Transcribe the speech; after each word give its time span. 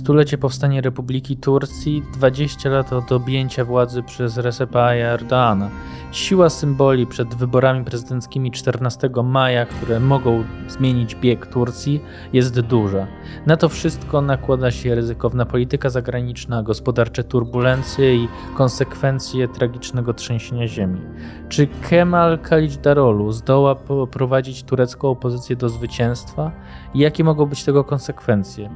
Stulecie 0.00 0.38
powstania 0.38 0.80
Republiki 0.80 1.36
Turcji, 1.36 2.02
20 2.12 2.68
lat 2.70 2.92
od 2.92 3.12
objęcia 3.12 3.64
władzy 3.64 4.02
przez 4.02 4.36
Recepa 4.36 4.94
Erdoana. 4.94 5.70
Siła 6.12 6.50
symboli 6.50 7.06
przed 7.06 7.34
wyborami 7.34 7.84
prezydenckimi 7.84 8.50
14 8.50 9.10
maja, 9.24 9.66
które 9.66 10.00
mogą 10.00 10.44
zmienić 10.68 11.14
bieg 11.14 11.46
Turcji, 11.46 12.00
jest 12.32 12.60
duża. 12.60 13.06
Na 13.46 13.56
to 13.56 13.68
wszystko 13.68 14.20
nakłada 14.20 14.70
się 14.70 14.94
ryzykowna 14.94 15.46
polityka 15.46 15.90
zagraniczna, 15.90 16.62
gospodarcze 16.62 17.24
turbulencje 17.24 18.16
i 18.16 18.28
konsekwencje 18.56 19.48
tragicznego 19.48 20.14
trzęsienia 20.14 20.68
ziemi. 20.68 21.00
Czy 21.48 21.66
Kemal 21.90 22.38
Kılıçdaroğlu 22.38 23.32
zdoła 23.32 23.74
poprowadzić 23.74 24.62
turecką 24.62 25.08
opozycję 25.08 25.56
do 25.56 25.68
zwycięstwa? 25.68 26.52
Jakie 26.94 27.24
mogą 27.24 27.46
być 27.46 27.64
tego 27.64 27.84
konsekwencje? 27.84 28.70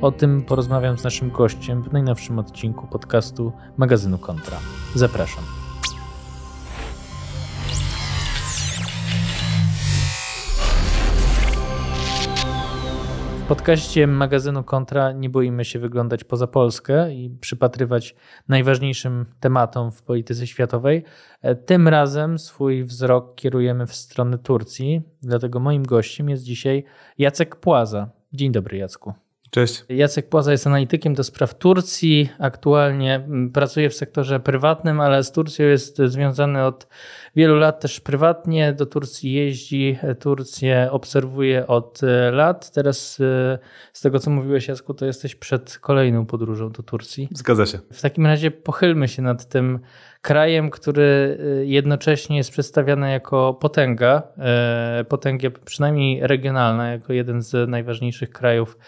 O 0.00 0.12
tym 0.12 0.42
porozmawiam 0.42 0.98
z 0.98 1.04
naszym 1.04 1.30
gościem 1.30 1.82
w 1.82 1.92
najnowszym 1.92 2.38
odcinku 2.38 2.86
podcastu 2.86 3.52
magazynu 3.76 4.18
Kontra. 4.18 4.56
Zapraszam. 4.94 5.57
Podcaście 13.48 14.06
magazynu 14.06 14.64
Kontra 14.64 15.12
nie 15.12 15.30
boimy 15.30 15.64
się 15.64 15.78
wyglądać 15.78 16.24
poza 16.24 16.46
Polskę 16.46 17.14
i 17.14 17.30
przypatrywać 17.30 18.14
najważniejszym 18.48 19.26
tematom 19.40 19.92
w 19.92 20.02
polityce 20.02 20.46
światowej. 20.46 21.04
Tym 21.66 21.88
razem 21.88 22.38
swój 22.38 22.84
wzrok 22.84 23.34
kierujemy 23.34 23.86
w 23.86 23.94
stronę 23.94 24.38
Turcji, 24.38 25.02
dlatego 25.22 25.60
moim 25.60 25.82
gościem 25.82 26.28
jest 26.28 26.42
dzisiaj 26.42 26.84
Jacek 27.18 27.56
Płaza. 27.56 28.10
Dzień 28.32 28.52
dobry, 28.52 28.78
Jacku. 28.78 29.12
Cześć. 29.50 29.84
Jacek 29.88 30.28
Płaza 30.28 30.52
jest 30.52 30.66
analitykiem 30.66 31.14
do 31.14 31.24
spraw 31.24 31.54
Turcji. 31.54 32.28
Aktualnie 32.38 33.14
mm, 33.14 33.50
pracuje 33.50 33.90
w 33.90 33.94
sektorze 33.94 34.40
prywatnym, 34.40 35.00
ale 35.00 35.24
z 35.24 35.32
Turcją 35.32 35.66
jest 35.66 35.96
związany 36.04 36.64
od 36.64 36.88
wielu 37.36 37.56
lat 37.56 37.80
też 37.80 38.00
prywatnie. 38.00 38.72
Do 38.72 38.86
Turcji 38.86 39.32
jeździ, 39.32 39.98
Turcję 40.20 40.88
obserwuje 40.90 41.66
od 41.66 42.00
e, 42.02 42.30
lat. 42.30 42.70
Teraz 42.70 43.20
e, 43.20 43.58
z 43.92 44.00
tego, 44.00 44.18
co 44.18 44.30
mówiłeś, 44.30 44.68
Jacku, 44.68 44.94
to 44.94 45.06
jesteś 45.06 45.34
przed 45.34 45.78
kolejną 45.78 46.26
podróżą 46.26 46.72
do 46.72 46.82
Turcji. 46.82 47.28
Zgadza 47.34 47.66
się. 47.66 47.78
W 47.92 48.02
takim 48.02 48.26
razie 48.26 48.50
pochylmy 48.50 49.08
się 49.08 49.22
nad 49.22 49.48
tym 49.48 49.78
krajem, 50.20 50.70
który 50.70 51.38
e, 51.40 51.64
jednocześnie 51.64 52.36
jest 52.36 52.50
przedstawiany 52.50 53.10
jako 53.10 53.54
potęga, 53.54 54.22
potęga 55.08 55.50
przynajmniej 55.64 56.26
regionalna, 56.26 56.90
jako 56.90 57.12
jeden 57.12 57.42
z 57.42 57.68
najważniejszych 57.68 58.30
krajów 58.30 58.78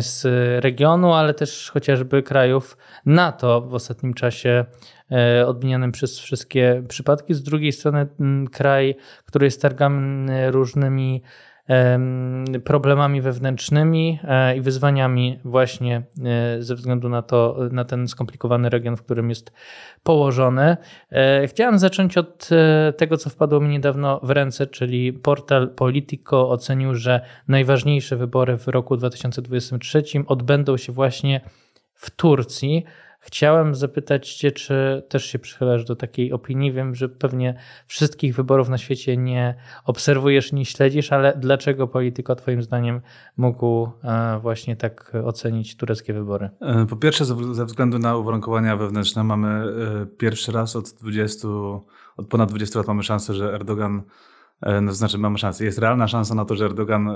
z 0.00 0.24
regionu, 0.64 1.12
ale 1.12 1.34
też 1.34 1.70
chociażby 1.70 2.22
krajów 2.22 2.76
NATO 3.06 3.60
w 3.60 3.74
ostatnim 3.74 4.14
czasie 4.14 4.64
e, 5.12 5.46
odmienianym 5.46 5.92
przez 5.92 6.18
wszystkie 6.18 6.82
przypadki. 6.88 7.34
Z 7.34 7.42
drugiej 7.42 7.72
strony 7.72 8.06
kraj, 8.52 8.96
który 9.24 9.46
jest 9.46 9.62
targany 9.62 10.50
różnymi 10.50 11.22
problemami 12.64 13.20
wewnętrznymi 13.20 14.18
e, 14.24 14.56
i 14.56 14.60
wyzwaniami 14.60 15.40
właśnie 15.44 16.02
e, 16.24 16.62
ze 16.62 16.74
względu 16.74 17.08
na 17.08 17.22
to, 17.22 17.56
na 17.72 17.84
ten 17.84 18.08
skomplikowany 18.08 18.70
region, 18.70 18.96
w 18.96 19.02
którym 19.02 19.28
jest 19.28 19.52
położony. 20.02 20.76
E, 21.10 21.46
chciałem 21.46 21.78
zacząć 21.78 22.18
od 22.18 22.48
tego, 22.96 23.16
co 23.16 23.30
wpadło 23.30 23.60
mi 23.60 23.68
niedawno 23.68 24.20
w 24.22 24.30
ręce, 24.30 24.66
czyli 24.66 25.12
portal 25.12 25.68
Politico 25.68 26.50
ocenił, 26.50 26.94
że 26.94 27.20
najważniejsze 27.48 28.16
wybory 28.16 28.58
w 28.58 28.68
roku 28.68 28.96
2023 28.96 30.02
odbędą 30.26 30.76
się 30.76 30.92
właśnie 30.92 31.40
w 31.94 32.10
Turcji. 32.10 32.84
Chciałem 33.28 33.74
zapytać 33.74 34.34
Cię, 34.34 34.52
czy 34.52 35.02
też 35.08 35.24
się 35.24 35.38
przychylasz 35.38 35.84
do 35.84 35.96
takiej 35.96 36.32
opinii. 36.32 36.72
Wiem, 36.72 36.94
że 36.94 37.08
pewnie 37.08 37.54
wszystkich 37.86 38.34
wyborów 38.34 38.68
na 38.68 38.78
świecie 38.78 39.16
nie 39.16 39.54
obserwujesz, 39.84 40.52
nie 40.52 40.64
śledzisz, 40.64 41.12
ale 41.12 41.36
dlaczego 41.36 41.88
polityko 41.88 42.34
Twoim 42.34 42.62
zdaniem 42.62 43.00
mógł 43.36 43.88
e, 44.04 44.38
właśnie 44.42 44.76
tak 44.76 45.12
ocenić 45.24 45.76
tureckie 45.76 46.12
wybory? 46.12 46.50
E, 46.60 46.86
po 46.86 46.96
pierwsze, 46.96 47.24
ze 47.52 47.64
względu 47.64 47.98
na 47.98 48.16
uwarunkowania 48.16 48.76
wewnętrzne, 48.76 49.24
mamy 49.24 49.48
e, 49.48 50.06
pierwszy 50.06 50.52
raz 50.52 50.76
od 50.76 50.90
20, 50.90 51.48
od 52.16 52.26
ponad 52.28 52.48
20 52.48 52.78
lat 52.78 52.88
mamy 52.88 53.02
szansę, 53.02 53.34
że 53.34 53.54
Erdogan 53.54 54.02
no, 54.82 54.92
znaczy 54.92 55.18
mamy 55.18 55.38
szansę. 55.38 55.64
Jest 55.64 55.78
realna 55.78 56.08
szansa 56.08 56.34
na 56.34 56.44
to, 56.44 56.56
że 56.56 56.64
Erdogan 56.64 57.10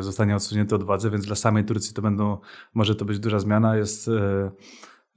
zostanie 0.00 0.36
odsunięty 0.36 0.74
od 0.74 0.82
władzy, 0.82 1.10
więc 1.10 1.26
dla 1.26 1.36
samej 1.36 1.64
Turcji 1.64 1.94
to 1.94 2.02
będą, 2.02 2.38
może 2.74 2.94
to 2.94 3.04
być 3.04 3.18
duża 3.18 3.38
zmiana. 3.38 3.76
Jest 3.76 4.10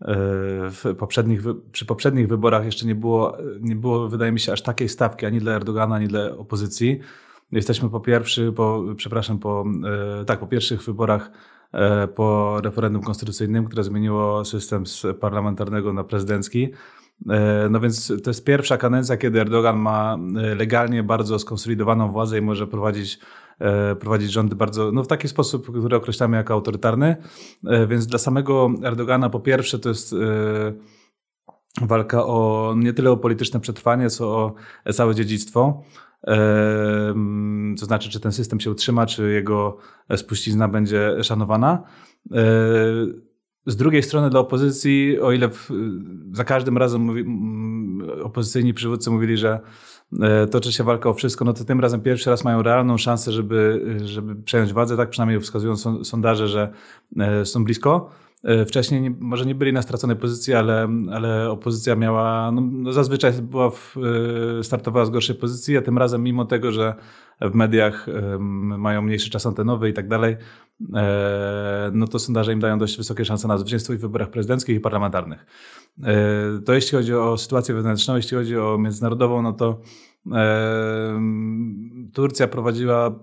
w 0.01 0.95
poprzednich, 0.97 1.41
przy 1.71 1.85
poprzednich 1.85 2.27
wyborach 2.27 2.65
jeszcze 2.65 2.85
nie 2.85 2.95
było, 2.95 3.37
nie 3.61 3.75
było, 3.75 4.09
wydaje 4.09 4.31
mi 4.31 4.39
się, 4.39 4.51
aż 4.51 4.61
takiej 4.61 4.89
stawki 4.89 5.25
ani 5.25 5.39
dla 5.39 5.53
Erdogana, 5.53 5.95
ani 5.95 6.07
dla 6.07 6.37
opozycji. 6.37 6.99
Jesteśmy 7.51 7.89
po 7.89 7.99
pierwszy, 7.99 8.51
po, 8.51 8.83
przepraszam, 8.97 9.39
po, 9.39 9.65
e, 10.21 10.25
tak, 10.25 10.39
po 10.39 10.47
pierwszych 10.47 10.83
wyborach 10.83 11.31
e, 11.71 12.07
po 12.07 12.61
referendum 12.61 13.03
konstytucyjnym, 13.03 13.65
które 13.65 13.83
zmieniło 13.83 14.45
system 14.45 14.85
z 14.85 15.05
parlamentarnego 15.19 15.93
na 15.93 16.03
prezydencki. 16.03 16.71
E, 17.29 17.67
no 17.69 17.79
więc 17.79 18.13
to 18.23 18.29
jest 18.29 18.45
pierwsza 18.45 18.77
kadencja, 18.77 19.17
kiedy 19.17 19.41
Erdogan 19.41 19.77
ma 19.77 20.17
legalnie 20.55 21.03
bardzo 21.03 21.39
skonsolidowaną 21.39 22.11
władzę 22.11 22.37
i 22.37 22.41
może 22.41 22.67
prowadzić 22.67 23.19
E, 23.59 23.95
prowadzić 23.95 24.31
rządy 24.31 24.55
bardzo, 24.55 24.91
no 24.91 25.03
w 25.03 25.07
taki 25.07 25.27
sposób, 25.27 25.79
który 25.79 25.95
określamy 25.95 26.37
jako 26.37 26.53
autorytarny. 26.53 27.15
E, 27.67 27.87
więc 27.87 28.07
dla 28.07 28.19
samego 28.19 28.69
Erdogana 28.83 29.29
po 29.29 29.39
pierwsze 29.39 29.79
to 29.79 29.89
jest 29.89 30.13
e, 30.13 30.17
walka 31.81 32.25
o 32.25 32.73
nie 32.77 32.93
tyle 32.93 33.11
o 33.11 33.17
polityczne 33.17 33.59
przetrwanie, 33.59 34.09
co 34.09 34.27
o 34.35 34.55
całe 34.93 35.15
dziedzictwo. 35.15 35.83
To 37.79 37.85
znaczy, 37.85 38.09
czy 38.09 38.19
ten 38.19 38.31
system 38.31 38.59
się 38.59 38.71
utrzyma, 38.71 39.05
czy 39.05 39.31
jego 39.31 39.77
spuścizna 40.15 40.67
będzie 40.67 41.23
szanowana. 41.23 41.83
Z 43.65 43.75
drugiej 43.75 44.03
strony 44.03 44.29
dla 44.29 44.39
opozycji, 44.39 45.19
o 45.19 45.31
ile 45.31 45.49
w, 45.49 45.69
za 46.31 46.43
każdym 46.43 46.77
razem 46.77 47.01
mówi, 47.01 47.25
opozycyjni 48.23 48.73
przywódcy 48.73 49.09
mówili, 49.09 49.37
że 49.37 49.59
E, 50.21 50.47
toczy 50.47 50.71
się 50.71 50.83
walka 50.83 51.09
o 51.09 51.13
wszystko, 51.13 51.45
no 51.45 51.53
to 51.53 51.63
tym 51.63 51.79
razem 51.79 52.01
pierwszy 52.01 52.29
raz 52.29 52.43
mają 52.43 52.61
realną 52.61 52.97
szansę, 52.97 53.31
żeby, 53.31 53.85
żeby 54.03 54.35
przejąć 54.35 54.73
władzę. 54.73 54.97
Tak 54.97 55.09
przynajmniej 55.09 55.41
wskazują 55.41 55.75
sondaże, 56.03 56.47
że 56.47 56.73
e, 57.19 57.45
są 57.45 57.63
blisko. 57.63 58.09
E, 58.45 58.65
wcześniej 58.65 59.01
nie, 59.01 59.09
może 59.19 59.45
nie 59.45 59.55
byli 59.55 59.73
na 59.73 59.81
straconej 59.81 60.15
pozycji, 60.15 60.53
ale, 60.53 60.87
ale 61.11 61.51
opozycja 61.51 61.95
miała, 61.95 62.51
no, 62.51 62.61
no 62.61 62.93
zazwyczaj 62.93 63.33
była 63.33 63.69
w, 63.69 63.95
startowała 64.61 65.05
z 65.05 65.09
gorszej 65.09 65.35
pozycji, 65.35 65.77
a 65.77 65.81
tym 65.81 65.97
razem 65.97 66.23
mimo 66.23 66.45
tego, 66.45 66.71
że 66.71 66.95
w 67.41 67.55
mediach 67.55 68.07
mają 68.77 69.01
mniejszy 69.01 69.29
czas 69.29 69.45
antenowy 69.45 69.89
i 69.89 69.93
tak 69.93 70.07
dalej, 70.07 70.35
no 71.93 72.07
to 72.07 72.19
sondaże 72.19 72.53
im 72.53 72.59
dają 72.59 72.79
dość 72.79 72.97
wysokie 72.97 73.25
szanse 73.25 73.47
na 73.47 73.57
zwycięstwo 73.57 73.93
w 73.93 73.97
wyborach 73.97 74.29
prezydenckich 74.29 74.75
i 74.75 74.79
parlamentarnych. 74.79 75.45
To 76.65 76.73
jeśli 76.73 76.97
chodzi 76.97 77.13
o 77.13 77.37
sytuację 77.37 77.75
wewnętrzną, 77.75 78.15
jeśli 78.15 78.37
chodzi 78.37 78.57
o 78.57 78.77
międzynarodową, 78.77 79.41
no 79.41 79.53
to 79.53 79.81
Turcja 82.13 82.47
prowadziła 82.47 83.19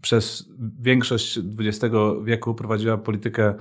przez 0.00 0.48
większość 0.80 1.38
XX 1.58 1.94
wieku 2.24 2.54
prowadziła 2.54 2.98
politykę 2.98 3.44
e, 3.48 3.54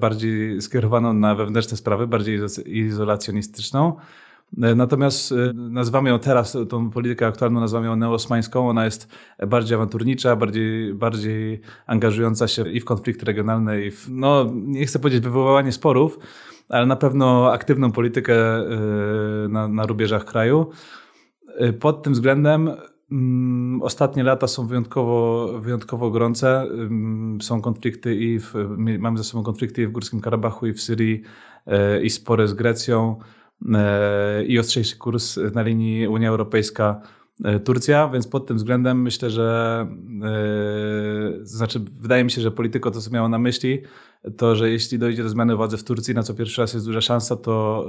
bardziej 0.00 0.62
skierowaną 0.62 1.12
na 1.12 1.34
wewnętrzne 1.34 1.76
sprawy, 1.76 2.06
bardziej 2.06 2.40
izolacjonistyczną. 2.66 3.96
E, 4.62 4.74
natomiast 4.74 5.32
e, 5.32 5.52
nazywamy 5.54 6.10
ją 6.10 6.18
teraz, 6.18 6.56
tą 6.68 6.90
politykę 6.90 7.26
aktualną 7.26 7.60
nazywamy 7.60 7.86
ją 7.86 7.96
neosmańską. 7.96 8.68
Ona 8.68 8.84
jest 8.84 9.08
bardziej 9.46 9.76
awanturnicza, 9.76 10.36
bardziej, 10.36 10.94
bardziej 10.94 11.60
angażująca 11.86 12.48
się 12.48 12.68
i 12.68 12.80
w 12.80 12.84
konflikty 12.84 13.24
regionalne, 13.24 13.82
i 13.82 13.90
w, 13.90 14.08
no 14.10 14.50
nie 14.54 14.86
chcę 14.86 14.98
powiedzieć 14.98 15.24
wywoływanie 15.24 15.72
sporów, 15.72 16.18
ale 16.68 16.86
na 16.86 16.96
pewno 16.96 17.52
aktywną 17.52 17.92
politykę 17.92 18.34
na, 19.48 19.68
na 19.68 19.86
rubieżach 19.86 20.24
kraju. 20.24 20.70
Pod 21.80 22.02
tym 22.02 22.12
względem 22.12 22.70
ostatnie 23.82 24.22
lata 24.22 24.46
są 24.46 24.66
wyjątkowo, 24.66 25.48
wyjątkowo 25.60 26.10
gorące. 26.10 26.66
Są 27.40 27.60
konflikty 27.62 28.14
i 28.14 28.40
w, 28.40 28.54
mamy 28.76 29.18
ze 29.18 29.24
sobą 29.24 29.44
konflikty 29.44 29.82
i 29.82 29.86
w 29.86 29.92
Górskim 29.92 30.20
Karabachu, 30.20 30.66
i 30.66 30.72
w 30.72 30.82
Syrii, 30.82 31.22
y, 31.66 32.02
i 32.02 32.10
spory 32.10 32.48
z 32.48 32.54
Grecją, 32.54 33.16
y, 33.62 34.44
i 34.44 34.58
ostrzejszy 34.58 34.98
kurs 34.98 35.38
na 35.54 35.62
linii 35.62 36.08
Unia 36.08 36.28
Europejska. 36.28 37.00
Turcja, 37.64 38.08
więc 38.08 38.28
pod 38.28 38.46
tym 38.46 38.56
względem 38.56 39.02
myślę, 39.02 39.30
że 39.30 39.86
yy, 40.20 41.46
znaczy 41.46 41.80
wydaje 42.00 42.24
mi 42.24 42.30
się, 42.30 42.40
że 42.40 42.50
polityko 42.50 42.90
to 42.90 43.00
co 43.00 43.10
miało 43.10 43.28
na 43.28 43.38
myśli, 43.38 43.82
to, 44.36 44.56
że 44.56 44.70
jeśli 44.70 44.98
dojdzie 44.98 45.22
do 45.22 45.28
zmiany 45.28 45.56
władzy 45.56 45.76
w 45.76 45.84
Turcji, 45.84 46.14
na 46.14 46.22
co 46.22 46.34
pierwszy 46.34 46.60
raz 46.60 46.74
jest 46.74 46.86
duża 46.86 47.00
szansa, 47.00 47.36
to, 47.36 47.86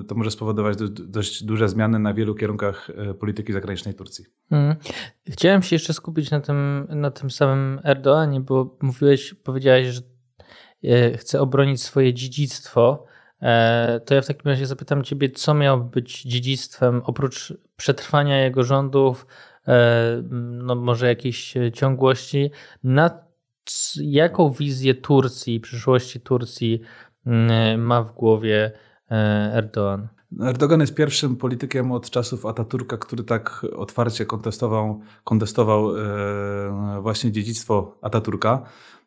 y, 0.00 0.04
to 0.04 0.14
może 0.14 0.30
spowodować 0.30 0.76
do, 0.76 0.88
dość 0.88 1.44
duże 1.44 1.68
zmiany 1.68 1.98
na 1.98 2.14
wielu 2.14 2.34
kierunkach 2.34 2.90
polityki 3.18 3.52
zagranicznej 3.52 3.94
Turcji. 3.94 4.24
Hmm. 4.50 4.76
Chciałem 5.28 5.62
się 5.62 5.76
jeszcze 5.76 5.92
skupić 5.92 6.30
na 6.30 6.40
tym, 6.40 6.86
na 6.88 7.10
tym 7.10 7.30
samym 7.30 7.80
Erdoanie, 7.84 8.40
bo 8.40 8.76
mówiłeś, 8.82 9.34
powiedziałeś, 9.34 9.86
że 9.86 10.02
chce 11.16 11.40
obronić 11.40 11.82
swoje 11.82 12.14
dziedzictwo, 12.14 13.06
to 14.04 14.14
ja 14.14 14.22
w 14.22 14.26
takim 14.26 14.50
razie 14.50 14.66
zapytam 14.66 15.04
Ciebie, 15.04 15.30
co 15.30 15.54
miało 15.54 15.78
być 15.78 16.22
dziedzictwem 16.22 17.02
oprócz 17.04 17.54
przetrwania 17.76 18.44
jego 18.44 18.64
rządów, 18.64 19.26
no 20.40 20.74
może 20.74 21.06
jakiejś 21.06 21.54
ciągłości, 21.74 22.50
na 22.84 23.10
jaką 23.96 24.50
wizję 24.50 24.94
Turcji, 24.94 25.60
przyszłości 25.60 26.20
Turcji 26.20 26.80
mm, 27.26 27.80
ma 27.80 28.02
w 28.02 28.12
głowie 28.12 28.72
Erdoğan? 29.54 30.08
Erdogan 30.40 30.80
jest 30.80 30.94
pierwszym 30.94 31.36
politykiem 31.36 31.92
od 31.92 32.10
czasów 32.10 32.46
Ataturka, 32.46 32.96
który 32.96 33.24
tak 33.24 33.66
otwarcie 33.76 34.26
kontestował, 34.26 35.00
kontestował 35.24 35.96
e, 35.96 37.00
właśnie 37.00 37.32
dziedzictwo 37.32 37.98
Ataturka. 38.02 38.62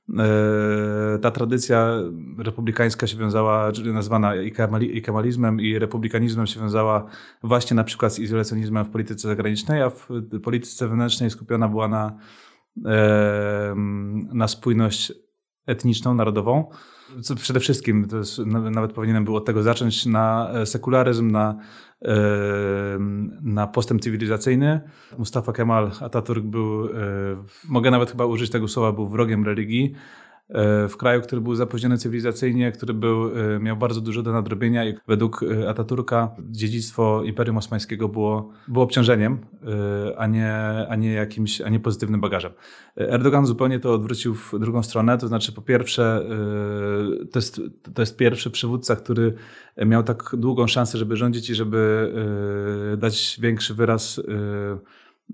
E, 0.10 1.20
ta 1.22 1.32
tradycja 1.32 1.98
republikańska 2.38 3.08
się 3.08 3.18
wiązała, 3.18 3.72
nazwana 3.94 4.36
i 4.82 5.02
kemalizmem 5.02 5.62
i 5.62 5.80
republikanizmem 5.80 6.48
się 6.48 6.60
wiązała 6.60 7.06
właśnie 7.44 7.76
na 7.76 7.84
przykład 7.84 8.14
z 8.14 8.20
izolacjonizmem 8.20 8.86
w 8.86 8.90
polityce 8.90 9.28
zagranicznej, 9.28 9.82
a 9.82 9.90
w 9.90 10.08
polityce 10.44 10.88
wewnętrznej 10.88 11.30
skupiona 11.30 11.68
była 11.68 11.88
na, 11.88 12.18
e, 12.86 13.74
na 14.34 14.48
spójność 14.48 15.14
etniczną, 15.66 16.14
narodową. 16.14 16.70
Co 17.22 17.36
przede 17.36 17.60
wszystkim, 17.60 18.08
to 18.08 18.18
jest, 18.18 18.38
nawet 18.46 18.94
powinienem 18.94 19.26
był 19.26 19.36
od 19.36 19.46
tego 19.46 19.64
zacząć, 19.64 20.06
na 20.06 20.52
sekularyzm, 20.66 21.32
na, 21.32 21.60
na 23.42 23.68
postęp 23.68 24.02
cywilizacyjny. 24.02 24.82
Mustafa 25.18 25.52
Kemal 25.54 25.92
Atatürk 26.00 26.42
był, 26.42 26.86
e, 26.86 26.90
mogę 27.70 27.92
nawet 27.92 28.12
chyba 28.12 28.26
użyć 28.26 28.52
tego 28.52 28.68
słowa, 28.68 28.92
był 28.92 29.08
wrogiem 29.08 29.46
religii. 29.46 29.94
E, 30.52 30.88
w 30.88 30.98
kraju, 30.98 31.22
który 31.22 31.42
był 31.42 31.56
zapóźniony 31.56 31.98
cywilizacyjnie, 31.98 32.72
który 32.72 32.94
był, 32.94 33.38
e, 33.56 33.60
miał 33.60 33.78
bardzo 33.78 34.02
dużo 34.02 34.22
do 34.22 34.34
nadrobienia 34.34 34.90
i 34.90 34.94
według 35.08 35.44
e, 35.44 35.70
Ataturka 35.70 36.36
dziedzictwo 36.50 37.24
Imperium 37.24 37.58
Osmańskiego 37.58 38.10
było, 38.10 38.50
było 38.68 38.86
obciążeniem, 38.86 39.38
a 40.18 40.28
nie, 40.28 40.56
a, 40.90 40.96
nie 40.96 41.14
jakimś, 41.14 41.62
a 41.62 41.70
nie 41.70 41.80
pozytywnym 41.80 42.22
bagażem. 42.22 42.52
Erdogan 42.98 43.46
zupełnie 43.46 43.80
to 43.80 43.94
odwrócił 43.94 44.36
w 44.36 44.60
drugą 44.60 44.84
stronę, 44.84 45.18
to 45.18 45.28
znaczy 45.28 45.52
po 45.52 45.62
pierwsze 45.62 46.26
to 47.32 47.40
jest, 47.40 47.62
to 47.94 48.02
jest 48.02 48.18
pierwszy 48.18 48.52
przywódca, 48.52 48.96
który 48.96 49.34
miał 49.86 50.04
tak 50.04 50.36
długą 50.38 50.68
szansę, 50.68 50.98
żeby 50.98 51.16
rządzić 51.16 51.50
i 51.50 51.56
żeby 51.56 52.14
dać 52.98 53.40
większy 53.42 53.74
wyraz 53.74 54.22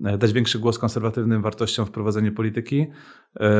dać 0.00 0.32
większy 0.32 0.58
głos 0.58 0.78
konserwatywnym 0.78 1.42
wartościom 1.42 1.86
w 1.86 1.90
prowadzeniu 1.90 2.32
polityki. 2.32 2.86
E, 3.40 3.50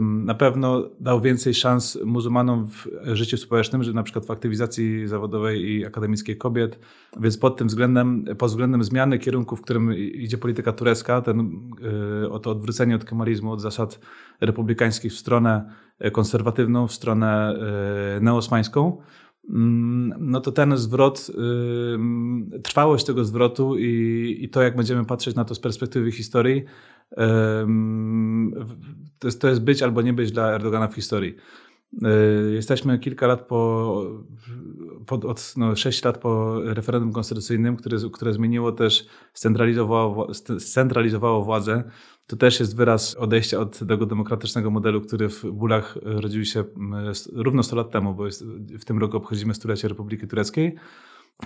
na 0.00 0.34
pewno 0.34 0.90
dał 1.00 1.20
więcej 1.20 1.54
szans 1.54 1.98
muzułmanom 2.04 2.68
w 2.68 2.88
życiu 3.12 3.36
społecznym, 3.36 3.82
że 3.82 3.92
na 3.92 4.02
przykład 4.02 4.26
w 4.26 4.30
aktywizacji 4.30 5.08
zawodowej 5.08 5.70
i 5.70 5.86
akademickiej 5.86 6.36
kobiet. 6.36 6.78
Więc 7.20 7.38
pod 7.38 7.56
tym 7.56 7.68
względem, 7.68 8.24
pod 8.38 8.50
względem 8.50 8.84
zmiany 8.84 9.18
kierunku, 9.18 9.56
w 9.56 9.62
którym 9.62 9.94
idzie 9.96 10.38
polityka 10.38 10.72
turecka, 10.72 11.22
ten, 11.22 11.40
e, 12.34 12.40
to 12.40 12.50
odwrócenie 12.50 12.96
od 12.96 13.04
kemalizmu, 13.04 13.52
od 13.52 13.60
zasad 13.60 14.00
republikańskich 14.40 15.12
w 15.12 15.18
stronę 15.18 15.70
konserwatywną, 16.12 16.86
w 16.86 16.92
stronę 16.92 17.58
neosmańską, 18.20 18.98
no 19.48 20.40
to 20.40 20.52
ten 20.52 20.76
zwrot, 20.76 21.30
trwałość 22.62 23.04
tego 23.04 23.24
zwrotu 23.24 23.78
i, 23.78 24.38
i 24.40 24.48
to, 24.48 24.62
jak 24.62 24.76
będziemy 24.76 25.04
patrzeć 25.04 25.34
na 25.34 25.44
to 25.44 25.54
z 25.54 25.60
perspektywy 25.60 26.12
historii, 26.12 26.64
to 29.18 29.28
jest, 29.28 29.40
to 29.40 29.48
jest 29.48 29.64
być 29.64 29.82
albo 29.82 30.02
nie 30.02 30.12
być 30.12 30.32
dla 30.32 30.52
Erdogana 30.52 30.88
w 30.88 30.94
historii. 30.94 31.34
Y, 31.94 32.52
jesteśmy 32.52 32.98
kilka 32.98 33.26
lat 33.26 33.46
po, 33.46 34.04
po 35.06 35.14
od 35.14 35.54
no, 35.56 35.76
6 35.76 36.04
lat 36.04 36.18
po 36.18 36.60
referendum 36.64 37.12
konstytucyjnym, 37.12 37.76
które, 37.76 37.96
które 38.12 38.32
zmieniło 38.32 38.72
też, 38.72 39.06
scentralizowało, 39.34 40.34
scentralizowało 40.58 41.44
władzę 41.44 41.84
to 42.30 42.36
też 42.36 42.60
jest 42.60 42.76
wyraz 42.76 43.16
odejścia 43.16 43.58
od 43.58 43.78
tego 43.78 44.06
demokratycznego 44.06 44.70
modelu, 44.70 45.00
który 45.00 45.28
w 45.28 45.44
bólach 45.44 45.98
rodził 46.02 46.44
się 46.44 46.64
mm, 46.76 47.12
równo 47.32 47.62
100 47.62 47.76
lat 47.76 47.90
temu, 47.90 48.14
bo 48.14 48.26
jest, 48.26 48.44
w 48.80 48.84
tym 48.84 48.98
roku 48.98 49.16
obchodzimy 49.16 49.54
stulecie 49.54 49.88
Republiki 49.88 50.28
Tureckiej. 50.28 50.74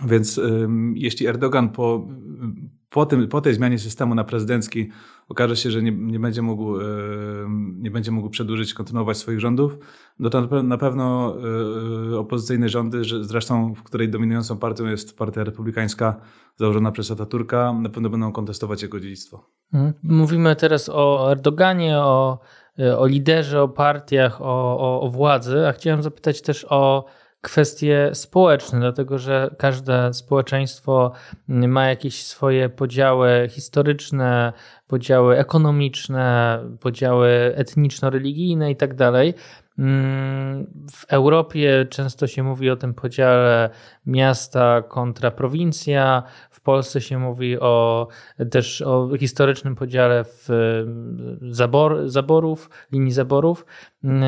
Więc 0.06 0.40
jeśli 0.94 1.26
Erdogan 1.26 1.68
po, 1.68 2.08
po, 2.90 3.06
tym, 3.06 3.28
po 3.28 3.40
tej 3.40 3.54
zmianie 3.54 3.78
systemu 3.78 4.14
na 4.14 4.24
prezydencki 4.24 4.90
okaże 5.28 5.56
się, 5.56 5.70
że 5.70 5.82
nie, 5.82 5.92
nie, 5.92 6.18
będzie 6.18 6.42
mógł, 6.42 6.74
nie 7.78 7.90
będzie 7.90 8.10
mógł 8.10 8.30
przedłużyć, 8.30 8.74
kontynuować 8.74 9.16
swoich 9.16 9.40
rządów, 9.40 9.78
no 10.18 10.30
to 10.30 10.62
na 10.62 10.78
pewno 10.78 11.36
e, 12.12 12.18
opozycyjne 12.18 12.68
rządy, 12.68 13.04
że 13.04 13.24
zresztą 13.24 13.74
w 13.74 13.82
której 13.82 14.08
dominującą 14.08 14.58
partią 14.58 14.86
jest 14.86 15.18
partia 15.18 15.44
republikańska 15.44 16.20
założona 16.56 16.92
przez 16.92 17.10
Ataturka, 17.10 17.72
na 17.72 17.88
pewno 17.88 18.10
będą 18.10 18.32
kontestować 18.32 18.82
jego 18.82 19.00
dziedzictwo. 19.00 19.50
Mhm. 19.72 19.92
Mówimy 20.02 20.56
teraz 20.56 20.88
o 20.88 21.32
Erdoganie, 21.32 21.98
o, 21.98 22.38
o 22.98 23.06
liderze, 23.06 23.62
o 23.62 23.68
partiach, 23.68 24.42
o, 24.42 24.78
o, 24.78 25.00
o 25.00 25.10
władzy, 25.10 25.68
a 25.68 25.72
chciałem 25.72 26.02
zapytać 26.02 26.42
też 26.42 26.66
o 26.68 27.04
kwestie 27.44 28.10
społeczne, 28.12 28.80
dlatego 28.80 29.18
że 29.18 29.54
każde 29.58 30.14
społeczeństwo 30.14 31.12
ma 31.48 31.88
jakieś 31.88 32.26
swoje 32.26 32.68
podziały 32.68 33.48
historyczne, 33.50 34.52
podziały 34.86 35.38
ekonomiczne, 35.38 36.58
podziały 36.80 37.28
etniczno-religijne 37.56 38.70
i 38.70 38.76
tak 38.76 38.94
dalej. 38.94 39.34
Mm, 39.78 40.66
w 40.92 41.04
Europie 41.12 41.86
często 41.90 42.26
się 42.26 42.42
mówi 42.42 42.70
o 42.70 42.76
tym 42.76 42.94
podziale 42.94 43.70
miasta 44.06 44.82
kontra 44.82 45.30
prowincja. 45.30 46.22
Polsce 46.64 47.00
się 47.00 47.18
mówi 47.18 47.60
o, 47.60 48.08
też 48.50 48.82
o 48.82 49.10
historycznym 49.18 49.74
podziale 49.74 50.24
w 50.24 50.48
zabor, 51.50 52.08
zaborów, 52.08 52.70
linii 52.92 53.12
zaborów. 53.12 53.66
Mm, 54.04 54.24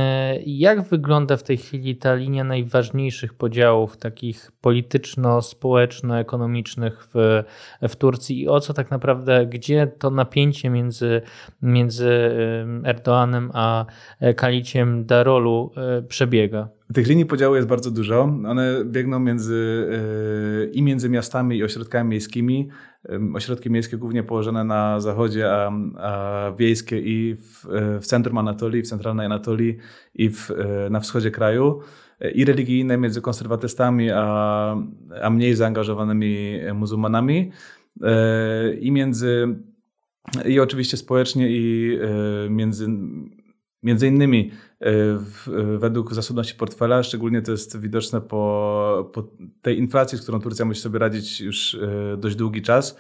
jak 0.46 0.82
wygląda 0.82 1.36
w 1.36 1.42
tej 1.42 1.56
chwili 1.56 1.96
ta 1.96 2.14
linia 2.14 2.44
najważniejszych 2.44 3.34
podziałów, 3.34 3.96
takich 3.96 4.50
polityczno-społeczno-ekonomicznych 4.60 7.08
w, 7.14 7.42
w 7.88 7.96
Turcji 7.96 8.40
i 8.40 8.48
o 8.48 8.60
co 8.60 8.74
tak 8.74 8.90
naprawdę, 8.90 9.46
gdzie 9.46 9.86
to 9.86 10.10
napięcie 10.10 10.70
między, 10.70 11.22
między 11.62 12.10
Erdoanem 12.84 13.50
a 13.54 13.86
Kaliciem 14.36 15.06
Darolu 15.06 15.72
e, 15.76 16.02
przebiega? 16.02 16.75
Tych 16.94 17.06
linii 17.06 17.26
podziału 17.26 17.56
jest 17.56 17.68
bardzo 17.68 17.90
dużo. 17.90 18.22
One 18.22 18.84
biegną 18.84 19.18
między, 19.18 19.88
e, 19.92 20.70
i 20.70 20.82
między 20.82 21.08
miastami 21.08 21.56
i 21.56 21.64
ośrodkami 21.64 22.10
miejskimi. 22.10 22.68
Ośrodki 23.34 23.70
miejskie 23.70 23.96
głównie 23.96 24.22
położone 24.22 24.64
na 24.64 25.00
zachodzie, 25.00 25.52
a, 25.52 25.72
a 25.96 26.52
wiejskie 26.58 27.00
i 27.00 27.34
w, 27.34 27.66
e, 27.66 28.00
w 28.00 28.06
centrum 28.06 28.38
Anatolii, 28.38 28.82
w 28.82 28.88
centralnej 28.88 29.26
Anatolii 29.26 29.76
i 30.14 30.30
w, 30.30 30.50
na 30.90 31.00
wschodzie 31.00 31.30
kraju 31.30 31.80
i 32.34 32.44
religijne 32.44 32.98
między 32.98 33.20
konserwatystami 33.20 34.10
a, 34.10 34.76
a 35.22 35.30
mniej 35.30 35.54
zaangażowanymi 35.54 36.58
muzułmanami 36.74 37.50
e, 38.02 38.74
i 38.74 38.92
między 38.92 39.56
i 40.44 40.60
oczywiście 40.60 40.96
społecznie 40.96 41.50
i 41.50 41.98
e, 42.02 42.50
między 42.50 42.88
między 43.86 44.06
innymi 44.08 44.50
e, 44.80 44.90
według 45.78 46.14
zasobności 46.14 46.54
portfela, 46.54 47.02
szczególnie 47.02 47.42
to 47.42 47.52
jest 47.52 47.80
widoczne 47.80 48.20
po, 48.20 49.10
po 49.14 49.28
tej 49.62 49.78
inflacji, 49.78 50.18
z 50.18 50.22
którą 50.22 50.40
Turcja 50.40 50.64
musi 50.64 50.80
sobie 50.80 50.98
radzić 50.98 51.40
już 51.40 51.76
dość 52.18 52.36
długi 52.36 52.62
czas. 52.62 52.98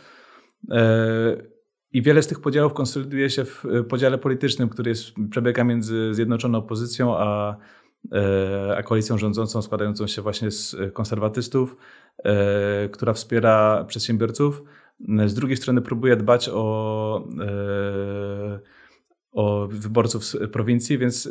I 1.92 2.02
wiele 2.02 2.22
z 2.22 2.26
tych 2.26 2.40
podziałów 2.40 2.74
konsoliduje 2.74 3.30
się 3.30 3.44
w 3.44 3.64
podziale 3.88 4.18
politycznym, 4.18 4.68
który 4.68 4.88
jest, 4.90 5.04
przebiega 5.30 5.64
między 5.64 6.14
zjednoczoną 6.14 6.58
opozycją 6.58 7.16
a 7.18 7.56
E, 8.12 8.76
a 8.76 8.82
koalicją 8.82 9.18
rządzącą 9.18 9.62
składającą 9.62 10.06
się 10.06 10.22
właśnie 10.22 10.50
z 10.50 10.76
konserwatystów, 10.92 11.76
e, 12.24 12.88
która 12.88 13.12
wspiera 13.12 13.84
przedsiębiorców. 13.84 14.62
Z 15.26 15.34
drugiej 15.34 15.56
strony 15.56 15.82
próbuje 15.82 16.16
dbać 16.16 16.48
o, 16.52 17.28
e, 17.40 18.60
o 19.36 19.68
wyborców 19.70 20.24
z 20.24 20.50
prowincji, 20.52 20.98
więc 20.98 21.28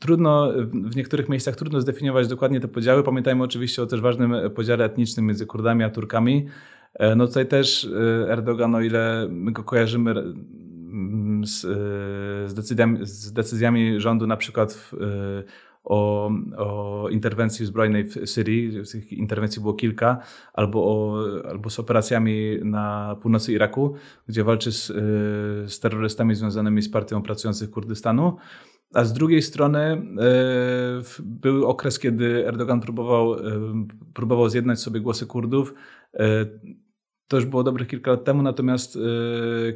trudno, 0.00 0.52
w 0.72 0.96
niektórych 0.96 1.28
miejscach 1.28 1.56
trudno 1.56 1.80
zdefiniować 1.80 2.28
dokładnie 2.28 2.60
te 2.60 2.68
podziały. 2.68 3.02
Pamiętajmy 3.02 3.42
oczywiście 3.42 3.82
o 3.82 3.86
też 3.86 4.00
ważnym 4.00 4.34
podziale 4.54 4.84
etnicznym 4.84 5.26
między 5.26 5.46
Kurdami 5.46 5.84
a 5.84 5.90
Turkami. 5.90 6.46
No 7.16 7.26
tutaj 7.26 7.46
też 7.46 7.88
Erdogan, 8.28 8.74
o 8.74 8.80
ile 8.80 9.28
my 9.30 9.52
go 9.52 9.64
kojarzymy 9.64 10.14
z, 11.44 11.60
z, 12.50 12.54
decyzjami, 12.54 12.98
z 13.02 13.32
decyzjami 13.32 14.00
rządu 14.00 14.26
na 14.26 14.36
przykład 14.36 14.72
w, 14.72 14.94
o, 15.84 16.30
o 16.56 17.08
interwencji 17.08 17.66
zbrojnej 17.66 18.04
w 18.04 18.30
Syrii, 18.30 18.72
tych 18.92 19.12
interwencji 19.12 19.62
było 19.62 19.74
kilka, 19.74 20.18
albo, 20.52 20.84
o, 20.84 21.24
albo 21.50 21.70
z 21.70 21.78
operacjami 21.78 22.58
na 22.64 23.16
północy 23.22 23.52
Iraku, 23.52 23.94
gdzie 24.28 24.44
walczy 24.44 24.72
z, 24.72 24.86
z 25.72 25.80
terrorystami 25.80 26.34
związanymi 26.34 26.82
z 26.82 26.90
partią 26.90 27.22
pracujących 27.22 27.70
Kurdystanu. 27.70 28.36
A 28.94 29.04
z 29.04 29.12
drugiej 29.12 29.42
strony 29.42 30.02
był 31.22 31.66
okres, 31.66 31.98
kiedy 31.98 32.46
Erdogan 32.48 32.80
próbował, 32.80 33.36
próbował 34.14 34.48
zjednać 34.48 34.80
sobie 34.80 35.00
głosy 35.00 35.26
Kurdów. 35.26 35.74
To 37.28 37.36
już 37.36 37.46
było 37.46 37.62
dobre 37.62 37.86
kilka 37.86 38.10
lat 38.10 38.24
temu, 38.24 38.42
natomiast 38.42 38.98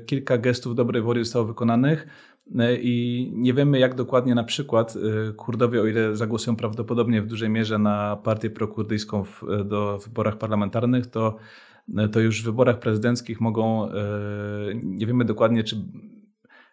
kilka 0.07 0.39
gestów 0.39 0.75
dobrej 0.75 1.03
woli 1.03 1.25
zostało 1.25 1.45
wykonanych. 1.45 2.07
E, 2.55 2.77
i 2.77 3.31
nie 3.35 3.55
wiemy, 3.55 3.79
jak 3.79 3.95
dokładnie 3.95 4.35
na 4.35 4.45
przykład 4.45 4.97
e, 4.97 5.33
Kurdowie, 5.33 5.83
o 5.83 5.87
ile 5.87 6.17
zagłosują 6.17 6.57
prawdopodobnie 6.57 7.23
w 7.23 7.27
dużej 7.27 7.51
mierze 7.51 7.79
na 7.79 8.17
partię 8.17 8.51
prokurdyjską 8.51 9.25
w, 9.25 9.43
e, 9.43 9.65
do 9.65 9.99
wyborach 9.99 10.39
parlamentarnych, 10.39 11.07
to, 11.07 11.37
to 12.13 12.21
już 12.21 12.43
w 12.43 12.45
wyborach 12.45 12.79
prezydenckich 12.79 13.41
mogą, 13.41 13.89
nie 14.83 15.07
wiemy 15.07 15.25
dokładnie, 15.25 15.65
czy, 15.65 15.77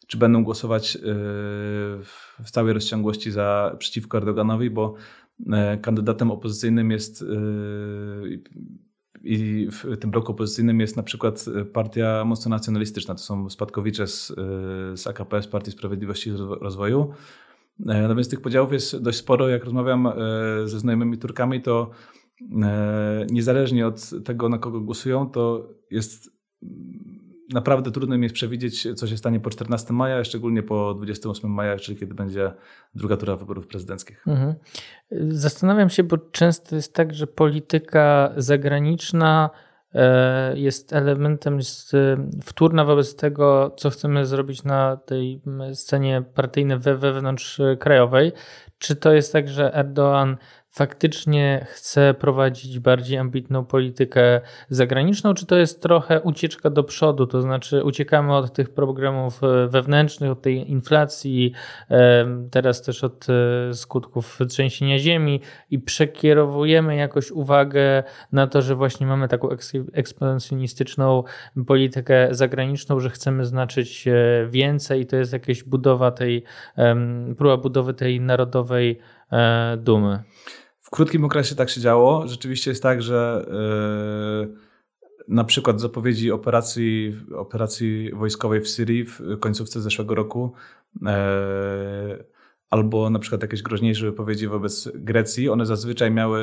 czy 0.07 0.17
będą 0.17 0.43
głosować 0.43 0.97
w 2.43 2.51
całej 2.51 2.73
rozciągłości 2.73 3.31
za 3.31 3.75
przeciwko 3.79 4.17
Erdoganowi, 4.17 4.69
bo 4.69 4.93
kandydatem 5.81 6.31
opozycyjnym 6.31 6.91
jest 6.91 7.25
i 9.23 9.67
w 9.71 9.97
tym 9.97 10.11
bloku 10.11 10.31
opozycyjnym 10.31 10.79
jest 10.79 10.97
na 10.97 11.03
przykład 11.03 11.45
e, 11.55 11.65
partia 11.65 12.25
mocno 12.25 12.49
nacjonalistyczna. 12.49 13.15
To 13.15 13.21
są 13.21 13.49
spadkowicze 13.49 14.07
z, 14.07 14.31
e, 14.31 14.97
z 14.97 15.07
AKP, 15.07 15.41
z 15.41 15.47
Partii 15.47 15.71
Sprawiedliwości 15.71 16.29
i 16.29 16.33
Rozwoju. 16.61 17.13
E, 17.87 18.07
no 18.07 18.15
więc 18.15 18.29
tych 18.29 18.41
podziałów 18.41 18.73
jest 18.73 18.97
dość 18.97 19.17
sporo. 19.17 19.49
Jak 19.49 19.63
rozmawiam 19.63 20.07
ze 20.65 20.79
znajomymi 20.79 21.17
Turkami, 21.17 21.61
to 21.61 21.89
niezależnie 23.31 23.87
od 23.87 24.23
tego, 24.25 24.49
na 24.49 24.57
kogo 24.57 24.81
głosują, 24.81 25.29
to 25.29 25.69
jest 25.91 26.29
naprawdę 27.53 27.91
trudno 27.91 28.17
mi 28.17 28.24
jest 28.24 28.36
przewidzieć, 28.36 28.88
co 28.95 29.07
się 29.07 29.17
stanie 29.17 29.39
po 29.39 29.50
14 29.50 29.93
maja, 29.93 30.24
szczególnie 30.24 30.63
po 30.63 30.93
28 30.93 31.51
maja, 31.51 31.77
czyli 31.77 31.98
kiedy 31.98 32.13
będzie 32.13 32.51
druga 32.95 33.17
tura 33.17 33.36
wyborów 33.36 33.67
prezydenckich. 33.67 34.27
Mhm. 34.27 34.53
Zastanawiam 35.29 35.89
się, 35.89 36.03
bo 36.03 36.17
często 36.17 36.75
jest 36.75 36.93
tak, 36.93 37.13
że 37.13 37.27
polityka 37.27 38.33
zagraniczna 38.38 39.50
e, 39.93 40.57
jest 40.57 40.93
elementem 40.93 41.57
jest 41.57 41.91
wtórna 42.43 42.86
wobec 42.86 43.15
tego, 43.15 43.75
co 43.77 43.89
chcemy 43.89 44.25
zrobić 44.25 44.63
na 44.63 44.98
tej 44.98 45.41
scenie 45.74 46.24
partyjnej 46.36 46.77
wewnątrz 46.79 47.62
krajowej. 47.79 48.31
Czy 48.77 48.95
to 48.95 49.13
jest 49.13 49.33
tak, 49.33 49.50
że 49.50 49.72
Erdoğan 49.75 50.36
faktycznie 50.73 51.65
chce 51.69 52.13
prowadzić 52.13 52.79
bardziej 52.79 53.17
ambitną 53.17 53.65
politykę 53.65 54.41
zagraniczną, 54.69 55.33
czy 55.33 55.45
to 55.45 55.55
jest 55.55 55.81
trochę 55.81 56.21
ucieczka 56.21 56.69
do 56.69 56.83
przodu, 56.83 57.27
to 57.27 57.41
znaczy 57.41 57.83
uciekamy 57.83 58.35
od 58.35 58.53
tych 58.53 58.69
problemów 58.69 59.43
e, 59.43 59.67
wewnętrznych, 59.67 60.31
od 60.31 60.41
tej 60.41 60.71
inflacji, 60.71 61.53
teraz 62.51 62.81
też 62.81 63.03
od 63.03 63.27
e, 63.29 63.73
skutków 63.73 64.39
trzęsienia 64.49 64.99
ziemi 64.99 65.41
i 65.71 65.79
przekierowujemy 65.79 66.95
jakoś 66.95 67.31
uwagę 67.31 68.03
na 68.31 68.47
to, 68.47 68.61
że 68.61 68.75
właśnie 68.75 69.07
mamy 69.07 69.27
taką 69.27 69.49
ekspansjonistyczną 69.93 71.23
politykę 71.67 72.27
zagraniczną, 72.31 72.99
że 72.99 73.09
chcemy 73.09 73.45
znaczyć 73.45 74.05
więcej. 74.47 75.01
I 75.01 75.05
to 75.05 75.15
jest 75.15 75.33
jakaś 75.33 75.63
budowa 75.63 76.11
tej, 76.11 76.43
próba 77.37 77.57
budowy 77.57 77.93
tej 77.93 78.21
narodowej 78.21 78.99
e, 79.31 79.77
dumy 79.77 80.23
krótkim 80.93 81.25
okresie 81.25 81.55
tak 81.55 81.69
się 81.69 81.81
działo. 81.81 82.27
Rzeczywiście 82.27 82.71
jest 82.71 82.83
tak, 82.83 83.01
że 83.01 83.45
yy, 84.41 84.55
na 85.27 85.43
przykład 85.43 85.81
zapowiedzi 85.81 86.31
operacji, 86.31 87.15
operacji 87.35 88.12
wojskowej 88.13 88.62
w 88.62 88.69
Syrii 88.69 89.03
w 89.05 89.39
końcówce 89.39 89.81
zeszłego 89.81 90.15
roku 90.15 90.53
yy, 91.01 91.09
albo 92.73 93.09
na 93.09 93.19
przykład 93.19 93.41
jakieś 93.41 93.61
groźniejsze 93.61 94.05
wypowiedzi 94.05 94.47
wobec 94.47 94.91
Grecji, 94.95 95.49
one 95.49 95.65
zazwyczaj 95.65 96.11
miały, 96.11 96.41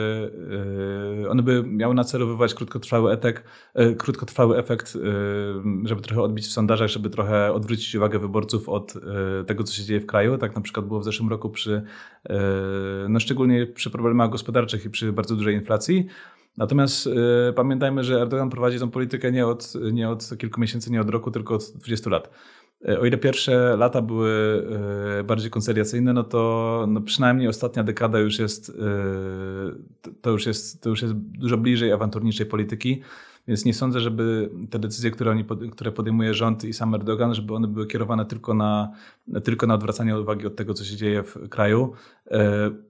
e, 1.24 1.28
one 1.28 1.42
by 1.42 1.62
miały 1.66 1.94
na 1.94 2.04
celu 2.04 2.26
wywołać 2.26 2.54
krótkotrwały, 2.54 3.12
etek, 3.12 3.44
e, 3.74 3.94
krótkotrwały 3.94 4.58
efekt, 4.58 4.96
e, 4.96 5.88
żeby 5.88 6.02
trochę 6.02 6.22
odbić 6.22 6.46
w 6.46 6.52
sondażach, 6.52 6.88
żeby 6.88 7.10
trochę 7.10 7.52
odwrócić 7.52 7.94
uwagę 7.94 8.18
wyborców 8.18 8.68
od 8.68 8.94
tego, 9.46 9.64
co 9.64 9.74
się 9.74 9.84
dzieje 9.84 10.00
w 10.00 10.06
kraju. 10.06 10.38
Tak 10.38 10.54
na 10.54 10.60
przykład 10.60 10.86
było 10.86 11.00
w 11.00 11.04
zeszłym 11.04 11.28
roku 11.28 11.50
przy, 11.50 11.82
no 13.08 13.20
szczególnie 13.20 13.66
przy 13.66 13.90
problemach 13.90 14.30
gospodarczych 14.30 14.84
i 14.84 14.90
przy 14.90 15.12
bardzo 15.12 15.36
dużej 15.36 15.54
inflacji. 15.54 16.06
Natomiast 16.56 17.08
pamiętajmy, 17.54 18.04
że 18.04 18.22
Erdogan 18.22 18.50
prowadzi 18.50 18.78
tę 18.78 18.90
politykę 18.90 19.32
nie 19.32 19.46
od, 19.46 19.72
nie 19.92 20.08
od 20.08 20.30
kilku 20.38 20.60
miesięcy, 20.60 20.92
nie 20.92 21.00
od 21.00 21.10
roku, 21.10 21.30
tylko 21.30 21.54
od 21.54 21.72
20 21.74 22.10
lat. 22.10 22.30
E, 22.88 23.00
o 23.00 23.06
ile 23.06 23.18
pierwsze 23.18 23.76
lata 23.76 24.02
były 24.02 24.66
e, 25.20 25.24
bardziej 25.24 25.50
koncyliacyjne, 25.50 26.12
no 26.12 26.24
to 26.24 26.84
no 26.88 27.00
przynajmniej 27.00 27.48
ostatnia 27.48 27.84
dekada 27.84 28.18
już 28.18 28.38
jest, 28.38 28.70
e, 28.70 30.12
to 30.20 30.30
już 30.30 30.46
jest, 30.46 30.82
to 30.82 30.90
już 30.90 31.02
jest 31.02 31.14
dużo 31.14 31.56
bliżej 31.56 31.92
awanturniczej 31.92 32.46
polityki. 32.46 33.02
Więc 33.48 33.64
nie 33.64 33.74
sądzę, 33.74 34.00
żeby 34.00 34.50
te 34.70 34.78
decyzje, 34.78 35.10
które, 35.10 35.30
oni, 35.30 35.44
które 35.72 35.92
podejmuje 35.92 36.34
rząd 36.34 36.64
i 36.64 36.72
sam 36.72 36.94
Erdogan, 36.94 37.34
żeby 37.34 37.54
one 37.54 37.68
były 37.68 37.86
kierowane 37.86 38.26
tylko 38.26 38.54
na, 38.54 38.92
tylko 39.44 39.66
na 39.66 39.74
odwracanie 39.74 40.18
uwagi 40.18 40.46
od 40.46 40.56
tego, 40.56 40.74
co 40.74 40.84
się 40.84 40.96
dzieje 40.96 41.22
w 41.22 41.48
kraju. 41.48 41.92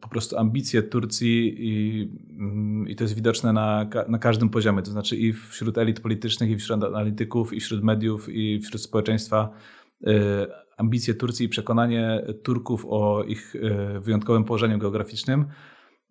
Po 0.01 0.09
prostu 0.09 0.39
ambicje 0.39 0.83
Turcji 0.83 1.55
i, 1.59 2.09
mm, 2.39 2.89
i 2.89 2.97
to 2.97 3.05
jest 3.05 3.15
widoczne 3.15 3.53
na, 3.53 3.87
na 4.09 4.19
każdym 4.19 4.49
poziomie, 4.49 4.83
to 4.83 4.91
znaczy 4.91 5.17
i 5.17 5.33
wśród 5.33 5.79
elit 5.79 6.01
politycznych, 6.01 6.51
i 6.51 6.57
wśród 6.57 6.85
analityków, 6.85 7.53
i 7.53 7.61
wśród 7.61 7.83
mediów, 7.83 8.29
i 8.29 8.61
wśród 8.61 8.83
społeczeństwa 8.83 9.51
ambicje 10.81 11.15
Turcji 11.15 11.47
i 11.47 11.49
przekonanie 11.49 12.23
Turków 12.43 12.87
o 12.89 13.25
ich 13.25 13.57
e, 13.57 14.01
wyjątkowym 14.01 14.45
położeniu 14.45 14.79
geograficznym. 14.79 15.47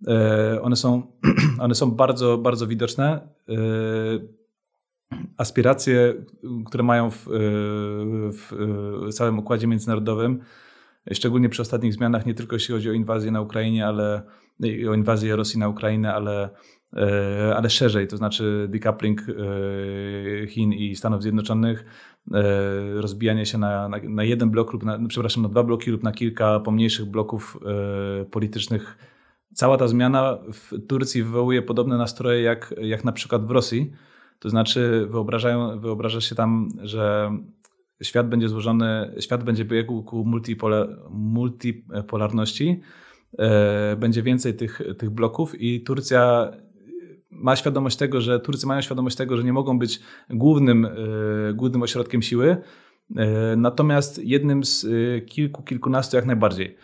E, 0.07 0.61
one 0.61 0.75
są, 0.75 1.11
one 1.65 1.75
są 1.75 1.91
bardzo, 1.91 2.37
bardzo 2.37 2.67
widoczne. 2.67 3.27
Aspiracje, 5.37 6.13
które 6.65 6.83
mają 6.83 7.11
w, 7.11 7.25
w 8.31 9.13
całym 9.13 9.39
układzie 9.39 9.67
międzynarodowym, 9.67 10.39
szczególnie 11.13 11.49
przy 11.49 11.61
ostatnich 11.61 11.93
zmianach, 11.93 12.25
nie 12.25 12.33
tylko 12.33 12.55
jeśli 12.55 12.73
chodzi 12.73 12.89
o 12.89 12.93
inwazję 12.93 13.31
na 13.31 13.41
Ukrainie, 13.41 13.87
ale 13.87 14.21
o 14.89 14.93
inwazję 14.93 15.35
Rosji 15.35 15.59
na 15.59 15.69
Ukrainę, 15.69 16.13
ale, 16.13 16.49
ale 17.55 17.69
szerzej, 17.69 18.07
to 18.07 18.17
znaczy 18.17 18.67
decoupling 18.69 19.21
Chin 20.47 20.73
i 20.73 20.95
Stanów 20.95 21.21
Zjednoczonych, 21.21 21.85
E, 22.33 23.01
rozbijanie 23.01 23.45
się 23.45 23.57
na, 23.57 23.89
na, 23.89 23.97
na, 24.03 24.23
jeden 24.23 24.49
blok 24.49 24.73
lub 24.73 24.83
na, 24.83 24.99
przepraszam, 25.07 25.43
na 25.43 25.49
dwa 25.49 25.63
bloki 25.63 25.91
lub 25.91 26.03
na 26.03 26.11
kilka 26.11 26.59
pomniejszych 26.59 27.05
bloków 27.05 27.59
e, 28.21 28.25
politycznych. 28.25 28.97
Cała 29.53 29.77
ta 29.77 29.87
zmiana 29.87 30.37
w 30.53 30.87
Turcji 30.87 31.23
wywołuje 31.23 31.61
podobne 31.61 31.97
nastroje 31.97 32.41
jak, 32.41 32.75
jak 32.81 33.03
na 33.03 33.11
przykład 33.11 33.45
w 33.45 33.51
Rosji. 33.51 33.91
To 34.39 34.49
znaczy 34.49 35.07
wyobrażają, 35.09 35.79
wyobraża 35.79 36.21
się 36.21 36.35
tam, 36.35 36.69
że 36.81 37.31
świat 38.03 38.29
będzie 38.29 38.49
złożony, 38.49 39.15
świat 39.19 39.43
będzie 39.43 39.65
biegł 39.65 40.03
ku 40.03 40.25
multipolar, 40.25 40.87
multipolarności, 41.09 42.81
e, 43.37 43.95
będzie 43.95 44.23
więcej 44.23 44.53
tych, 44.53 44.81
tych 44.97 45.09
bloków 45.09 45.61
i 45.61 45.81
Turcja 45.81 46.51
ma 47.31 47.55
świadomość 47.55 47.97
tego, 47.97 48.21
że 48.21 48.39
Turcy 48.39 48.67
mają 48.67 48.81
świadomość 48.81 49.15
tego, 49.15 49.37
że 49.37 49.43
nie 49.43 49.53
mogą 49.53 49.79
być 49.79 49.99
głównym, 50.29 50.85
e, 50.85 50.89
głównym 51.53 51.81
ośrodkiem 51.81 52.21
siły, 52.21 52.57
e, 53.15 53.55
natomiast 53.55 54.23
jednym 54.23 54.63
z 54.63 54.85
e, 54.85 55.21
kilku, 55.21 55.63
kilkunastu 55.63 56.15
jak 56.15 56.25
najbardziej. 56.25 56.77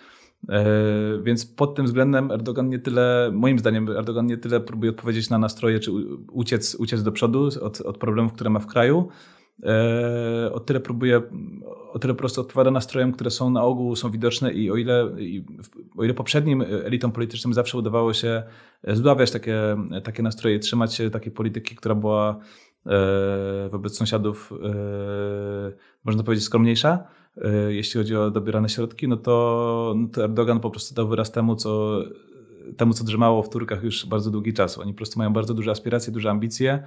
Więc 1.24 1.46
pod 1.46 1.76
tym 1.76 1.86
względem 1.86 2.32
Erdogan 2.32 2.70
nie 2.70 2.80
tyle, 2.80 3.32
moim 3.34 3.60
zdaniem, 3.60 3.90
Erdogan 3.90 4.26
nie 4.26 4.38
tyle 4.38 4.60
próbuje 4.60 4.92
odpowiedzieć 4.92 5.30
na 5.30 5.38
nastroje, 5.38 5.80
czy 5.80 5.92
uciec, 6.32 6.76
uciec 6.76 7.04
do 7.04 7.12
przodu 7.12 7.50
od, 7.62 7.82
od 7.82 7.98
problemów, 7.98 8.34
które 8.34 8.50
ma 8.50 8.60
w 8.60 8.68
kraju, 8.68 9.08
o 10.52 10.60
tyle 10.60 10.80
próbuje, 10.80 11.22
o 11.94 12.00
tyle 12.00 12.14
po 12.14 12.18
prostu 12.18 12.42
odpowiada 12.42 12.72
nastrojom, 12.72 13.12
które 13.12 13.32
są 13.32 13.50
na 13.50 13.64
ogół, 13.64 13.96
są 13.96 14.12
widoczne 14.12 14.54
i 14.54 14.72
o 14.72 14.76
ile, 14.76 15.16
o 15.98 16.04
ile 16.04 16.14
poprzednim 16.14 16.62
elitom 16.84 17.12
politycznym 17.12 17.54
zawsze 17.54 17.78
udawało 17.78 18.14
się 18.14 18.44
zdławiać 18.88 19.32
takie, 19.32 19.78
takie 20.04 20.24
nastroje, 20.24 20.60
trzymać 20.60 20.94
się 20.94 21.10
takiej 21.10 21.32
polityki, 21.32 21.76
która 21.76 21.96
była 21.96 22.40
e, 22.86 23.70
wobec 23.72 23.98
sąsiadów, 23.98 24.54
e, 24.64 25.72
można 26.04 26.24
powiedzieć, 26.24 26.46
skromniejsza, 26.46 27.04
jeśli 27.70 27.98
chodzi 27.98 28.16
o 28.16 28.32
dobierane 28.32 28.70
środki, 28.70 29.08
no 29.08 29.18
to, 29.18 29.94
no 29.98 30.08
to 30.08 30.24
Erdogan 30.24 30.60
po 30.60 30.72
prostu 30.72 30.96
dał 30.96 31.08
wyraz 31.08 31.32
temu, 31.32 31.56
co 31.56 32.02
temu, 32.78 32.94
co 32.94 33.04
drżmało 33.04 33.44
w 33.44 33.50
Turkach 33.50 33.84
już 33.84 34.06
bardzo 34.06 34.32
długi 34.32 34.54
czas. 34.54 34.78
Oni 34.78 34.94
po 34.94 34.98
prostu 34.98 35.20
mają 35.20 35.34
bardzo 35.34 35.54
duże 35.54 35.72
aspiracje, 35.72 36.14
duże 36.14 36.30
ambicje, 36.30 36.84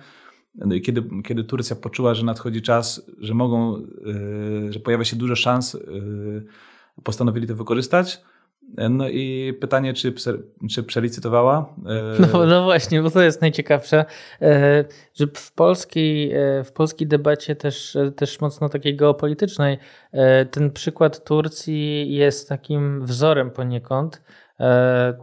no 0.55 0.75
i 0.75 0.83
kiedy, 0.83 1.03
kiedy 1.25 1.45
Turcja 1.45 1.77
poczuła, 1.77 2.15
że 2.15 2.25
nadchodzi 2.25 2.63
czas, 2.63 3.11
że 3.19 3.35
mogą, 3.35 3.79
yy, 3.79 4.73
że 4.73 4.81
pojawia 4.81 5.05
się 5.05 5.17
dużo 5.17 5.37
szans, 5.37 5.75
yy, 5.75 6.45
postanowili 7.03 7.47
to 7.47 7.55
wykorzystać. 7.55 8.21
No 8.91 9.09
i 9.09 9.55
pytanie, 9.61 9.95
czy, 9.95 10.15
czy 10.71 10.83
przelicytowała? 10.83 11.75
No, 12.33 12.47
no 12.47 12.65
właśnie, 12.65 13.03
bo 13.03 13.11
to 13.11 13.23
jest 13.23 13.41
najciekawsze, 13.41 14.05
że 15.15 15.27
w 15.35 15.53
polskiej, 15.53 16.33
w 16.65 16.73
polskiej 16.73 17.09
debacie 17.09 17.57
też, 17.57 17.97
też 18.17 18.41
mocno 18.41 18.69
takiej 18.69 18.97
geopolitycznej 18.97 19.79
ten 20.51 20.71
przykład 20.71 21.25
Turcji 21.25 22.15
jest 22.15 22.49
takim 22.49 23.07
wzorem 23.07 23.51
poniekąd, 23.51 24.21
E, 24.21 24.48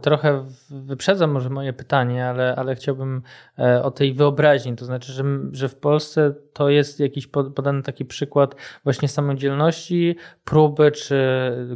trochę 0.02 0.44
wyprzedzam 0.70 1.30
może 1.30 1.50
moje 1.50 1.72
pytanie, 1.72 2.26
ale, 2.26 2.56
ale 2.56 2.74
chciałbym 2.74 3.22
e, 3.58 3.82
o 3.82 3.90
tej 3.90 4.12
wyobraźni. 4.12 4.76
To 4.76 4.84
znaczy, 4.84 5.12
że, 5.12 5.24
że 5.52 5.68
w 5.68 5.76
Polsce 5.76 6.34
to 6.52 6.68
jest 6.68 7.00
jakiś 7.00 7.26
podany 7.26 7.82
taki 7.82 8.04
przykład 8.04 8.54
właśnie 8.84 9.08
samodzielności, 9.08 10.16
próby 10.44 10.92
czy 10.92 11.16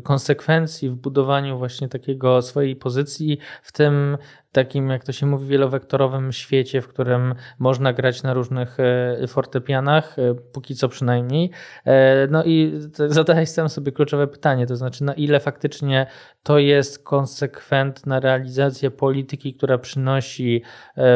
konsekwencji 0.03 0.91
w 0.91 0.95
budowaniu 0.95 1.59
właśnie 1.59 1.89
takiego 1.89 2.43
swojej 2.43 2.77
pozycji 2.77 3.39
w 3.63 3.73
tym 3.73 4.19
takim, 4.53 4.91
jak 4.91 5.05
to 5.05 5.13
się 5.13 5.27
mówi, 5.27 5.47
wielowektorowym 5.47 6.33
świecie, 6.33 6.81
w 6.81 6.89
którym 6.89 7.35
można 7.59 7.93
grać 7.93 8.23
na 8.23 8.35
różnych 8.35 8.77
e, 8.81 9.27
fortepianach, 9.27 10.19
e, 10.19 10.35
póki 10.35 10.75
co 10.75 10.89
przynajmniej. 10.89 11.51
E, 11.85 12.27
no 12.27 12.45
i 12.45 12.73
zadałeś 12.91 13.49
sam 13.49 13.69
sobie 13.69 13.93
kluczowe 13.93 14.27
pytanie, 14.27 14.67
to 14.67 14.77
znaczy 14.77 15.05
na 15.05 15.15
ile 15.15 15.41
faktycznie 15.41 16.07
to 16.43 16.59
jest 16.59 17.05
konsekwentna 17.05 18.21
realizacja 18.21 18.91
polityki, 18.91 19.55
która 19.55 19.79
przynosi 19.79 20.63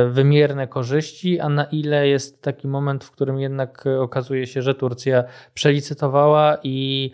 wymierne 0.09 0.67
korzyści, 0.67 1.41
a 1.41 1.49
na 1.49 1.65
ile 1.65 2.09
jest 2.09 2.43
taki 2.43 2.69
moment, 2.69 3.05
w 3.05 3.11
którym 3.11 3.39
jednak 3.41 3.85
okazuje 4.01 4.47
się, 4.47 4.63
że 4.63 4.75
Turcja 4.75 5.25
przelicytowała 5.55 6.59
i 6.63 7.11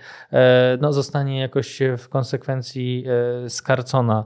no, 0.80 0.92
zostanie 0.92 1.40
jakoś 1.40 1.78
w 1.98 2.08
konsekwencji 2.08 3.04
skarcona 3.48 4.24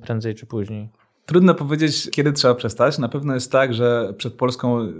prędzej 0.00 0.34
czy 0.34 0.46
później. 0.46 0.88
Trudno 1.26 1.54
powiedzieć, 1.54 2.10
kiedy 2.10 2.32
trzeba 2.32 2.54
przestać. 2.54 2.98
Na 2.98 3.08
pewno 3.08 3.34
jest 3.34 3.52
tak, 3.52 3.74
że 3.74 4.14
przed 4.16 4.34
Polską 4.34 4.92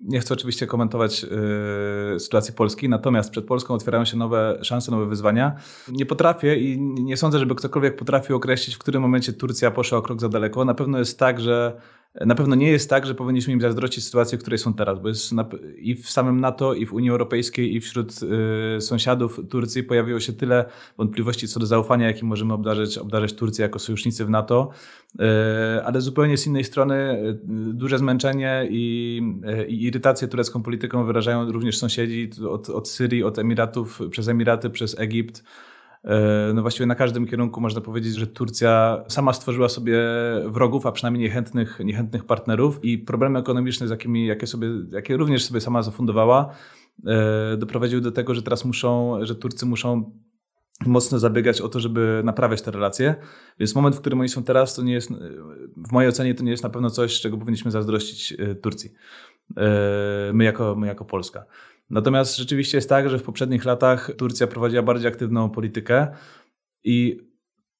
nie 0.00 0.20
chcę 0.20 0.34
oczywiście 0.34 0.66
komentować 0.66 1.22
yy, 1.22 2.20
sytuacji 2.20 2.54
Polski, 2.54 2.88
natomiast 2.88 3.30
przed 3.30 3.44
Polską 3.44 3.74
otwierają 3.74 4.04
się 4.04 4.16
nowe 4.16 4.58
szanse, 4.62 4.90
nowe 4.90 5.06
wyzwania. 5.06 5.56
Nie 5.88 6.06
potrafię 6.06 6.56
i 6.56 6.80
nie 6.80 7.16
sądzę, 7.16 7.38
żeby 7.38 7.54
ktokolwiek 7.54 7.96
potrafił 7.96 8.36
określić, 8.36 8.76
w 8.76 8.78
którym 8.78 9.02
momencie 9.02 9.32
Turcja 9.32 9.70
poszła 9.70 9.98
o 9.98 10.02
krok 10.02 10.20
za 10.20 10.28
daleko. 10.28 10.64
Na 10.64 10.74
pewno 10.74 10.98
jest 10.98 11.18
tak, 11.18 11.40
że 11.40 11.80
na 12.14 12.34
pewno 12.34 12.54
nie 12.54 12.70
jest 12.70 12.90
tak, 12.90 13.06
że 13.06 13.14
powinniśmy 13.14 13.52
im 13.52 13.60
zazdrościć 13.60 14.04
sytuację, 14.04 14.38
w 14.38 14.40
której 14.40 14.58
są 14.58 14.74
teraz, 14.74 14.98
bo 14.98 15.08
jest 15.08 15.30
i 15.76 15.94
w 15.94 16.10
samym 16.10 16.40
NATO, 16.40 16.74
i 16.74 16.86
w 16.86 16.92
Unii 16.92 17.10
Europejskiej, 17.10 17.74
i 17.74 17.80
wśród 17.80 18.12
y, 18.76 18.80
sąsiadów 18.80 19.40
Turcji 19.48 19.82
pojawiło 19.82 20.20
się 20.20 20.32
tyle 20.32 20.64
wątpliwości 20.98 21.48
co 21.48 21.60
do 21.60 21.66
zaufania, 21.66 22.06
jakim 22.06 22.28
możemy 22.28 22.54
obdarzyć, 22.54 22.98
obdarzyć 22.98 23.32
Turcję 23.32 23.62
jako 23.62 23.78
sojusznicy 23.78 24.24
w 24.24 24.30
NATO, 24.30 24.70
y, 25.14 25.18
ale 25.84 26.00
zupełnie 26.00 26.36
z 26.36 26.46
innej 26.46 26.64
strony 26.64 26.94
y, 26.94 27.38
duże 27.74 27.98
zmęczenie 27.98 28.66
i, 28.70 29.22
y, 29.60 29.66
i 29.66 29.84
irytację 29.84 30.28
turecką 30.28 30.62
polityką 30.62 31.04
wyrażają 31.04 31.52
również 31.52 31.78
sąsiedzi 31.78 32.30
od, 32.48 32.70
od 32.70 32.88
Syrii, 32.88 33.24
od 33.24 33.38
Emiratów, 33.38 34.00
przez 34.10 34.28
Emiraty, 34.28 34.70
przez 34.70 34.98
Egipt. 34.98 35.44
E, 36.04 36.52
no 36.54 36.62
właściwie 36.62 36.86
na 36.86 36.94
każdym 36.94 37.26
kierunku 37.26 37.60
można 37.60 37.80
powiedzieć, 37.80 38.14
że 38.14 38.26
Turcja 38.26 39.04
sama 39.08 39.32
stworzyła 39.32 39.68
sobie 39.68 39.98
wrogów, 40.46 40.86
a 40.86 40.92
przynajmniej 40.92 41.22
niechętnych, 41.24 41.80
niechętnych 41.84 42.24
partnerów 42.24 42.84
i 42.84 42.98
problemy 42.98 43.38
ekonomiczne, 43.38 43.88
z 43.88 43.90
jakimi, 43.90 44.26
jakie, 44.26 44.46
sobie, 44.46 44.68
jakie 44.90 45.16
również 45.16 45.44
sobie 45.44 45.60
sama 45.60 45.82
zafundowała, 45.82 46.54
e, 47.06 47.56
doprowadziły 47.56 48.02
do 48.02 48.12
tego, 48.12 48.34
że 48.34 48.42
teraz 48.42 48.64
muszą, 48.64 49.18
że 49.22 49.34
Turcy 49.34 49.66
muszą 49.66 50.12
mocno 50.86 51.18
zabiegać 51.18 51.60
o 51.60 51.68
to, 51.68 51.80
żeby 51.80 52.22
naprawiać 52.24 52.62
te 52.62 52.70
relacje. 52.70 53.14
Więc 53.58 53.74
moment, 53.74 53.96
w 53.96 54.00
którym 54.00 54.20
oni 54.20 54.28
są 54.28 54.44
teraz, 54.44 54.74
to 54.74 54.82
nie 54.82 54.92
jest, 54.92 55.10
w 55.76 55.92
mojej 55.92 56.08
ocenie, 56.08 56.34
to 56.34 56.44
nie 56.44 56.50
jest 56.50 56.62
na 56.62 56.70
pewno 56.70 56.90
coś, 56.90 57.20
czego 57.20 57.38
powinniśmy 57.38 57.70
zazdrościć 57.70 58.32
e, 58.38 58.54
Turcji. 58.54 58.90
My 60.32 60.44
jako, 60.44 60.74
my 60.74 60.86
jako 60.86 61.04
Polska. 61.04 61.44
Natomiast 61.90 62.36
rzeczywiście 62.36 62.78
jest 62.78 62.88
tak, 62.88 63.10
że 63.10 63.18
w 63.18 63.22
poprzednich 63.22 63.64
latach 63.64 64.10
Turcja 64.18 64.46
prowadziła 64.46 64.82
bardziej 64.82 65.08
aktywną 65.08 65.50
politykę 65.50 66.08
i 66.84 67.30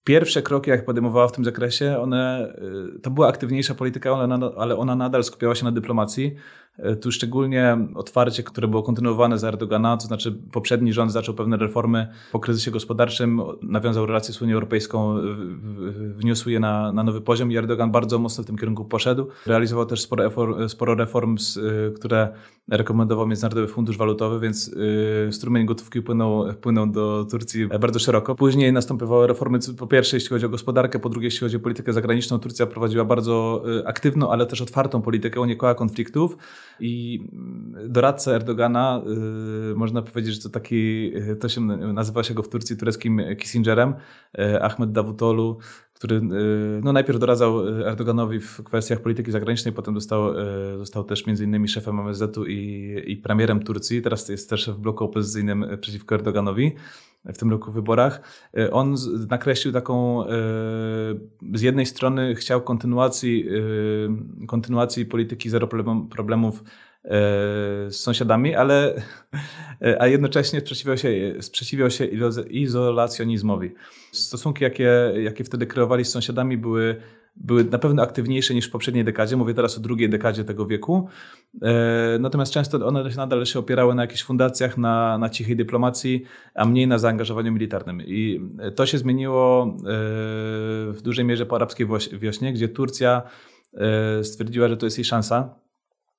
pierwsze 0.04 0.42
kroki, 0.42 0.70
jak 0.70 0.84
podejmowała 0.84 1.28
w 1.28 1.32
tym 1.32 1.44
zakresie, 1.44 1.98
one, 1.98 2.54
y, 2.96 3.00
to 3.00 3.10
była 3.10 3.28
aktywniejsza 3.28 3.74
polityka, 3.74 4.10
ale 4.56 4.76
ona 4.76 4.96
nadal 4.96 5.24
skupiała 5.24 5.54
się 5.54 5.64
na 5.64 5.72
dyplomacji. 5.72 6.34
E, 6.82 6.96
tu 6.96 7.12
szczególnie 7.12 7.78
otwarcie, 7.94 8.42
które 8.42 8.68
było 8.68 8.82
kontynuowane 8.82 9.38
z 9.38 9.44
Erdogana, 9.44 9.96
to 9.96 10.06
znaczy 10.06 10.38
poprzedni 10.52 10.92
rząd 10.92 11.12
zaczął 11.12 11.34
pewne 11.34 11.56
reformy 11.56 12.08
po 12.32 12.40
kryzysie 12.40 12.70
gospodarczym, 12.70 13.42
nawiązał 13.62 14.06
relacje 14.06 14.34
z 14.34 14.42
Unią 14.42 14.54
Europejską, 14.54 15.16
wniósł 16.16 16.50
je 16.50 16.60
na, 16.60 16.92
na 16.92 17.02
nowy 17.02 17.20
poziom 17.20 17.52
i 17.52 17.56
Erdogan 17.56 17.90
bardzo 17.90 18.18
mocno 18.18 18.44
w 18.44 18.46
tym 18.46 18.58
kierunku 18.58 18.84
poszedł. 18.84 19.26
Realizował 19.46 19.86
też 19.86 20.00
sporo, 20.00 20.68
sporo 20.68 20.94
reform, 20.94 21.36
e, 21.36 21.90
które 21.90 22.28
rekomendował 22.68 23.26
Międzynarodowy 23.26 23.68
Fundusz 23.68 23.96
Walutowy, 23.96 24.40
więc 24.40 24.74
e, 25.28 25.32
strumień 25.32 25.66
gotówki 25.66 26.02
płynął, 26.02 26.54
płynął 26.60 26.86
do 26.86 27.26
Turcji 27.30 27.66
bardzo 27.80 27.98
szeroko. 27.98 28.34
Później 28.34 28.72
następowały 28.72 29.26
reformy, 29.26 29.58
po 29.78 29.86
pierwsze 29.86 30.16
jeśli 30.16 30.28
chodzi 30.28 30.46
o 30.46 30.48
gospodarkę, 30.48 30.98
po 30.98 31.08
drugie 31.08 31.26
jeśli 31.26 31.40
chodzi 31.40 31.56
o 31.56 31.60
politykę 31.60 31.92
zagraniczną. 31.92 32.38
Turcja 32.38 32.66
prowadziła 32.66 33.04
bardzo 33.04 33.64
aktywną, 33.84 34.30
ale 34.30 34.46
też 34.46 34.60
otwartą 34.60 35.02
politykę, 35.02 35.40
unikała 35.40 35.74
konfliktów. 35.74 36.36
I 36.80 37.24
doradca 37.88 38.32
Erdogana, 38.32 39.02
y, 39.72 39.74
można 39.74 40.02
powiedzieć, 40.02 40.34
że 40.34 40.40
to 40.40 40.48
taki, 40.48 41.12
y, 41.16 41.36
to 41.36 41.48
się 41.48 41.60
nazywa 41.60 42.22
się 42.22 42.34
go 42.34 42.42
w 42.42 42.48
Turcji 42.48 42.76
tureckim 42.76 43.20
Kissingerem, 43.38 43.94
y, 44.38 44.62
Ahmed 44.62 44.92
Davutoglu, 44.92 45.58
który 45.94 46.20
no, 46.82 46.92
najpierw 46.92 47.18
doradzał 47.18 47.68
Erdoganowi 47.68 48.40
w 48.40 48.62
kwestiach 48.62 49.00
polityki 49.00 49.30
zagranicznej, 49.30 49.74
potem 49.74 49.94
został, 49.94 50.34
został 50.78 51.04
też 51.04 51.26
między 51.26 51.44
innymi 51.44 51.68
szefem 51.68 52.00
MSZ-u 52.00 52.46
i, 52.46 53.02
i 53.06 53.16
premierem 53.16 53.62
Turcji, 53.62 54.02
teraz 54.02 54.28
jest 54.28 54.50
też 54.50 54.70
w 54.70 54.78
bloku 54.78 55.04
opozycyjnym 55.04 55.66
przeciwko 55.80 56.14
Erdoganowi 56.14 56.72
w 57.24 57.38
tym 57.38 57.50
roku 57.50 57.72
wyborach. 57.72 58.20
E, 58.58 58.70
on 58.70 58.96
nakreślił 59.28 59.72
taką, 59.72 60.24
e, 60.24 60.28
z 61.54 61.62
jednej 61.62 61.86
strony 61.86 62.34
chciał 62.34 62.62
kontynuacji, 62.62 63.48
e, 64.42 64.46
kontynuacji 64.46 65.06
polityki 65.06 65.50
zero 65.50 65.68
problemów 66.10 66.64
z 67.88 67.96
sąsiadami, 67.96 68.54
ale 68.54 69.02
a 69.98 70.06
jednocześnie 70.06 70.60
sprzeciwiał 70.60 70.96
się, 70.96 71.34
sprzeciwiał 71.40 71.90
się 71.90 72.04
izolacjonizmowi. 72.50 73.70
Stosunki, 74.12 74.64
jakie, 74.64 75.12
jakie 75.22 75.44
wtedy 75.44 75.66
kreowali 75.66 76.04
z 76.04 76.10
sąsiadami, 76.10 76.56
były 76.56 76.96
były 77.36 77.64
na 77.64 77.78
pewno 77.78 78.02
aktywniejsze 78.02 78.54
niż 78.54 78.68
w 78.68 78.70
poprzedniej 78.70 79.04
dekadzie. 79.04 79.36
Mówię 79.36 79.54
teraz 79.54 79.78
o 79.78 79.80
drugiej 79.80 80.10
dekadzie 80.10 80.44
tego 80.44 80.66
wieku. 80.66 81.08
E, 81.62 82.18
natomiast 82.20 82.52
często 82.52 82.86
one 82.86 83.04
nadal 83.16 83.46
się 83.46 83.58
opierały 83.58 83.94
na 83.94 84.02
jakichś 84.02 84.22
fundacjach, 84.22 84.78
na, 84.78 85.18
na 85.18 85.28
cichej 85.28 85.56
dyplomacji, 85.56 86.22
a 86.54 86.64
mniej 86.64 86.86
na 86.86 86.98
zaangażowaniu 86.98 87.52
militarnym. 87.52 88.02
I 88.06 88.40
to 88.76 88.86
się 88.86 88.98
zmieniło 88.98 89.64
e, 89.64 89.82
w 90.92 90.98
dużej 91.02 91.24
mierze 91.24 91.46
po 91.46 91.56
arabskiej 91.56 91.86
wiośnie, 92.12 92.52
gdzie 92.52 92.68
Turcja 92.68 93.22
e, 93.74 94.24
stwierdziła, 94.24 94.68
że 94.68 94.76
to 94.76 94.86
jest 94.86 94.98
jej 94.98 95.04
szansa. 95.04 95.54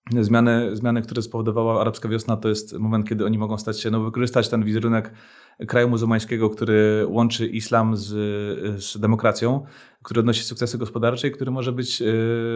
Zmiany, 0.09 0.75
zmiany, 0.75 1.01
które 1.01 1.21
spowodowała 1.21 1.81
arabska 1.81 2.09
wiosna, 2.09 2.37
to 2.37 2.49
jest 2.49 2.79
moment, 2.79 3.09
kiedy 3.09 3.25
oni 3.25 3.37
mogą 3.37 3.57
stać 3.57 3.79
się, 3.79 3.91
no, 3.91 4.03
wykorzystać 4.03 4.49
ten 4.49 4.63
wizerunek 4.63 5.13
kraju 5.67 5.89
muzułmańskiego, 5.89 6.49
który 6.49 7.05
łączy 7.07 7.47
islam 7.47 7.97
z, 7.97 8.07
z 8.83 8.99
demokracją, 8.99 9.65
który 10.03 10.19
odnosi 10.19 10.43
sukcesy 10.43 10.77
gospodarcze 10.77 11.27
i 11.27 11.31
który 11.31 11.51
może 11.51 11.71
być, 11.71 12.01
e, 12.01 12.05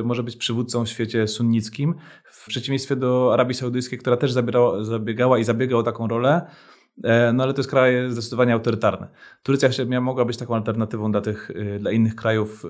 może 0.04 0.24
być 0.24 0.36
przywódcą 0.36 0.86
w 0.86 0.90
świecie 0.90 1.28
sunnickim. 1.28 1.96
W 2.24 2.48
przeciwieństwie 2.48 2.96
do 2.96 3.34
Arabii 3.34 3.54
Saudyjskiej, 3.54 4.00
która 4.00 4.18
też 4.18 4.32
zabierała, 4.32 4.84
zabiegała 4.84 5.40
i 5.40 5.44
zabiega 5.44 5.76
o 5.76 5.84
taką 5.84 6.08
rolę, 6.08 6.46
no 7.34 7.44
ale 7.44 7.54
to 7.54 7.60
jest 7.60 7.70
kraj 7.70 8.12
zdecydowanie 8.12 8.54
autorytarny. 8.54 9.08
Turcja 9.44 9.70
miała, 9.86 10.02
mogła 10.02 10.26
być 10.26 10.38
taką 10.38 10.56
alternatywą 10.56 11.12
dla, 11.12 11.22
tych, 11.22 11.52
e, 11.56 11.80
dla 11.80 11.92
innych 11.92 12.16
krajów 12.16 12.66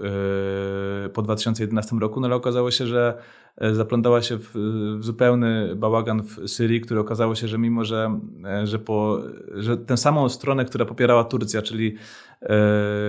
po 1.13 1.21
2011 1.21 1.95
roku, 1.99 2.19
no 2.19 2.27
ale 2.27 2.35
okazało 2.35 2.71
się, 2.71 2.87
że 2.87 3.17
E, 3.57 3.75
zaplątała 3.75 4.21
się 4.21 4.37
w, 4.37 4.51
w, 4.99 5.03
zupełny 5.03 5.75
bałagan 5.75 6.21
w 6.21 6.49
Syrii, 6.49 6.81
który 6.81 6.99
okazało 6.99 7.35
się, 7.35 7.47
że 7.47 7.57
mimo, 7.57 7.85
że, 7.85 8.19
e, 8.45 8.67
że, 8.67 8.79
po, 8.79 9.21
że 9.53 9.77
tę 9.77 9.97
samą 9.97 10.29
stronę, 10.29 10.65
która 10.65 10.85
popierała 10.85 11.23
Turcja, 11.23 11.61
czyli 11.61 11.95
e, 11.95 12.34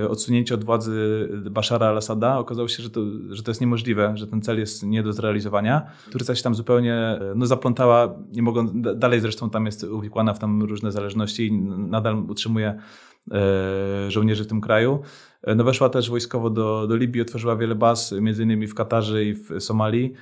odsunięcie 0.09 0.55
od 0.55 0.65
władzy 0.65 1.29
Bashara 1.51 1.87
al-Assada, 1.87 2.39
okazało 2.39 2.69
się, 2.69 2.83
że 2.83 2.91
to, 2.91 3.01
że 3.31 3.43
to 3.43 3.51
jest 3.51 3.61
niemożliwe, 3.61 4.13
że 4.17 4.27
ten 4.27 4.43
cel 4.43 4.59
jest 4.59 4.83
nie 4.83 5.03
do 5.03 5.13
zrealizowania. 5.13 5.87
Turcja 6.11 6.35
się 6.35 6.43
tam 6.43 6.55
zupełnie 6.55 7.21
no, 7.35 7.47
zaplątała, 7.47 8.15
nie 8.33 8.43
mogą, 8.43 8.83
dalej 8.95 9.21
zresztą 9.21 9.51
tam 9.51 9.67
jest 9.67 9.85
uwikłana 9.85 10.35
w 10.35 10.39
tam 10.39 10.63
różne 10.63 10.93
zależności 10.93 11.47
i 11.47 11.53
nadal 11.79 12.17
utrzymuje 12.29 12.79
e, 13.31 14.11
żołnierzy 14.11 14.45
w 14.45 14.47
tym 14.47 14.61
kraju. 14.61 15.03
No 15.57 15.65
weszła 15.65 15.89
też 15.89 16.11
wojskowo 16.11 16.51
do, 16.51 16.87
do 16.87 16.97
Libii, 16.97 17.23
otworzyła 17.23 17.57
wiele 17.57 17.75
baz, 17.75 18.13
między 18.13 18.43
innymi 18.43 18.67
w 18.67 18.75
Katarze 18.75 19.25
i 19.25 19.35
w 19.35 19.61
Somalii. 19.61 20.13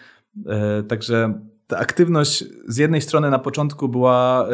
E, 0.47 0.83
także 0.83 1.41
ta 1.75 1.81
aktywność 1.81 2.45
z 2.69 2.77
jednej 2.77 3.01
strony 3.01 3.31
na 3.31 3.39
początku 3.39 3.89
była, 3.89 4.49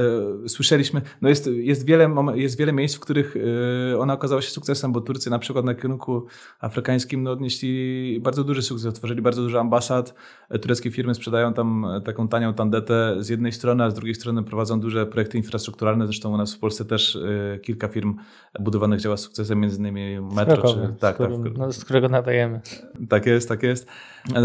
y, 0.44 0.48
słyszeliśmy, 0.48 1.02
no 1.22 1.28
jest, 1.28 1.46
jest, 1.46 1.86
wiele, 1.86 2.14
jest 2.34 2.58
wiele 2.58 2.72
miejsc, 2.72 2.96
w 2.96 3.00
których 3.00 3.36
y, 3.36 3.98
ona 3.98 4.14
okazała 4.14 4.42
się 4.42 4.50
sukcesem, 4.50 4.92
bo 4.92 5.00
Turcy 5.00 5.30
na 5.30 5.38
przykład 5.38 5.64
na 5.64 5.74
kierunku 5.74 6.26
afrykańskim 6.60 7.22
no, 7.22 7.30
odnieśli 7.30 8.20
bardzo 8.22 8.44
duży 8.44 8.62
sukces, 8.62 8.86
otworzyli 8.86 9.22
bardzo 9.22 9.42
dużo 9.42 9.60
ambasad, 9.60 10.14
tureckie 10.62 10.90
firmy 10.90 11.14
sprzedają 11.14 11.54
tam 11.54 11.86
taką 12.04 12.28
tanią 12.28 12.54
tandetę 12.54 13.16
z 13.18 13.28
jednej 13.28 13.52
strony, 13.52 13.84
a 13.84 13.90
z 13.90 13.94
drugiej 13.94 14.14
strony 14.14 14.42
prowadzą 14.42 14.80
duże 14.80 15.06
projekty 15.06 15.38
infrastrukturalne, 15.38 16.06
zresztą 16.06 16.34
u 16.34 16.36
nas 16.36 16.54
w 16.54 16.58
Polsce 16.58 16.84
też 16.84 17.14
y, 17.14 17.60
kilka 17.62 17.88
firm 17.88 18.16
budowanych 18.60 19.00
działa 19.00 19.16
z 19.16 19.20
sukcesem, 19.20 19.60
między 19.60 19.78
innymi 19.78 20.20
Metro, 20.20 20.56
Krakowie, 20.56 20.86
czy, 20.86 21.00
tak, 21.00 21.16
z, 21.16 21.18
którym, 21.18 21.44
tak, 21.44 21.56
no, 21.56 21.72
z 21.72 21.84
którego 21.84 22.08
nadajemy. 22.08 22.60
Tak 23.08 23.26
jest, 23.26 23.48
tak 23.48 23.62
jest. 23.62 23.88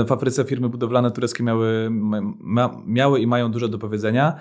W 0.05 0.11
Afryce 0.11 0.43
firmy 0.43 0.69
budowlane 0.69 1.11
tureckie 1.11 1.43
miały, 1.43 1.89
miały 2.85 3.19
i 3.19 3.27
mają 3.27 3.51
dużo 3.51 3.67
do 3.67 3.77
powiedzenia. 3.79 4.39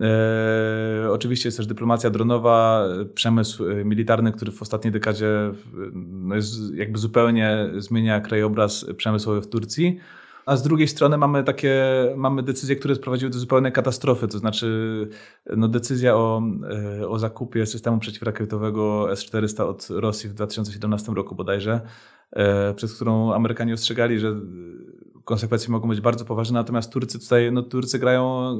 E, 0.00 1.10
oczywiście 1.10 1.48
jest 1.48 1.56
też 1.56 1.66
dyplomacja 1.66 2.10
dronowa, 2.10 2.84
przemysł 3.14 3.70
e, 3.70 3.84
militarny, 3.84 4.32
który 4.32 4.52
w 4.52 4.62
ostatniej 4.62 4.92
dekadzie 4.92 5.52
no 5.94 6.34
jest, 6.34 6.74
jakby 6.74 6.98
zupełnie 6.98 7.70
zmienia 7.76 8.20
krajobraz 8.20 8.86
przemysłowy 8.96 9.42
w 9.42 9.48
Turcji. 9.48 9.98
A 10.46 10.56
z 10.56 10.62
drugiej 10.62 10.88
strony 10.88 11.18
mamy 11.18 11.44
takie, 11.44 11.84
mamy 12.16 12.42
decyzje, 12.42 12.76
które 12.76 12.94
sprowadziły 12.94 13.30
do 13.30 13.38
zupełnej 13.38 13.72
katastrofy, 13.72 14.28
to 14.28 14.38
znaczy 14.38 15.08
no 15.56 15.68
decyzja 15.68 16.16
o, 16.16 16.42
e, 17.00 17.08
o 17.08 17.18
zakupie 17.18 17.66
systemu 17.66 17.98
przeciwrakietowego 17.98 19.12
S-400 19.12 19.62
od 19.62 19.88
Rosji 19.90 20.30
w 20.30 20.34
2017 20.34 21.12
roku 21.12 21.34
bodajże, 21.34 21.80
przez 22.76 22.94
którą 22.94 23.32
Amerykanie 23.32 23.74
ostrzegali, 23.74 24.18
że 24.18 24.36
konsekwencje 25.24 25.72
mogą 25.72 25.88
być 25.88 26.00
bardzo 26.00 26.24
poważne, 26.24 26.58
natomiast 26.58 26.92
Turcy 26.92 27.18
tutaj, 27.18 27.52
no 27.52 27.62
Turcy 27.62 27.98
grają, 27.98 28.58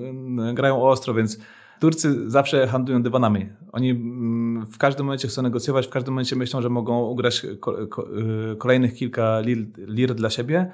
grają 0.55 0.83
ostro, 0.83 1.15
więc 1.15 1.39
Turcy 1.81 2.31
zawsze 2.31 2.67
handlują 2.67 3.03
dywanami. 3.03 3.49
Oni 3.73 3.91
mm, 3.91 4.67
w 4.67 4.79
każdym 4.79 5.07
momencie 5.07 5.29
chcą 5.29 5.43
negocjować, 5.43 5.87
w 5.87 5.91
każdym 5.91 6.15
momencie 6.15 6.37
myślą, 6.37 6.63
że 6.63 6.69
mogą 6.69 7.03
ugrać 7.03 7.45
y, 7.45 8.57
kolejnych 8.57 8.95
kilka 8.95 9.41
lir, 9.41 9.67
lir 9.79 10.15
dla 10.15 10.31
siebie. 10.31 10.71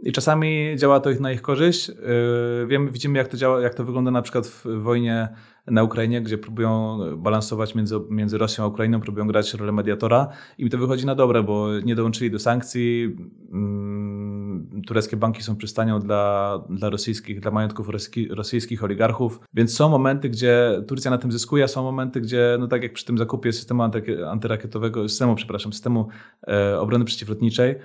I 0.00 0.12
czasami 0.12 0.76
działa 0.76 1.00
to 1.00 1.10
ich 1.10 1.20
na 1.20 1.32
ich 1.32 1.42
korzyść. 1.42 1.90
Y, 1.90 1.94
wiemy, 2.66 2.90
widzimy, 2.90 3.18
jak 3.18 3.28
to 3.28 3.36
działa, 3.36 3.60
jak 3.60 3.74
to 3.74 3.84
wygląda 3.84 4.10
na 4.10 4.22
przykład 4.22 4.46
w 4.46 4.82
wojnie 4.82 5.28
na 5.66 5.82
Ukrainie, 5.82 6.22
gdzie 6.22 6.38
próbują 6.38 6.98
balansować 7.16 7.74
między, 7.74 8.00
między 8.10 8.38
Rosją 8.38 8.64
a 8.64 8.66
Ukrainą, 8.66 9.00
próbują 9.00 9.26
grać 9.26 9.54
rolę 9.54 9.72
mediatora. 9.72 10.28
I 10.58 10.64
mi 10.64 10.70
to 10.70 10.78
wychodzi 10.78 11.06
na 11.06 11.14
dobre, 11.14 11.42
bo 11.42 11.80
nie 11.80 11.94
dołączyli 11.94 12.30
do 12.30 12.38
sankcji. 12.38 13.16
Tureckie 14.86 15.16
banki 15.16 15.42
są 15.42 15.56
przystanią 15.56 16.00
dla, 16.00 16.62
dla 16.70 16.90
rosyjskich, 16.90 17.40
dla 17.40 17.50
majątków 17.50 17.88
rosyjskich 18.30 18.84
oligarchów. 18.84 19.40
Więc 19.54 19.76
są 19.76 19.88
momenty, 19.88 20.28
gdzie 20.28 20.82
Turcja 20.88 21.10
na 21.10 21.18
tym 21.18 21.32
zyskuje, 21.32 21.64
a 21.64 21.68
są 21.68 21.82
momenty, 21.82 22.20
gdzie, 22.20 22.56
no 22.60 22.66
tak 22.68 22.82
jak 22.82 22.92
przy 22.92 23.04
tym 23.04 23.18
zakupie 23.18 23.52
systemu 23.52 23.82
antyrakietowego, 24.26 25.08
systemu, 25.08 25.34
przepraszam, 25.34 25.72
systemu 25.72 26.08
e, 26.48 26.80
obrony 26.80 27.04
przeciwlotniczej, 27.04 27.76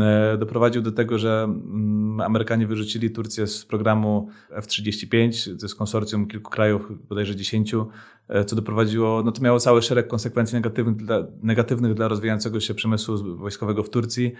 E, 0.00 0.36
doprowadził 0.38 0.82
do 0.82 0.92
tego, 0.92 1.18
że 1.18 1.44
mm, 1.44 2.20
Amerykanie 2.20 2.66
wyrzucili 2.66 3.10
Turcję 3.10 3.46
z 3.46 3.64
programu 3.64 4.28
F-35, 4.50 5.44
to 5.58 5.66
jest 5.66 5.74
konsorcjum 5.74 6.26
kilku 6.26 6.50
krajów, 6.50 7.08
bodajże 7.08 7.36
dziesięciu, 7.36 7.86
co 8.46 8.56
doprowadziło, 8.56 9.22
no 9.22 9.32
to 9.32 9.42
miało 9.42 9.60
cały 9.60 9.82
szereg 9.82 10.08
konsekwencji 10.08 10.54
negatywnych 10.54 10.96
dla, 10.96 11.26
negatywnych 11.42 11.94
dla 11.94 12.08
rozwijającego 12.08 12.60
się 12.60 12.74
przemysłu 12.74 13.36
wojskowego 13.36 13.82
w 13.82 13.90
Turcji. 13.90 14.32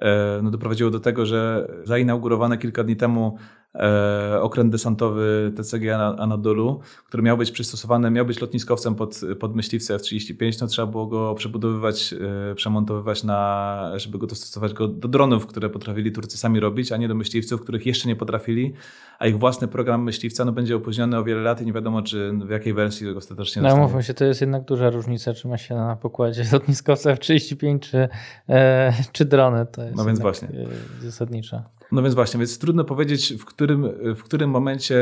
E, 0.00 0.40
no 0.42 0.50
doprowadziło 0.50 0.90
do 0.90 1.00
tego, 1.00 1.26
że 1.26 1.68
zainaugurowane 1.84 2.58
kilka 2.58 2.84
dni 2.84 2.96
temu 2.96 3.38
E, 3.74 4.40
okręt 4.40 4.72
desantowy 4.72 5.52
TCG 5.56 5.96
Anadolu, 6.18 6.80
który 7.06 7.22
miał 7.22 7.36
być 7.36 7.50
przystosowany, 7.50 8.10
miał 8.10 8.26
być 8.26 8.40
lotniskowcem 8.40 8.94
pod, 8.94 9.20
pod 9.40 9.56
myśliwce 9.56 9.94
F-35, 9.94 10.60
no 10.60 10.66
trzeba 10.66 10.86
było 10.86 11.06
go 11.06 11.34
przebudowywać, 11.34 12.14
e, 12.50 12.54
przemontowywać 12.54 13.24
na, 13.24 13.92
żeby 13.96 14.18
go 14.18 14.26
dostosować 14.26 14.72
go 14.72 14.88
do 14.88 15.08
dronów, 15.08 15.46
które 15.46 15.70
potrafili 15.70 16.12
Turcy 16.12 16.38
sami 16.38 16.60
robić, 16.60 16.92
a 16.92 16.96
nie 16.96 17.08
do 17.08 17.14
myśliwców, 17.14 17.60
których 17.60 17.86
jeszcze 17.86 18.08
nie 18.08 18.16
potrafili, 18.16 18.72
a 19.18 19.26
ich 19.26 19.38
własny 19.38 19.68
program 19.68 20.02
myśliwca 20.02 20.44
no, 20.44 20.52
będzie 20.52 20.76
opóźniony 20.76 21.18
o 21.18 21.24
wiele 21.24 21.40
lat 21.40 21.62
i 21.62 21.66
nie 21.66 21.72
wiadomo, 21.72 22.02
czy 22.02 22.32
w 22.46 22.50
jakiej 22.50 22.74
wersji 22.74 23.14
go 23.14 23.20
ostatecznie 23.42 23.62
No 23.62 23.76
mówmy 23.76 24.02
się, 24.02 24.14
to 24.14 24.24
jest 24.24 24.40
jednak 24.40 24.64
duża 24.64 24.90
różnica, 24.90 25.34
czy 25.34 25.48
ma 25.48 25.58
się 25.58 25.74
na 25.74 25.96
pokładzie 25.96 26.44
lotniskowca 26.52 27.10
F-35, 27.10 27.78
czy, 27.80 28.08
e, 28.48 28.92
czy 29.12 29.24
drony. 29.24 29.66
To 29.66 29.82
jest 29.82 29.96
no 29.96 30.04
więc 30.04 30.20
właśnie. 30.20 30.48
E, 30.48 31.02
zasadnicza. 31.02 31.64
No 31.92 32.02
więc 32.02 32.14
właśnie, 32.14 32.38
więc 32.38 32.58
trudno 32.58 32.84
powiedzieć, 32.84 33.34
w 33.34 33.44
którym, 33.44 33.88
w 34.16 34.22
którym 34.22 34.50
momencie 34.50 34.96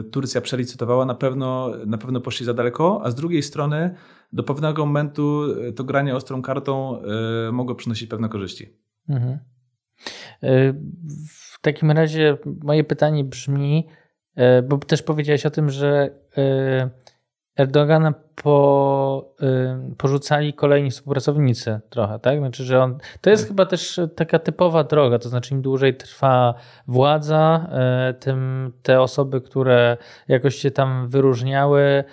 y, 0.00 0.04
Turcja 0.04 0.40
przelicytowała. 0.40 1.06
Na 1.06 1.14
pewno, 1.14 1.72
na 1.86 1.98
pewno 1.98 2.20
poszli 2.20 2.46
za 2.46 2.54
daleko, 2.54 3.00
a 3.04 3.10
z 3.10 3.14
drugiej 3.14 3.42
strony 3.42 3.94
do 4.32 4.42
pewnego 4.42 4.86
momentu 4.86 5.44
y, 5.68 5.72
to 5.72 5.84
granie 5.84 6.16
ostrą 6.16 6.42
kartą 6.42 7.02
y, 7.48 7.52
mogło 7.52 7.74
przynosić 7.74 8.10
pewne 8.10 8.28
korzyści. 8.28 8.72
Mhm. 9.08 9.38
W 11.28 11.60
takim 11.60 11.90
razie 11.90 12.36
moje 12.62 12.84
pytanie 12.84 13.24
brzmi, 13.24 13.86
bo 14.68 14.78
też 14.78 15.02
powiedziałeś 15.02 15.46
o 15.46 15.50
tym, 15.50 15.70
że 15.70 16.10
Erdogana 17.56 18.14
po, 18.42 19.34
y, 19.42 19.96
porzucali 19.96 20.54
kolejni 20.54 20.90
współpracownicy 20.90 21.80
trochę, 21.90 22.18
tak? 22.18 22.38
Znaczy, 22.38 22.64
że 22.64 22.82
on, 22.82 22.98
to 23.20 23.30
jest 23.30 23.42
tak. 23.42 23.48
chyba 23.48 23.66
też 23.66 24.00
taka 24.16 24.38
typowa 24.38 24.84
droga, 24.84 25.18
to 25.18 25.28
znaczy 25.28 25.54
im 25.54 25.62
dłużej 25.62 25.96
trwa 25.96 26.54
władza, 26.86 27.66
y, 28.10 28.14
tym 28.14 28.72
te 28.82 29.00
osoby, 29.00 29.40
które 29.40 29.96
jakoś 30.28 30.54
się 30.54 30.70
tam 30.70 31.08
wyróżniały, 31.08 32.04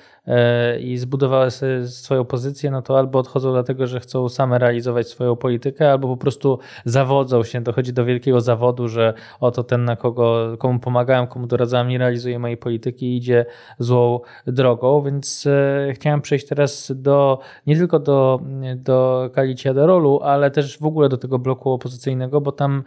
i 0.79 0.97
zbudowały 0.97 1.51
swoją 1.85 2.25
pozycję, 2.25 2.71
no 2.71 2.81
to 2.81 2.99
albo 2.99 3.19
odchodzą 3.19 3.51
dlatego, 3.51 3.87
że 3.87 3.99
chcą 3.99 4.29
same 4.29 4.59
realizować 4.59 5.07
swoją 5.07 5.35
politykę, 5.35 5.91
albo 5.91 6.07
po 6.07 6.17
prostu 6.17 6.59
zawodzą 6.85 7.43
się, 7.43 7.61
dochodzi 7.61 7.93
do 7.93 8.05
wielkiego 8.05 8.41
zawodu, 8.41 8.87
że 8.87 9.13
oto 9.39 9.63
ten, 9.63 9.85
na 9.85 9.95
kogo, 9.95 10.57
komu 10.57 10.79
pomagałem, 10.79 11.27
komu 11.27 11.47
doradzałem, 11.47 11.87
nie 11.87 11.97
realizuje 11.97 12.39
mojej 12.39 12.57
polityki 12.57 13.05
i 13.05 13.17
idzie 13.17 13.45
złą 13.79 14.19
drogą, 14.47 15.01
więc 15.01 15.47
e, 15.47 15.93
chciałem 15.93 16.21
przejść 16.21 16.47
teraz 16.47 16.91
do, 16.95 17.39
nie 17.67 17.77
tylko 17.77 17.99
do, 17.99 18.39
do 18.75 19.29
Kalicia 19.33 19.73
do 19.73 19.87
rolu, 19.87 20.19
ale 20.23 20.51
też 20.51 20.79
w 20.79 20.85
ogóle 20.85 21.09
do 21.09 21.17
tego 21.17 21.39
bloku 21.39 21.71
opozycyjnego, 21.71 22.41
bo 22.41 22.51
tam 22.51 22.83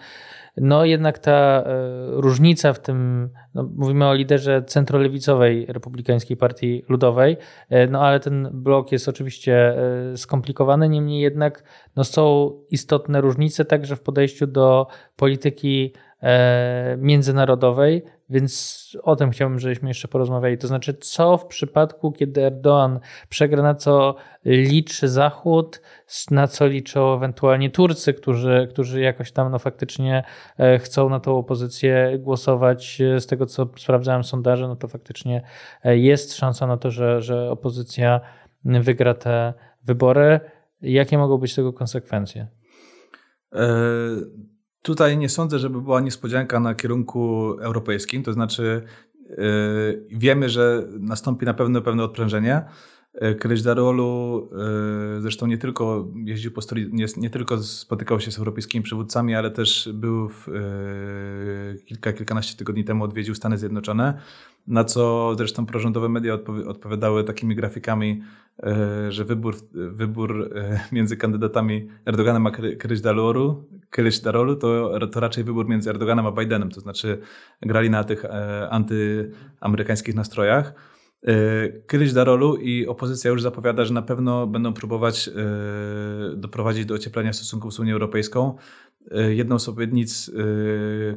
no 0.57 0.85
jednak 0.85 1.19
ta 1.19 1.33
e, 1.33 1.65
różnica 2.11 2.73
w 2.73 2.81
tym, 2.81 3.29
no 3.55 3.71
mówimy 3.77 4.07
o 4.07 4.15
liderze 4.15 4.63
centrolewicowej 4.63 5.67
Republikańskiej 5.67 6.37
Partii 6.37 6.85
Ludowej, 6.89 7.37
e, 7.71 7.87
no 7.87 8.01
ale 8.03 8.21
ten 8.21 8.49
blok 8.53 8.93
jest 8.93 9.09
oczywiście 9.09 9.77
e, 10.13 10.17
skomplikowany, 10.17 10.89
niemniej 10.89 11.21
jednak 11.21 11.65
no 11.97 12.05
są 12.05 12.53
istotne 12.71 13.21
różnice 13.21 13.65
także 13.65 13.97
w 13.97 14.01
podejściu 14.01 14.47
do 14.47 14.87
polityki 15.17 15.93
międzynarodowej, 16.99 18.03
więc 18.31 18.97
o 19.03 19.17
tym 19.17 19.31
chciałbym, 19.31 19.59
żebyśmy 19.59 19.89
jeszcze 19.89 20.09
porozmawiali. 20.09 20.59
To 20.59 20.67
znaczy, 20.67 20.95
co 20.95 21.39
w 21.39 21.47
przypadku, 21.47 22.13
kiedy 22.13 22.41
Erdoğan 22.41 22.99
przegra, 23.29 23.63
na 23.63 23.75
co 23.75 24.15
liczy 24.45 25.09
Zachód, 25.09 25.83
na 26.31 26.47
co 26.47 26.67
liczą 26.67 27.15
ewentualnie 27.15 27.71
Turcy, 27.71 28.15
którzy, 28.15 28.69
którzy 28.71 29.01
jakoś 29.01 29.33
tam 29.33 29.53
no, 29.53 29.59
faktycznie 29.59 30.25
e, 30.59 30.79
chcą 30.79 31.09
na 31.09 31.21
tą 31.21 31.39
opozycję 31.39 32.19
głosować. 32.19 33.03
Z 33.19 33.27
tego, 33.27 33.47
co 33.47 33.69
sprawdzałem 33.77 34.25
sondaże, 34.25 34.69
no 34.69 34.77
to 34.77 34.89
faktycznie 34.89 35.43
e, 35.85 35.99
jest 35.99 36.37
szansa 36.37 36.67
na 36.67 36.77
to, 36.77 36.91
że, 36.91 37.23
że 37.23 37.51
opozycja 37.51 38.21
wygra 38.65 39.15
te 39.15 39.55
wybory. 39.85 40.41
Jakie 40.81 41.19
mogą 41.19 41.39
być 41.39 41.55
tego 41.55 41.73
konsekwencje? 41.73 42.47
E, 43.53 43.69
Tutaj 44.87 45.19
nie 45.19 45.29
sądzę, 45.29 45.59
żeby 45.59 45.81
była 45.81 46.01
niespodzianka 46.01 46.61
na 46.61 46.75
kierunku 46.75 47.53
europejskim, 47.61 48.23
to 48.23 48.33
znaczy 48.33 48.83
yy, 49.29 49.37
wiemy, 50.11 50.49
że 50.49 50.83
nastąpi 50.99 51.47
na 51.47 51.55
pewno 51.55 51.83
pewne 51.83 52.05
odprężenie. 52.05 52.65
E, 53.17 53.35
Kryś 53.35 53.63
Darolu 53.63 54.49
yy, 55.15 55.21
zresztą 55.21 55.47
nie 55.47 55.59
tylko 55.59 56.09
jeździł 56.25 56.53
po 56.53 56.63
stolicy, 56.63 56.91
nie, 56.93 57.07
nie, 57.17 57.31
tylko 57.31 57.59
spotykał 57.63 58.21
się 58.21 58.31
z 58.31 58.39
europejskimi 58.39 58.85
przywódcami, 58.85 59.35
ale 59.35 59.51
też 59.51 59.89
był 59.95 60.29
w, 60.29 60.49
yy, 60.49 61.85
kilka, 61.85 62.13
kilkanaście 62.13 62.57
tygodni 62.57 62.85
temu 62.85 63.05
odwiedził 63.05 63.35
Stany 63.35 63.59
Zjednoczone 63.59 64.21
na 64.67 64.85
co 64.85 65.35
zresztą 65.39 65.67
prorządowe 65.67 66.09
media 66.09 66.39
odpowiadały 66.67 67.25
takimi 67.25 67.57
grafikami, 67.57 68.23
e, 68.63 69.13
że 69.13 69.25
wybór, 69.25 69.57
wybór 69.73 70.53
e, 70.57 70.81
między 70.93 71.17
kandydatami 71.17 71.89
Erdoganem 72.07 72.47
a 72.47 72.51
Kryś-Darolu 72.51 73.65
Darolu, 74.23 74.57
to, 74.57 74.99
to 75.09 75.21
raczej 75.21 75.45
wybór 75.45 75.69
między 75.69 75.91
Erdoganem 75.91 76.27
a 76.27 76.33
Bidenem, 76.33 76.71
to 76.71 76.81
znaczy 76.81 77.19
grali 77.63 77.91
na 77.91 78.05
tych 78.05 78.25
e, 78.25 78.69
antyamerykańskich 78.71 80.15
nastrojach. 80.15 80.96
Kryś 81.87 82.13
Darolu 82.13 82.57
i 82.57 82.87
opozycja 82.87 83.31
już 83.31 83.43
zapowiada, 83.43 83.85
że 83.85 83.95
na 83.95 84.03
pewno 84.03 84.47
będą 84.47 84.73
próbować 84.73 85.31
doprowadzić 86.37 86.87
do 86.87 86.95
ocieplenia 86.95 87.33
stosunków 87.33 87.75
z 87.75 87.79
Unią 87.81 87.93
Europejską. 87.93 88.57
jedną 89.31 89.59
z 89.59 89.69
obietnic 89.69 90.31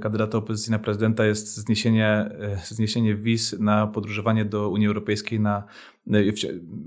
kandydata 0.01 0.37
opozycji 0.37 0.71
na 0.71 0.79
prezydenta 0.79 1.25
jest 1.25 1.55
zniesienie, 1.55 2.29
zniesienie 2.63 3.15
wiz 3.15 3.59
na 3.59 3.87
podróżowanie 3.87 4.45
do 4.45 4.69
Unii 4.69 4.87
Europejskiej 4.87 5.39
na 5.39 5.63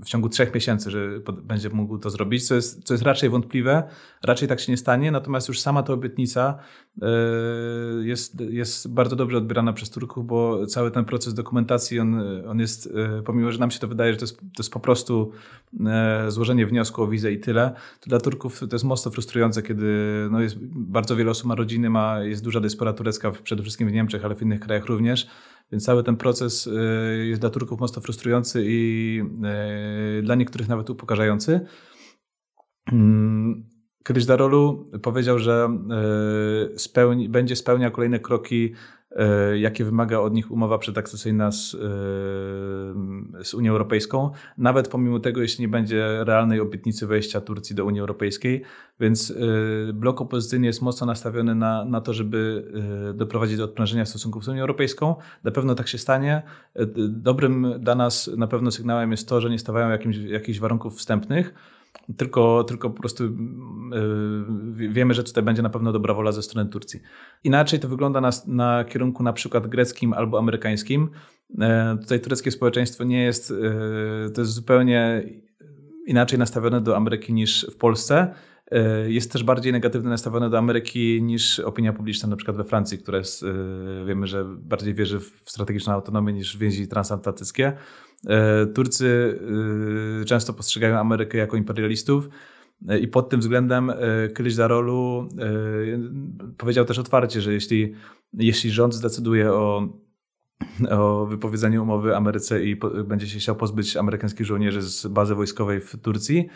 w 0.01 0.05
ciągu 0.05 0.29
trzech 0.29 0.55
miesięcy, 0.55 0.91
że 0.91 1.09
będzie 1.43 1.69
mógł 1.69 1.97
to 1.97 2.09
zrobić, 2.09 2.47
co 2.47 2.55
jest, 2.55 2.83
co 2.83 2.93
jest 2.93 3.03
raczej 3.03 3.29
wątpliwe. 3.29 3.83
Raczej 4.23 4.47
tak 4.47 4.59
się 4.59 4.71
nie 4.71 4.77
stanie, 4.77 5.11
natomiast 5.11 5.47
już 5.47 5.59
sama 5.59 5.83
ta 5.83 5.93
obietnica 5.93 6.57
e, 7.01 7.07
jest, 8.01 8.39
jest 8.39 8.93
bardzo 8.93 9.15
dobrze 9.15 9.37
odbierana 9.37 9.73
przez 9.73 9.89
Turków, 9.89 10.27
bo 10.27 10.65
cały 10.65 10.91
ten 10.91 11.05
proces 11.05 11.33
dokumentacji, 11.33 11.99
on, 11.99 12.21
on 12.47 12.59
jest, 12.59 12.89
e, 13.19 13.21
pomimo, 13.21 13.51
że 13.51 13.59
nam 13.59 13.71
się 13.71 13.79
to 13.79 13.87
wydaje, 13.87 14.13
że 14.13 14.19
to 14.19 14.23
jest, 14.23 14.37
to 14.37 14.45
jest 14.59 14.73
po 14.73 14.79
prostu 14.79 15.31
złożenie 16.27 16.65
wniosku 16.65 17.03
o 17.03 17.07
wizę 17.07 17.31
i 17.31 17.39
tyle, 17.39 17.73
to 17.99 18.09
dla 18.09 18.19
Turków 18.19 18.59
to 18.59 18.75
jest 18.75 18.85
mocno 18.85 19.11
frustrujące, 19.11 19.61
kiedy 19.61 19.85
no 20.31 20.41
jest, 20.41 20.57
bardzo 20.75 21.15
wiele 21.15 21.31
osób 21.31 21.45
ma 21.45 21.55
rodziny, 21.55 21.89
ma, 21.89 22.19
jest 22.19 22.43
duża 22.43 22.59
dyspora 22.59 22.93
turecka 22.93 23.31
przede 23.43 23.63
wszystkim 23.63 23.87
w 23.87 23.91
Niemczech, 23.91 24.25
ale 24.25 24.35
w 24.35 24.41
innych 24.41 24.59
krajach 24.59 24.85
również 24.85 25.27
więc 25.73 25.85
cały 25.85 26.03
ten 26.03 26.17
proces 26.17 26.67
y, 26.67 27.25
jest 27.25 27.41
dla 27.41 27.49
Turków 27.49 27.79
mocno 27.79 28.01
frustrujący 28.01 28.63
i 28.65 29.21
y, 30.19 30.21
dla 30.21 30.35
niektórych 30.35 30.67
nawet 30.67 30.89
upokarzający. 30.89 31.59
Mm, 32.91 33.69
kiedyś 34.07 34.25
Darolu 34.25 34.85
powiedział, 35.01 35.39
że 35.39 35.77
y, 36.75 36.79
spełni, 36.79 37.29
będzie 37.29 37.55
spełniał 37.55 37.91
kolejne 37.91 38.19
kroki 38.19 38.73
jakie 39.55 39.85
wymaga 39.85 40.19
od 40.19 40.33
nich 40.33 40.51
umowa 40.51 40.77
przedakcesyjna 40.77 41.51
z, 41.51 41.75
e, 41.75 41.77
z 43.43 43.53
Unią 43.53 43.71
Europejską, 43.71 44.31
nawet 44.57 44.87
pomimo 44.87 45.19
tego, 45.19 45.41
jeśli 45.41 45.61
nie 45.61 45.67
będzie 45.67 46.23
realnej 46.23 46.59
obietnicy 46.59 47.07
wejścia 47.07 47.41
Turcji 47.41 47.75
do 47.75 47.85
Unii 47.85 48.01
Europejskiej. 48.01 48.61
Więc 48.99 49.31
e, 49.31 49.93
blok 49.93 50.21
opozycyjny 50.21 50.67
jest 50.67 50.81
mocno 50.81 51.07
nastawiony 51.07 51.55
na, 51.55 51.85
na 51.85 52.01
to, 52.01 52.13
żeby 52.13 52.71
doprowadzić 53.15 53.57
do 53.57 53.63
odprężenia 53.63 54.05
stosunków 54.05 54.45
z 54.45 54.47
Unią 54.47 54.61
Europejską. 54.61 55.15
Na 55.43 55.51
pewno 55.51 55.75
tak 55.75 55.87
się 55.87 55.97
stanie. 55.97 56.41
Dobrym 57.09 57.73
dla 57.79 57.95
nas 57.95 58.31
na 58.37 58.47
pewno 58.47 58.71
sygnałem 58.71 59.11
jest 59.11 59.29
to, 59.29 59.41
że 59.41 59.49
nie 59.49 59.59
stawiają 59.59 59.89
jakimś, 59.89 60.17
jakichś 60.17 60.59
warunków 60.59 60.97
wstępnych 60.97 61.53
tylko, 62.17 62.63
tylko 62.63 62.89
po 62.89 62.99
prostu 62.99 63.23
yy, 63.23 64.89
wiemy, 64.89 65.13
że 65.13 65.23
tutaj 65.23 65.43
będzie 65.43 65.61
na 65.61 65.69
pewno 65.69 65.91
dobra 65.91 66.13
wola 66.13 66.31
ze 66.31 66.41
strony 66.41 66.69
Turcji. 66.69 66.99
Inaczej 67.43 67.79
to 67.79 67.87
wygląda 67.87 68.21
na, 68.21 68.29
na 68.47 68.83
kierunku 68.83 69.23
na 69.23 69.33
przykład 69.33 69.67
greckim 69.67 70.13
albo 70.13 70.39
amerykańskim. 70.39 71.09
Yy, 71.49 71.65
tutaj 72.01 72.19
tureckie 72.19 72.51
społeczeństwo 72.51 73.03
nie 73.03 73.23
jest, 73.23 73.49
yy, 73.49 74.31
to 74.35 74.41
jest 74.41 74.53
zupełnie 74.53 75.23
inaczej 76.07 76.39
nastawione 76.39 76.81
do 76.81 76.97
Ameryki 76.97 77.33
niż 77.33 77.67
w 77.73 77.77
Polsce. 77.77 78.33
Jest 79.07 79.31
też 79.31 79.43
bardziej 79.43 79.71
negatywnie 79.71 80.09
nastawione 80.09 80.49
do 80.49 80.57
Ameryki 80.57 81.23
niż 81.23 81.59
opinia 81.59 81.93
publiczna, 81.93 82.29
na 82.29 82.35
przykład 82.35 82.57
we 82.57 82.63
Francji, 82.63 82.97
która 82.97 83.17
jest, 83.17 83.45
wiemy, 84.07 84.27
że 84.27 84.45
bardziej 84.45 84.93
wierzy 84.93 85.19
w 85.19 85.41
strategiczną 85.45 85.93
autonomię 85.93 86.33
niż 86.33 86.57
w 86.57 86.59
więzi 86.59 86.87
transatlantyckie. 86.87 87.73
E, 88.29 88.65
Turcy 88.65 89.39
e, 90.21 90.25
często 90.25 90.53
postrzegają 90.53 90.99
Amerykę 90.99 91.37
jako 91.37 91.57
imperialistów. 91.57 92.29
E, 92.89 92.99
I 92.99 93.07
pod 93.07 93.29
tym 93.29 93.39
względem 93.39 93.91
Kyliś 94.33 94.55
Darolu 94.55 95.29
powiedział 96.57 96.85
też 96.85 96.99
otwarcie, 96.99 97.41
że 97.41 97.53
jeśli, 97.53 97.93
jeśli 98.33 98.71
rząd 98.71 98.93
zdecyduje 98.93 99.53
o, 99.53 99.87
o 100.89 101.25
wypowiedzeniu 101.25 101.83
umowy 101.83 102.15
Ameryce 102.15 102.63
i 102.63 102.75
po, 102.75 102.89
będzie 102.89 103.27
się 103.27 103.39
chciał 103.39 103.55
pozbyć 103.55 103.97
amerykańskich 103.97 104.45
żołnierzy 104.45 104.81
z 104.81 105.07
bazy 105.07 105.35
wojskowej 105.35 105.81
w 105.81 106.01
Turcji, 106.01 106.47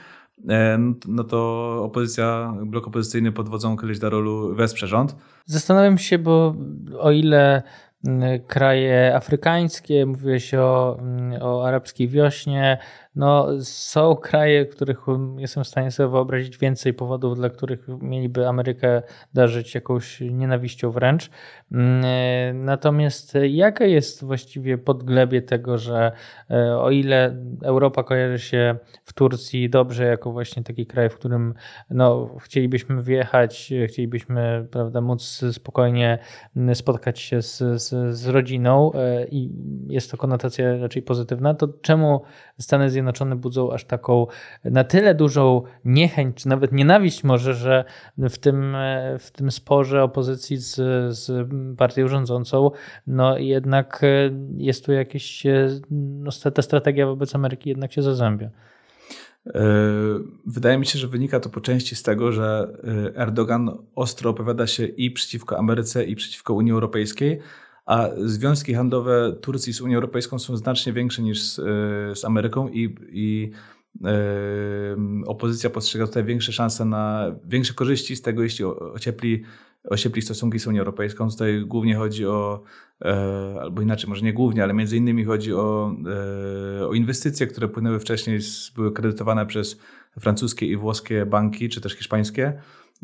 no 1.07 1.23
to 1.23 1.69
opozycja, 1.83 2.53
blok 2.65 2.87
opozycyjny 2.87 3.31
pod 3.31 3.49
wodzą 3.49 3.77
Kyliś 3.77 3.99
Darolu 3.99 4.55
wesprze 4.55 4.87
rząd. 4.87 5.15
Zastanawiam 5.45 5.97
się, 5.97 6.19
bo 6.19 6.55
o 6.99 7.11
ile 7.11 7.63
kraje 8.47 9.15
afrykańskie, 9.15 10.05
mówiłeś 10.05 10.53
o, 10.53 10.99
o 11.41 11.67
arabskiej 11.67 12.07
wiośnie, 12.07 12.77
no, 13.17 13.47
są 13.61 14.15
kraje, 14.15 14.65
których 14.65 14.99
jestem 15.37 15.63
w 15.63 15.67
stanie 15.67 15.91
sobie 15.91 16.09
wyobrazić 16.09 16.57
więcej 16.57 16.93
powodów, 16.93 17.35
dla 17.35 17.49
których 17.49 17.87
mieliby 18.01 18.47
Amerykę 18.47 19.01
darzyć 19.33 19.75
jakąś 19.75 20.21
nienawiścią 20.21 20.91
wręcz. 20.91 21.29
Mm, 21.71 22.65
natomiast 22.65 23.33
jaka 23.49 23.85
jest 23.85 24.23
właściwie 24.23 24.77
podglebie 24.77 25.41
tego, 25.41 25.77
że 25.77 26.11
e, 26.51 26.77
o 26.77 26.91
ile 26.91 27.35
Europa 27.63 28.03
kojarzy 28.03 28.39
się 28.39 28.75
w 29.03 29.13
Turcji 29.13 29.69
dobrze 29.69 30.05
jako 30.05 30.31
właśnie 30.31 30.63
taki 30.63 30.85
kraj, 30.85 31.09
w 31.09 31.15
którym 31.15 31.53
no, 31.89 32.29
chcielibyśmy 32.39 33.03
wjechać, 33.03 33.73
chcielibyśmy 33.87 34.67
prawda, 34.71 35.01
móc 35.01 35.43
spokojnie 35.51 36.19
spotkać 36.73 37.19
się 37.19 37.41
z, 37.41 37.57
z, 37.57 38.15
z 38.15 38.27
rodziną 38.27 38.91
e, 38.93 39.25
i 39.27 39.51
jest 39.87 40.11
to 40.11 40.17
konotacja 40.17 40.77
raczej 40.77 41.01
pozytywna, 41.01 41.53
to 41.53 41.67
czemu 41.81 42.21
Stany 42.59 42.89
Zjednoczone 42.89 43.06
Zjednoczone 43.07 43.35
budzą 43.35 43.73
aż 43.73 43.85
taką 43.85 44.27
na 44.63 44.83
tyle 44.83 45.15
dużą 45.15 45.63
niechęć, 45.85 46.35
czy 46.35 46.47
nawet 46.47 46.71
nienawiść 46.71 47.23
może, 47.23 47.53
że 47.53 47.85
w 48.17 48.37
tym, 48.37 48.75
w 49.19 49.31
tym 49.31 49.51
sporze 49.51 50.03
opozycji 50.03 50.57
z, 50.57 50.75
z 51.17 51.47
partią 51.77 52.07
rządzącą, 52.07 52.71
no 53.07 53.37
jednak 53.37 54.01
jest 54.57 54.85
tu 54.85 54.91
jakieś, 54.93 55.43
no, 55.91 56.31
ta 56.53 56.61
strategia 56.61 57.07
wobec 57.07 57.35
Ameryki 57.35 57.69
jednak 57.69 57.93
się 57.93 58.01
zazębia. 58.01 58.49
E, 59.47 59.61
wydaje 60.45 60.77
mi 60.77 60.85
się, 60.85 60.99
że 60.99 61.07
wynika 61.07 61.39
to 61.39 61.49
po 61.49 61.61
części 61.61 61.95
z 61.95 62.03
tego, 62.03 62.31
że 62.31 62.67
e, 62.83 63.21
Erdogan 63.21 63.77
ostro 63.95 64.29
opowiada 64.29 64.67
się 64.67 64.85
i 64.85 65.11
przeciwko 65.11 65.57
Ameryce, 65.57 66.05
i 66.05 66.15
przeciwko 66.15 66.53
Unii 66.53 66.71
Europejskiej, 66.71 67.39
a 67.87 68.09
związki 68.17 68.73
handlowe 68.73 69.35
Turcji 69.41 69.73
z 69.73 69.81
Unią 69.81 69.95
Europejską 69.95 70.39
są 70.39 70.57
znacznie 70.57 70.93
większe 70.93 71.21
niż 71.21 71.41
z, 71.43 71.59
e, 71.59 71.63
z 72.15 72.25
Ameryką 72.25 72.67
i, 72.67 72.95
i 73.11 73.51
opozycja 75.25 75.69
postrzega 75.69 76.07
tutaj 76.07 76.23
większe 76.23 76.51
szanse 76.51 76.85
na 76.85 77.35
większe 77.45 77.73
korzyści 77.73 78.15
z 78.15 78.21
tego, 78.21 78.43
jeśli 78.43 78.65
ociepli, 78.65 79.43
ociepli 79.83 80.21
stosunki 80.21 80.59
z 80.59 80.67
Unią 80.67 80.79
Europejską. 80.79 81.29
Tutaj 81.29 81.61
głównie 81.65 81.95
chodzi 81.95 82.25
o, 82.25 82.63
e, 83.05 83.57
albo 83.61 83.81
inaczej, 83.81 84.09
może 84.09 84.21
nie 84.21 84.33
głównie, 84.33 84.63
ale 84.63 84.73
między 84.73 84.97
innymi 84.97 85.25
chodzi 85.25 85.53
o, 85.53 85.95
e, 86.79 86.87
o 86.87 86.93
inwestycje, 86.93 87.47
które 87.47 87.67
płynęły 87.67 87.99
wcześniej, 87.99 88.39
były 88.75 88.91
kredytowane 88.91 89.45
przez 89.45 89.79
francuskie 90.19 90.65
i 90.65 90.77
włoskie 90.77 91.25
banki, 91.25 91.69
czy 91.69 91.81
też 91.81 91.93
hiszpańskie. 91.93 92.53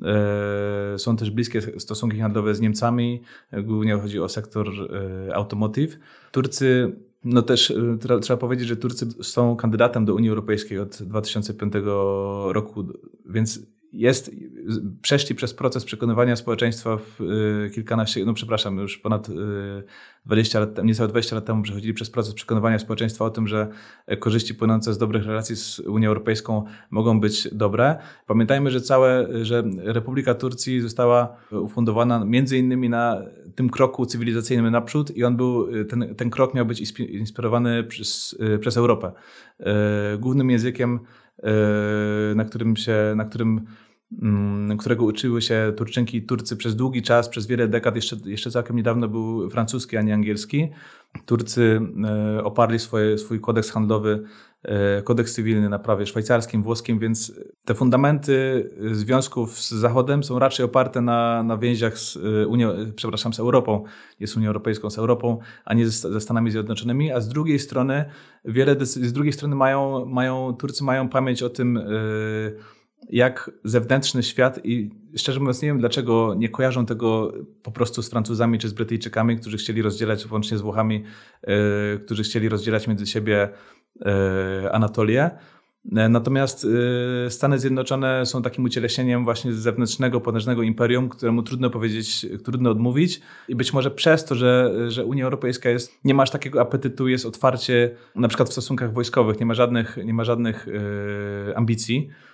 E, 0.02 1.00
są 1.00 1.16
też 1.18 1.32
bliskie 1.32 1.80
stosunki 1.80 2.20
handlowe 2.20 2.56
z 2.56 2.62
Niemcami, 2.62 3.22
głównie 3.64 3.98
chodzi 3.98 4.20
o 4.20 4.30
sektor 4.30 4.70
e, 4.70 5.36
automotive. 5.36 6.00
Turcy, 6.32 6.96
no 7.24 7.42
też 7.42 7.72
e, 7.72 8.20
trzeba 8.22 8.38
powiedzieć, 8.38 8.68
że 8.68 8.76
Turcy 8.76 9.06
są 9.24 9.56
kandydatem 9.56 10.06
do 10.06 10.16
Unii 10.16 10.30
Europejskiej 10.30 10.80
od 10.80 11.04
2005 11.04 11.74
roku, 12.48 12.86
więc 13.26 13.60
jest, 13.94 14.32
przeszli 15.02 15.36
przez 15.36 15.54
proces 15.54 15.86
przekonywania 15.86 16.36
społeczeństwa 16.36 16.98
w 16.98 17.22
y, 17.22 17.72
kilkanaście, 17.74 18.26
no 18.26 18.34
przepraszam, 18.34 18.78
już 18.78 18.98
ponad 18.98 19.28
20 20.26 20.58
y, 20.58 20.62
lat 20.62 20.76
temu, 20.76 20.88
niecałe 20.88 21.10
20 21.10 21.36
lat 21.36 21.46
temu 21.46 21.64
przechodzili 21.64 21.94
przez 21.94 22.10
proces 22.10 22.34
przekonywania 22.34 22.80
społeczeństwa 22.80 23.26
o 23.26 23.30
tym, 23.30 23.48
że 23.48 23.68
korzyści 24.20 24.56
płynące 24.56 24.94
z 24.94 24.98
dobrych 24.98 25.26
relacji 25.26 25.56
z 25.56 25.80
Unią 25.80 26.10
Europejską 26.10 26.64
mogą 26.92 27.20
być 27.20 27.48
dobre. 27.52 27.98
Pamiętajmy, 28.28 28.72
że 28.72 28.82
całe, 28.82 29.28
że 29.46 29.64
Republika 29.78 30.34
Turcji 30.34 30.82
została 30.82 31.36
ufundowana 31.52 32.26
między 32.26 32.58
innymi 32.58 32.90
na 32.90 33.22
tym 33.56 33.70
kroku 33.70 34.06
cywilizacyjnym 34.06 34.72
naprzód 34.72 35.18
i 35.18 35.24
on 35.24 35.38
był, 35.38 35.86
ten, 35.86 36.16
ten 36.16 36.30
krok 36.30 36.54
miał 36.54 36.66
być 36.66 36.94
inspirowany 37.00 37.84
przez, 37.84 38.36
y, 38.56 38.60
przez 38.60 38.78
Europę. 38.78 39.12
Głównym 40.20 40.50
językiem 40.50 41.00
na 42.36 42.46
którym 42.46 42.76
się, 42.76 43.14
na 43.16 43.26
którym 43.26 43.66
Mm, 44.22 44.78
którego 44.78 45.06
uczyły 45.06 45.42
się 45.42 45.74
Turczynki 45.78 46.18
i 46.18 46.22
Turcy 46.22 46.58
przez 46.58 46.76
długi 46.76 47.02
czas, 47.02 47.30
przez 47.30 47.48
wiele 47.48 47.68
dekad, 47.68 47.96
jeszcze, 47.96 48.16
jeszcze 48.26 48.52
całkiem 48.52 48.76
niedawno 48.76 49.08
był 49.08 49.50
francuski, 49.50 49.98
a 49.98 50.02
nie 50.02 50.14
angielski. 50.14 50.70
Turcy 51.26 51.82
e, 52.06 52.44
oparli 52.44 52.80
swoje, 52.80 53.18
swój 53.18 53.40
kodeks 53.40 53.72
handlowy, 53.72 54.24
e, 54.24 54.53
kodeks 55.04 55.34
cywilny 55.34 55.70
na 55.70 55.80
prawie 55.80 56.06
szwajcarskim, 56.06 56.64
włoskim, 56.64 57.00
więc 57.00 57.34
te 57.66 57.74
fundamenty 57.74 58.70
związków 58.92 59.62
z 59.62 59.72
Zachodem 59.72 60.24
są 60.24 60.40
raczej 60.40 60.66
oparte 60.66 61.02
na, 61.02 61.44
na 61.44 61.58
więziach 61.58 61.98
z 61.98 62.18
e, 62.18 62.48
Unią, 62.48 62.70
przepraszam, 62.96 63.34
z 63.34 63.40
Europą, 63.40 63.84
z 64.26 64.38
Unią 64.38 64.48
Europejską, 64.48 64.90
z 64.90 64.98
Europą, 64.98 65.40
a 65.66 65.74
nie 65.74 65.88
ze, 65.88 66.12
ze 66.12 66.22
Stanami 66.22 66.52
Zjednoczonymi, 66.52 67.12
a 67.12 67.22
z 67.22 67.30
drugiej 67.30 67.60
strony 67.60 68.06
wiele, 68.46 68.86
z 68.86 69.14
drugiej 69.14 69.34
strony 69.34 69.56
mają, 69.56 70.06
mają, 70.06 70.54
Turcy 70.54 70.84
mają 70.84 71.10
pamięć 71.10 71.44
o 71.44 71.50
tym, 71.50 71.80
jak 73.10 73.52
zewnętrzny 73.64 74.24
świat 74.24 74.60
i 74.64 74.90
szczerze 75.18 75.40
mówiąc 75.40 75.62
nie 75.62 75.68
wiem 75.68 75.80
dlaczego 75.80 76.36
nie 76.38 76.50
kojarzą 76.50 76.86
tego 76.86 77.34
po 77.64 77.72
prostu 77.72 78.02
z 78.02 78.10
Francuzami 78.10 78.60
czy 78.60 78.70
z 78.70 78.74
Brytyjczykami, 78.74 79.38
którzy 79.38 79.58
chcieli 79.58 79.82
rozdzielać 79.82 80.26
włącznie 80.26 80.58
z 80.58 80.62
Włochami, 80.62 81.04
którzy 82.06 82.24
chcieli 82.24 82.50
rozdzielać 82.50 82.88
między 82.88 83.08
siebie 83.08 83.50
Anatolię. 84.72 85.32
Natomiast 85.86 86.68
Stany 87.30 87.60
Zjednoczone 87.60 88.26
są 88.26 88.42
takim 88.42 88.64
ucieleśnieniem 88.64 89.24
właśnie 89.24 89.54
zewnętrznego, 89.54 90.22
potężnego 90.22 90.64
imperium, 90.64 91.10
któremu 91.10 91.44
trudno 91.44 91.70
powiedzieć, 91.70 92.26
trudno 92.44 92.70
odmówić. 92.70 93.22
I 93.48 93.56
być 93.56 93.74
może 93.74 93.92
przez 93.92 94.26
to, 94.26 94.36
że, 94.36 94.74
że 94.88 95.06
Unia 95.06 95.24
Europejska 95.24 95.70
jest, 95.70 96.00
nie 96.04 96.14
ma 96.14 96.24
aż 96.24 96.32
takiego 96.32 96.62
apetytu, 96.62 97.08
jest 97.08 97.26
otwarcie, 97.26 97.96
na 98.16 98.28
przykład 98.28 98.50
w 98.50 98.52
stosunkach 98.52 98.94
wojskowych, 98.94 99.40
nie 99.40 99.46
ma 99.46 99.54
żadnych, 99.54 99.98
nie 100.06 100.14
ma 100.14 100.24
żadnych 100.24 100.68
ambicji 101.56 102.10
E, 102.10 102.33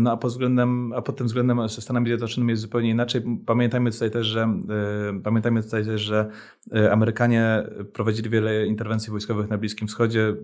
no 0.00 0.12
a 0.12 0.16
pod 0.16 0.30
względem, 0.30 0.92
a 0.92 1.02
pod 1.02 1.16
tym 1.16 1.26
względem 1.26 1.68
ze 1.68 1.80
Stanami 1.80 2.06
Zjednoczonymi 2.06 2.50
jest 2.50 2.62
zupełnie 2.62 2.90
inaczej. 2.90 3.22
Pamiętajmy 3.46 3.90
tutaj 3.90 4.10
też, 4.10 4.26
że 4.26 4.42
e, 4.42 5.20
pamiętajmy 5.22 5.62
tutaj 5.62 5.84
też, 5.84 6.00
że 6.02 6.30
e, 6.74 6.92
Amerykanie 6.92 7.62
prowadzili 7.92 8.30
wiele 8.30 8.66
interwencji 8.66 9.10
wojskowych 9.10 9.50
na 9.50 9.58
Bliskim 9.58 9.88
Wschodzie. 9.88 10.34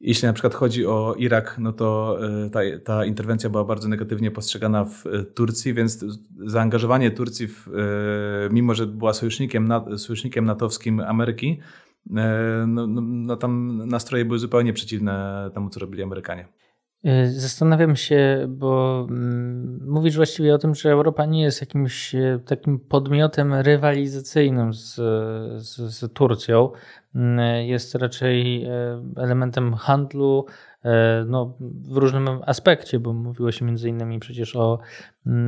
Jeśli 0.00 0.26
na 0.26 0.32
przykład 0.32 0.54
chodzi 0.54 0.86
o 0.86 1.14
Irak, 1.18 1.56
no 1.58 1.72
to 1.72 2.18
ta, 2.52 2.60
ta 2.84 3.04
interwencja 3.04 3.50
była 3.50 3.64
bardzo 3.64 3.88
negatywnie 3.88 4.30
postrzegana 4.30 4.84
w 4.84 5.04
Turcji, 5.34 5.74
więc 5.74 6.04
zaangażowanie 6.46 7.10
Turcji, 7.10 7.48
w, 7.48 7.66
mimo 8.50 8.74
że 8.74 8.86
była 8.86 9.12
sojusznikiem, 9.12 9.68
sojusznikiem 9.96 10.44
natowskim 10.44 11.00
Ameryki, 11.00 11.60
no, 12.66 12.86
no, 12.86 13.00
no 13.00 13.36
tam 13.36 13.82
nastroje 13.88 14.24
były 14.24 14.38
zupełnie 14.38 14.72
przeciwne 14.72 15.50
temu, 15.54 15.70
co 15.70 15.80
robili 15.80 16.02
Amerykanie. 16.02 16.48
Y, 17.08 17.40
zastanawiam 17.40 17.96
się, 17.96 18.46
bo 18.48 19.06
mm, 19.10 19.80
mówisz 19.86 20.16
właściwie 20.16 20.54
o 20.54 20.58
tym, 20.58 20.74
że 20.74 20.90
Europa 20.90 21.26
nie 21.26 21.42
jest 21.42 21.60
jakimś 21.60 22.14
e, 22.14 22.40
takim 22.46 22.78
podmiotem 22.78 23.54
rywalizacyjnym 23.54 24.72
z, 24.72 24.94
z, 25.62 25.76
z 25.76 26.12
Turcją. 26.12 26.70
Mm, 27.14 27.66
jest 27.66 27.94
raczej 27.94 28.64
e, 28.64 28.70
elementem 29.16 29.74
handlu, 29.74 30.46
E, 30.84 31.24
no, 31.28 31.56
w 31.60 31.96
różnym 31.96 32.28
aspekcie, 32.46 33.00
bo 33.00 33.12
mówiło 33.12 33.52
się 33.52 33.64
między 33.64 33.88
innymi 33.88 34.20
przecież 34.20 34.56
o, 34.56 34.78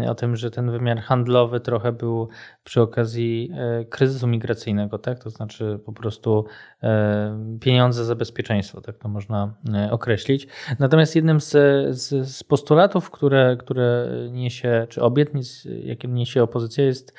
o 0.08 0.14
tym, 0.14 0.36
że 0.36 0.50
ten 0.50 0.70
wymiar 0.70 0.98
handlowy 0.98 1.60
trochę 1.60 1.92
był 1.92 2.28
przy 2.64 2.80
okazji 2.80 3.50
e, 3.54 3.84
kryzysu 3.84 4.26
migracyjnego, 4.26 4.98
tak? 4.98 5.18
To 5.18 5.30
znaczy 5.30 5.80
po 5.86 5.92
prostu 5.92 6.44
e, 6.82 7.58
pieniądze 7.60 8.04
za 8.04 8.14
bezpieczeństwo, 8.14 8.80
tak 8.80 8.98
to 8.98 9.08
można 9.08 9.54
określić. 9.90 10.48
Natomiast 10.78 11.16
jednym 11.16 11.40
z, 11.40 11.50
z, 11.96 12.28
z 12.36 12.44
postulatów, 12.44 13.10
które, 13.10 13.56
które 13.56 14.08
niesie, 14.30 14.86
czy 14.88 15.02
obietnic, 15.02 15.64
jakie 15.64 16.08
niesie 16.08 16.42
opozycja, 16.42 16.84
jest 16.84 17.14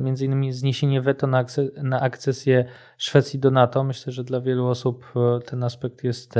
między 0.00 0.24
innymi 0.24 0.52
zniesienie 0.52 1.00
weto 1.00 1.26
na, 1.26 1.44
na 1.82 2.00
akcesję 2.00 2.64
Szwecji 2.98 3.38
do 3.38 3.50
NATO. 3.50 3.84
Myślę, 3.84 4.12
że 4.12 4.24
dla 4.24 4.40
wielu 4.40 4.66
osób 4.66 5.12
ten 5.46 5.64
aspekt 5.64 6.04
jest 6.04 6.34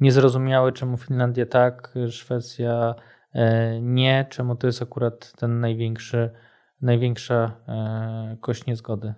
niezrozumiały, 0.00 0.72
czemu 0.72 0.96
Finlandia 0.96 1.46
tak, 1.46 1.94
Szwecja 2.10 2.94
e, 2.98 3.19
nie, 3.80 4.26
czemu 4.30 4.56
to 4.56 4.66
jest 4.66 4.82
akurat 4.82 5.32
ten 5.36 5.60
największy, 5.60 6.30
największa 6.82 7.56
e, 7.68 8.36
kość 8.40 8.66
niezgody. 8.66 9.14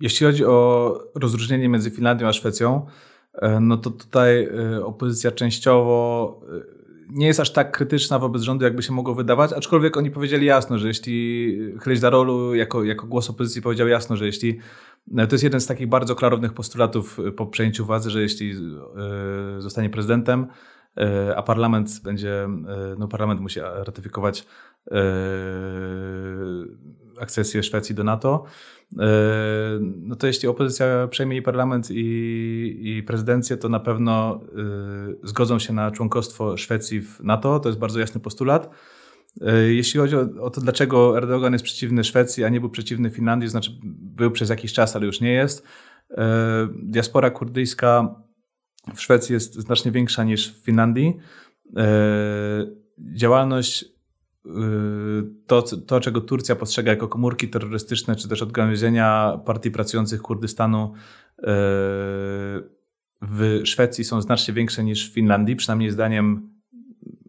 Jeśli 0.00 0.26
chodzi 0.26 0.44
o 0.44 0.98
rozróżnienie 1.14 1.68
między 1.68 1.90
Finlandią 1.90 2.28
a 2.28 2.32
Szwecją, 2.32 2.86
e, 3.34 3.60
no 3.60 3.76
to 3.76 3.90
tutaj 3.90 4.48
opozycja 4.84 5.30
częściowo 5.30 6.40
nie 7.10 7.26
jest 7.26 7.40
aż 7.40 7.52
tak 7.52 7.76
krytyczna 7.76 8.18
wobec 8.18 8.42
rządu, 8.42 8.64
jakby 8.64 8.82
się 8.82 8.92
mogło 8.92 9.14
wydawać, 9.14 9.52
aczkolwiek 9.52 9.96
oni 9.96 10.10
powiedzieli 10.10 10.46
jasno, 10.46 10.78
że 10.78 10.88
jeśli 10.88 11.58
Chleś 11.78 12.00
Darolu 12.00 12.54
jako, 12.54 12.84
jako 12.84 13.06
głos 13.06 13.30
opozycji 13.30 13.62
powiedział 13.62 13.88
jasno, 13.88 14.16
że 14.16 14.26
jeśli 14.26 14.58
to 15.16 15.34
jest 15.34 15.44
jeden 15.44 15.60
z 15.60 15.66
takich 15.66 15.88
bardzo 15.88 16.14
klarownych 16.14 16.52
postulatów 16.52 17.18
po 17.36 17.46
przejęciu 17.46 17.86
władzy, 17.86 18.10
że 18.10 18.22
jeśli 18.22 18.50
e, 18.50 19.60
zostanie 19.60 19.90
prezydentem, 19.90 20.42
e, 20.42 20.46
a 21.36 21.42
parlament 21.42 22.00
będzie, 22.04 22.44
e, 22.44 22.48
no 22.98 23.08
parlament 23.08 23.40
musi 23.40 23.60
ratyfikować 23.60 24.46
akcesję 27.20 27.62
Szwecji 27.62 27.94
do 27.94 28.04
NATO, 28.04 28.44
no 29.82 30.16
to 30.16 30.26
jeśli 30.26 30.48
opozycja 30.48 31.08
przejmie 31.08 31.36
i 31.36 31.42
parlament 31.42 31.90
i, 31.90 32.80
i 32.82 33.02
prezydencję, 33.02 33.56
to 33.56 33.68
na 33.68 33.80
pewno 33.80 34.40
zgodzą 35.22 35.58
się 35.58 35.72
na 35.72 35.90
członkostwo 35.90 36.56
Szwecji 36.56 37.00
w 37.00 37.20
NATO. 37.20 37.60
To 37.60 37.68
jest 37.68 37.78
bardzo 37.78 38.00
jasny 38.00 38.20
postulat. 38.20 38.70
E, 39.40 39.72
jeśli 39.72 40.00
chodzi 40.00 40.16
o, 40.16 40.28
o, 40.40 40.50
to, 40.50 40.60
dlaczego 40.60 41.16
Erdogan 41.16 41.52
jest 41.52 41.64
przeciwny 41.64 42.04
Szwecji, 42.04 42.44
a 42.44 42.48
nie 42.48 42.60
był 42.60 42.70
przeciwny 42.70 43.10
Finlandii, 43.10 43.48
znaczy 43.48 43.70
był 43.82 44.30
przez 44.30 44.50
jakiś 44.50 44.72
czas, 44.72 44.96
ale 44.96 45.06
już 45.06 45.20
nie 45.20 45.32
jest. 45.32 45.66
E, 46.10 46.68
diaspora 46.82 47.30
kurdyjska 47.30 48.14
w 48.94 49.00
Szwecji 49.00 49.32
jest 49.32 49.54
znacznie 49.54 49.92
większa 49.92 50.24
niż 50.24 50.52
w 50.52 50.64
Finlandii. 50.64 51.16
E, 51.76 51.86
działalność, 52.98 53.84
to, 55.46 55.62
to 55.62 56.00
czego 56.00 56.20
Turcja 56.20 56.56
postrzega 56.56 56.90
jako 56.90 57.08
komórki 57.08 57.48
terrorystyczne, 57.48 58.16
czy 58.16 58.28
też 58.28 58.42
odgałęzienia 58.42 59.38
partii 59.44 59.70
pracujących 59.70 60.22
Kurdystanu 60.22 60.92
w 63.22 63.60
Szwecji 63.64 64.04
są 64.04 64.20
znacznie 64.20 64.54
większe 64.54 64.84
niż 64.84 65.10
w 65.10 65.14
Finlandii, 65.14 65.56
przynajmniej 65.56 65.90
zdaniem 65.90 66.54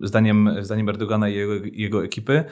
zdaniem, 0.02 0.50
zdaniem 0.62 0.90
Erdogana 0.90 1.30
i 1.30 1.36
jego, 1.36 1.54
jego 1.72 2.04
ekipy. 2.04 2.44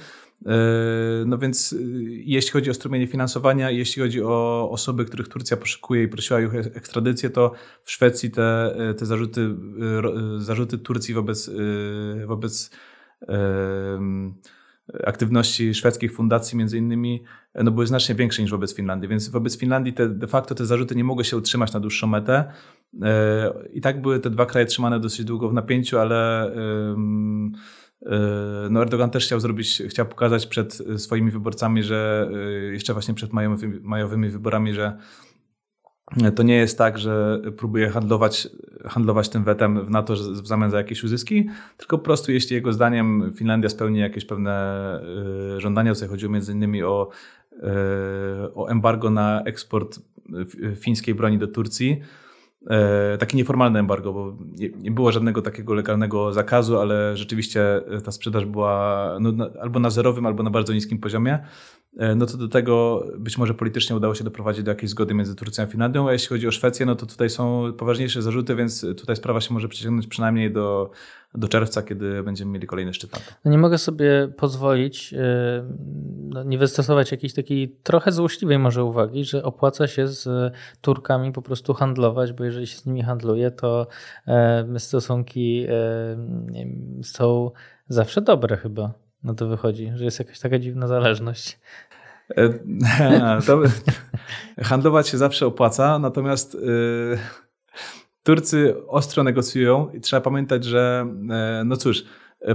E, 0.45 1.25
no 1.25 1.37
więc 1.37 1.73
e, 1.73 1.77
jeśli 2.09 2.51
chodzi 2.51 2.69
o 2.69 2.73
strumienie 2.73 3.07
finansowania, 3.07 3.71
jeśli 3.71 4.01
chodzi 4.01 4.23
o 4.23 4.69
osoby, 4.71 5.05
których 5.05 5.27
Turcja 5.27 5.57
poszukuje 5.57 6.03
i 6.03 6.07
prosiła 6.07 6.41
ich 6.41 6.55
o 6.55 6.57
ekstradycję, 6.57 7.29
to 7.29 7.51
w 7.83 7.91
Szwecji 7.91 8.31
te, 8.31 8.75
e, 8.89 8.93
te 8.93 9.05
zarzuty, 9.05 9.55
zarzuty 10.37 10.77
Turcji 10.77 11.13
wobec, 11.13 11.51
wobec 12.25 12.71
aktywności 15.05 15.73
szwedzkich 15.73 16.13
fundacji 16.13 16.57
między 16.57 16.77
innymi 16.77 17.23
no 17.55 17.71
były 17.71 17.87
znacznie 17.87 18.15
większe 18.15 18.41
niż 18.41 18.51
wobec 18.51 18.75
Finlandii, 18.75 19.09
więc 19.09 19.29
wobec 19.29 19.57
Finlandii 19.57 19.93
te, 19.93 20.09
de 20.09 20.27
facto 20.27 20.55
te 20.55 20.65
zarzuty 20.65 20.95
nie 20.95 21.03
mogły 21.03 21.23
się 21.23 21.37
utrzymać 21.37 21.73
na 21.73 21.79
dłuższą 21.79 22.07
metę. 22.07 22.51
I 23.73 23.81
tak 23.81 24.01
były 24.01 24.19
te 24.19 24.29
dwa 24.29 24.45
kraje 24.45 24.65
trzymane 24.65 24.99
dosyć 24.99 25.25
długo 25.25 25.49
w 25.49 25.53
napięciu, 25.53 25.99
ale 25.99 26.51
no 28.69 28.81
Erdogan 28.81 29.09
też 29.09 29.25
chciał 29.25 29.39
zrobić, 29.39 29.83
chciał 29.89 30.05
pokazać 30.05 30.47
przed 30.47 30.77
swoimi 30.97 31.31
wyborcami, 31.31 31.83
że 31.83 32.29
jeszcze 32.71 32.93
właśnie 32.93 33.13
przed 33.13 33.31
majowymi, 33.81 34.29
wyborami, 34.29 34.73
że 34.73 34.97
to 36.35 36.43
nie 36.43 36.55
jest 36.55 36.77
tak, 36.77 36.97
że 36.97 37.41
próbuje 37.57 37.89
handlować, 37.89 38.47
handlować 38.85 39.29
tym 39.29 39.43
wetem 39.43 39.85
w 39.85 39.89
NATO 39.89 40.13
w 40.15 40.47
zamian 40.47 40.71
za 40.71 40.77
jakieś 40.77 41.03
uzyski, 41.03 41.49
tylko 41.77 41.97
po 41.97 42.03
prostu 42.03 42.31
jeśli 42.31 42.55
jego 42.55 42.73
zdaniem 42.73 43.33
Finlandia 43.35 43.69
spełni 43.69 43.99
jakieś 43.99 44.25
pewne 44.25 44.99
żądania, 45.57 45.93
tutaj 45.93 46.09
chodziło 46.09 46.31
między 46.31 46.51
innymi 46.51 46.83
o, 46.83 47.09
o 48.55 48.67
embargo 48.67 49.09
na 49.09 49.43
eksport 49.43 49.99
fińskiej 50.75 51.15
broni 51.15 51.37
do 51.37 51.47
Turcji, 51.47 52.01
E, 52.01 52.05
takie 53.19 53.37
nieformalne 53.37 53.79
embargo, 53.79 54.13
bo 54.13 54.37
nie, 54.59 54.69
nie, 54.69 54.91
było 54.91 55.11
żadnego 55.11 55.41
takiego 55.41 55.73
legalnego 55.73 56.33
zakazu, 56.33 56.79
ale 56.79 57.17
rzeczywiście 57.17 57.81
ta 58.05 58.11
sprzedaż 58.11 58.45
była 58.45 59.17
no, 59.19 59.49
albo 59.61 59.79
na 59.79 59.89
zerowym, 59.89 60.25
albo 60.25 60.43
na 60.43 60.49
bardzo 60.49 60.73
niskim 60.73 60.99
poziomie. 60.99 61.39
E, 61.97 62.15
no 62.15 62.25
to 62.25 62.37
do 62.37 62.47
tego 62.47 63.05
być 63.17 63.37
może 63.37 63.53
politycznie 63.53 63.95
udało 63.95 64.15
się 64.15 64.23
doprowadzić 64.23 64.63
do 64.63 64.71
jakiejś 64.71 64.91
zgody 64.91 65.13
między 65.13 65.35
Turcją 65.35 65.63
a 65.63 65.67
Finlandią, 65.67 66.07
a 66.07 66.13
jeśli 66.13 66.29
chodzi 66.29 66.47
o 66.47 66.51
Szwecję, 66.51 66.85
no 66.85 66.95
to 66.95 67.05
tutaj 67.05 67.29
są 67.29 67.73
poważniejsze 67.77 68.21
zarzuty, 68.21 68.55
więc 68.55 68.85
tutaj 68.97 69.15
sprawa 69.15 69.41
się 69.41 69.53
może 69.53 69.67
przeciągnąć 69.67 70.07
przynajmniej 70.07 70.53
do, 70.53 70.91
do 71.35 71.47
czerwca, 71.47 71.81
kiedy 71.81 72.23
będziemy 72.23 72.51
mieli 72.51 72.67
kolejny 72.67 72.93
szczyt. 72.93 73.35
No 73.45 73.51
nie 73.51 73.57
mogę 73.57 73.77
sobie 73.77 74.29
pozwolić 74.37 75.13
e, 75.13 75.63
no 76.33 76.43
nie 76.43 76.57
wystosować 76.57 77.11
jakiejś 77.11 77.33
takiej 77.33 77.75
trochę 77.83 78.11
złośliwej 78.11 78.59
może 78.59 78.83
uwagi, 78.83 79.25
że 79.25 79.43
opłaca 79.43 79.87
się 79.87 80.07
z 80.07 80.53
Turkami 80.81 81.31
po 81.31 81.41
prostu 81.41 81.73
handlować, 81.73 82.33
bo 82.33 82.43
jeżeli 82.43 82.67
się 82.67 82.77
z 82.77 82.85
nimi 82.85 83.01
handluje, 83.01 83.51
to 83.51 83.87
stosunki 84.77 85.67
są 87.03 87.51
zawsze 87.87 88.21
dobre 88.21 88.57
chyba. 88.57 89.02
No 89.23 89.33
to 89.33 89.47
wychodzi, 89.47 89.91
że 89.95 90.05
jest 90.05 90.19
jakaś 90.19 90.39
taka 90.39 90.59
dziwna 90.59 90.87
zależność. 90.87 91.59
E, 92.37 92.49
to, 93.47 93.61
handlować 94.61 95.07
się 95.07 95.17
zawsze 95.17 95.47
opłaca, 95.47 95.99
natomiast 95.99 96.53
yy, 96.53 97.17
Turcy 98.23 98.75
ostro 98.87 99.23
negocjują 99.23 99.89
i 99.93 100.01
trzeba 100.01 100.21
pamiętać, 100.21 100.63
że 100.63 101.07
yy, 101.59 101.65
no 101.65 101.77
cóż, 101.77 102.03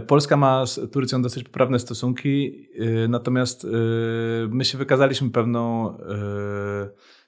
Polska 0.07 0.37
ma 0.37 0.67
z 0.67 0.93
Turcją 0.93 1.23
dosyć 1.23 1.45
poprawne 1.45 1.79
stosunki, 1.79 2.69
natomiast 3.09 3.67
my 4.49 4.65
się 4.65 4.79
wykazaliśmy 4.79 5.31
pewną, 5.31 5.95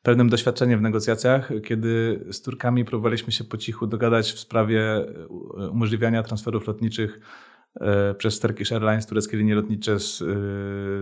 pewnym 0.03 0.29
doświadczeniem 0.29 0.79
w 0.79 0.83
negocjacjach, 0.83 1.51
kiedy 1.65 2.25
z 2.31 2.43
Turkami 2.43 2.85
próbowaliśmy 2.85 3.33
się 3.33 3.45
po 3.45 3.57
cichu 3.57 3.87
dogadać 3.87 4.33
w 4.33 4.39
sprawie 4.39 5.07
umożliwiania 5.71 6.23
transferów 6.23 6.67
lotniczych 6.67 7.21
E, 7.21 7.50
przez 8.19 8.41
Turkish 8.41 8.73
Airlines, 8.73 9.07
tureckie 9.07 9.37
linie 9.37 9.55
lotnicze 9.55 10.01
z, 10.01 10.23
e, 10.23 10.27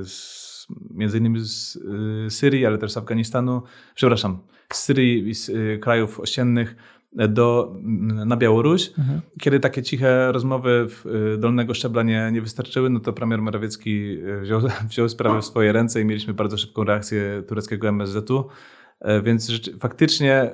z 0.04 0.48
między 0.90 1.18
innymi 1.18 1.40
z 1.40 1.78
e, 2.26 2.30
Syrii, 2.30 2.66
ale 2.66 2.78
też 2.78 2.92
z 2.92 2.96
Afganistanu, 2.96 3.62
przepraszam, 3.94 4.38
z 4.72 4.82
Syrii 4.82 5.28
i 5.28 5.34
z 5.34 5.50
krajów 5.80 6.20
ościennych 6.20 6.76
do, 7.12 7.76
na 8.26 8.36
Białoruś. 8.36 8.88
Mhm. 8.98 9.20
Kiedy 9.40 9.60
takie 9.60 9.82
ciche 9.82 10.32
rozmowy 10.32 10.86
w 10.88 11.36
dolnego 11.38 11.74
szczebla 11.74 12.02
nie, 12.02 12.30
nie 12.32 12.42
wystarczyły, 12.42 12.90
no 12.90 13.00
to 13.00 13.12
premier 13.12 13.42
Morawiecki 13.42 14.18
wziął, 14.42 14.60
wziął 14.90 15.08
sprawę 15.08 15.42
w 15.42 15.44
swoje 15.44 15.72
ręce 15.72 16.00
i 16.00 16.04
mieliśmy 16.04 16.34
bardzo 16.34 16.56
szybką 16.56 16.84
reakcję 16.84 17.42
tureckiego 17.48 17.88
MSZ-u. 17.88 18.48
Więc 19.22 19.52
faktycznie 19.80 20.50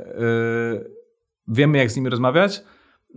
wiemy, 1.49 1.79
jak 1.79 1.91
z 1.91 1.97
nimi 1.97 2.09
rozmawiać. 2.09 2.63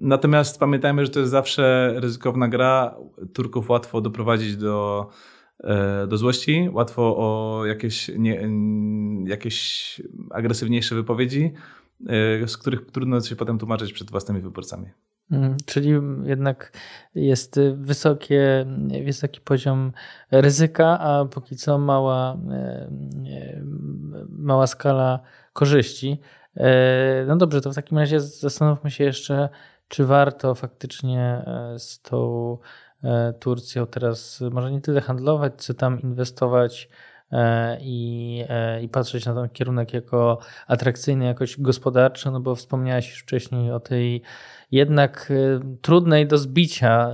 Natomiast 0.02 0.60
pamiętajmy, 0.60 1.06
że 1.06 1.12
to 1.12 1.20
jest 1.20 1.32
zawsze 1.32 1.93
ryzykowna 1.95 2.48
gra. 2.48 2.95
Turków 3.34 3.70
łatwo 3.70 4.02
doprowadzić 4.02 4.58
do, 4.58 5.10
e, 5.64 6.08
do 6.08 6.18
złości, 6.18 6.70
łatwo 6.74 7.18
o 7.18 7.66
jakieś, 7.66 8.12
nie, 8.18 8.50
jakieś 9.26 10.02
agresywniejsze 10.32 10.95
wypowiedzi, 10.95 11.54
e, 12.43 12.48
z 12.48 12.58
których 12.58 12.91
trudno 12.91 13.22
się 13.22 13.36
potem 13.36 13.60
tłumaczyć 13.60 13.93
przed 13.93 14.12
własnymi 14.12 14.41
wyborcami. 14.41 14.86
Mm, 15.32 15.58
czyli 15.66 15.91
jednak 16.24 16.72
jest 17.16 17.60
wysokie, 17.76 18.66
wysoki 19.06 19.41
poziom 19.41 19.91
ryzyka, 20.32 21.00
a 21.00 21.26
póki 21.26 21.56
co 21.56 21.78
mała, 21.78 22.38
e, 22.52 22.91
mała 24.30 24.68
skala 24.68 25.20
korzyści. 25.54 26.20
No 27.28 27.36
dobrze, 27.36 27.62
to 27.62 27.72
w 27.72 27.76
takim 27.76 27.98
razie 27.98 28.20
zastanówmy 28.20 28.91
się 28.91 29.04
jeszcze, 29.04 29.50
czy 29.88 30.05
warto 30.05 30.55
faktycznie 30.55 31.21
e, 31.21 31.79
z 31.79 32.01
tą 32.01 32.57
e, 33.03 33.33
Turcją 33.33 33.88
teraz 33.88 34.43
może 34.51 34.71
nie 34.71 34.81
tyle 34.81 35.01
handlować, 35.01 35.53
co 35.63 35.73
tam 35.73 36.01
inwestować 36.01 36.89
e, 37.31 37.77
i, 37.81 38.43
i 38.81 38.89
patrzeć 38.89 39.25
na 39.25 39.33
ten 39.33 39.49
kierunek 39.49 39.93
jako 39.93 40.39
atrakcyjny 40.67 41.25
jakoś 41.25 41.61
gospodarczo, 41.61 42.31
no 42.31 42.39
bo 42.39 42.55
wspomniałeś 42.55 43.09
już 43.09 43.19
wcześniej 43.19 43.71
o 43.71 43.79
tej 43.79 44.21
jednak 44.72 45.32
y, 45.32 45.59
trudnej 45.82 46.28
do 46.28 46.38
zbicia, 46.38 47.11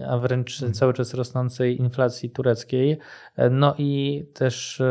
y, 0.00 0.06
a 0.06 0.18
wręcz 0.18 0.54
mhm. 0.54 0.72
cały 0.72 0.92
czas 0.92 1.14
rosnącej 1.14 1.80
inflacji 1.80 2.30
tureckiej. 2.30 2.98
E, 3.36 3.50
no 3.50 3.74
i 3.78 4.24
też 4.34 4.80
y, 4.80 4.84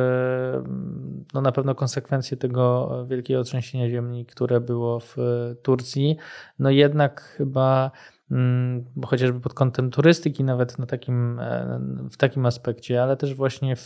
no 1.34 1.42
na 1.42 1.52
pewno 1.52 1.76
konsekwencje 1.76 2.38
tego 2.38 2.90
wielkiego 3.06 3.44
trzęsienia 3.44 3.90
ziemi, 3.90 4.26
które 4.26 4.62
było 4.62 5.00
w 5.00 5.16
Turcji, 5.64 6.18
no 6.60 6.70
jednak 6.70 7.22
chyba 7.22 7.92
mm, 8.32 8.86
chociażby 9.06 9.40
pod 9.40 9.54
kątem 9.54 9.92
turystyki, 9.92 10.44
nawet 10.44 10.80
na 10.80 10.86
takim, 10.86 11.40
e, 11.40 11.80
w 12.12 12.18
takim 12.18 12.46
aspekcie, 12.46 13.04
ale 13.04 13.18
też 13.18 13.36
właśnie 13.36 13.76
w, 13.76 13.82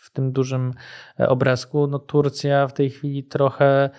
w 0.00 0.10
tym 0.12 0.32
dużym 0.32 0.72
e, 1.20 1.28
obrazku, 1.28 1.86
no 1.86 1.98
Turcja 1.98 2.66
w 2.66 2.72
tej 2.72 2.90
chwili 2.90 3.24
trochę 3.24 3.90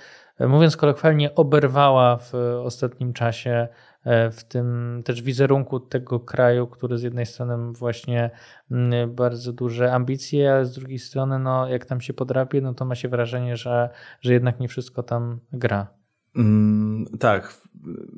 mówiąc 0.47 0.77
kolokwialnie, 0.77 1.35
oberwała 1.35 2.17
w 2.17 2.33
ostatnim 2.63 3.13
czasie 3.13 3.67
e, 4.03 4.31
w 4.31 4.43
tym 4.43 5.01
też 5.05 5.21
wizerunku 5.21 5.79
tego 5.79 6.19
kraju, 6.19 6.67
który 6.67 6.97
z 6.97 7.03
jednej 7.03 7.25
strony 7.25 7.73
właśnie 7.73 8.29
mm, 8.71 9.15
bardzo 9.15 9.53
duże 9.53 9.93
ambicje, 9.93 10.53
ale 10.53 10.65
z 10.65 10.71
drugiej 10.71 10.99
strony, 10.99 11.39
no, 11.39 11.67
jak 11.67 11.85
tam 11.85 12.01
się 12.01 12.13
podrapie, 12.13 12.61
no 12.61 12.73
to 12.73 12.85
ma 12.85 12.95
się 12.95 13.09
wrażenie, 13.09 13.57
że, 13.57 13.89
że 14.21 14.33
jednak 14.33 14.59
nie 14.59 14.67
wszystko 14.67 15.03
tam 15.03 15.39
gra. 15.53 15.87
Mm, 16.35 17.05
tak. 17.19 17.61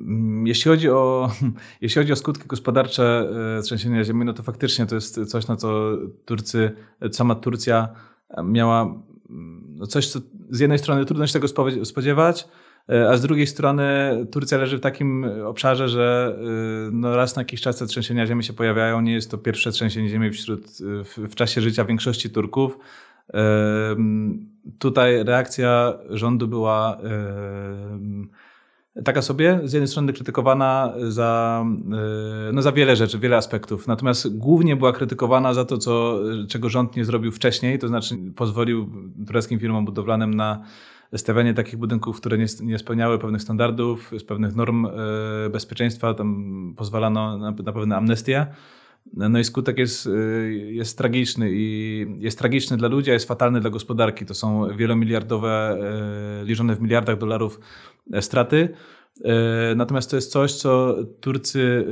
Mm, 0.00 0.46
jeśli 0.46 0.70
chodzi, 0.70 0.90
o, 0.90 1.30
jeśli 1.80 2.02
chodzi 2.02 2.12
o 2.12 2.16
skutki 2.16 2.48
gospodarcze 2.48 3.30
e, 3.58 3.62
trzęsienia 3.62 4.04
ziemi, 4.04 4.24
no 4.24 4.32
to 4.32 4.42
faktycznie 4.42 4.86
to 4.86 4.94
jest 4.94 5.24
coś, 5.24 5.46
na 5.48 5.56
co 5.56 5.96
Turcy, 6.24 6.70
sama 7.12 7.34
Turcja 7.34 7.88
miała 8.44 8.94
no 9.76 9.86
coś, 9.86 10.08
co 10.08 10.20
z 10.50 10.60
jednej 10.60 10.78
strony 10.78 11.04
trudno 11.04 11.26
się 11.26 11.32
tego 11.32 11.48
spodziewać, 11.84 12.48
e, 12.88 13.08
a 13.10 13.16
z 13.16 13.22
drugiej 13.22 13.46
strony 13.46 13.84
Turcja 14.32 14.58
leży 14.58 14.78
w 14.78 14.80
takim 14.80 15.24
obszarze, 15.44 15.88
że 15.88 16.36
e, 16.38 16.90
no 16.92 17.16
raz 17.16 17.36
na 17.36 17.40
jakiś 17.40 17.60
czas 17.60 17.76
te 17.76 17.86
trzęsienia 17.86 18.26
ziemi 18.26 18.44
się 18.44 18.52
pojawiają. 18.52 19.00
Nie 19.00 19.12
jest 19.12 19.30
to 19.30 19.38
pierwsze 19.38 19.72
trzęsienie 19.72 20.08
ziemi 20.08 20.30
wśród, 20.30 20.66
w, 20.80 21.18
w 21.30 21.34
czasie 21.34 21.60
życia 21.60 21.84
większości 21.84 22.30
Turków. 22.30 22.78
Tutaj 24.78 25.24
reakcja 25.24 25.98
rządu 26.10 26.48
była 26.48 26.98
taka 29.04 29.22
sobie, 29.22 29.60
z 29.64 29.72
jednej 29.72 29.88
strony 29.88 30.12
krytykowana 30.12 30.94
za, 31.08 31.64
e, 32.48 32.52
no 32.52 32.62
za 32.62 32.72
wiele 32.72 32.96
rzeczy, 32.96 33.18
wiele 33.18 33.36
aspektów. 33.36 33.86
Natomiast 33.86 34.36
głównie 34.36 34.76
była 34.76 34.92
krytykowana 34.92 35.54
za 35.54 35.64
to, 35.64 35.78
co, 35.78 36.20
czego 36.48 36.68
rząd 36.68 36.96
nie 36.96 37.04
zrobił 37.04 37.32
wcześniej, 37.32 37.78
to 37.78 37.88
znaczy 37.88 38.14
pozwolił 38.36 38.90
tureckim 39.26 39.58
firmom 39.58 39.84
budowlanym 39.84 40.34
na 40.34 40.62
stawianie 41.16 41.54
takich 41.54 41.76
budynków, 41.76 42.20
które 42.20 42.38
nie, 42.38 42.46
nie 42.62 42.78
spełniały 42.78 43.18
pewnych 43.18 43.42
standardów, 43.42 44.12
z 44.18 44.24
pewnych 44.24 44.56
norm 44.56 44.86
e, 44.86 44.90
bezpieczeństwa, 45.50 46.14
tam 46.14 46.74
pozwalano 46.76 47.38
na, 47.38 47.50
na 47.50 47.72
pewne 47.72 47.96
amnestie. 47.96 48.46
No 49.12 49.38
i 49.38 49.44
skutek 49.44 49.78
jest, 49.78 50.06
y, 50.06 50.70
jest 50.70 50.98
tragiczny 50.98 51.50
i 51.52 52.06
jest 52.18 52.38
tragiczny 52.38 52.76
dla 52.76 52.88
ludzi, 52.88 53.10
a 53.10 53.14
jest 53.14 53.28
fatalny 53.28 53.60
dla 53.60 53.70
gospodarki. 53.70 54.26
To 54.26 54.34
są 54.34 54.76
wielomiliardowe, 54.76 55.78
y, 56.42 56.44
liczone 56.44 56.76
w 56.76 56.80
miliardach 56.80 57.18
dolarów 57.18 57.60
e, 58.12 58.22
straty. 58.22 58.68
E, 59.24 59.74
natomiast 59.74 60.10
to 60.10 60.16
jest 60.16 60.32
coś, 60.32 60.52
co 60.52 60.96
Turcy, 61.20 61.86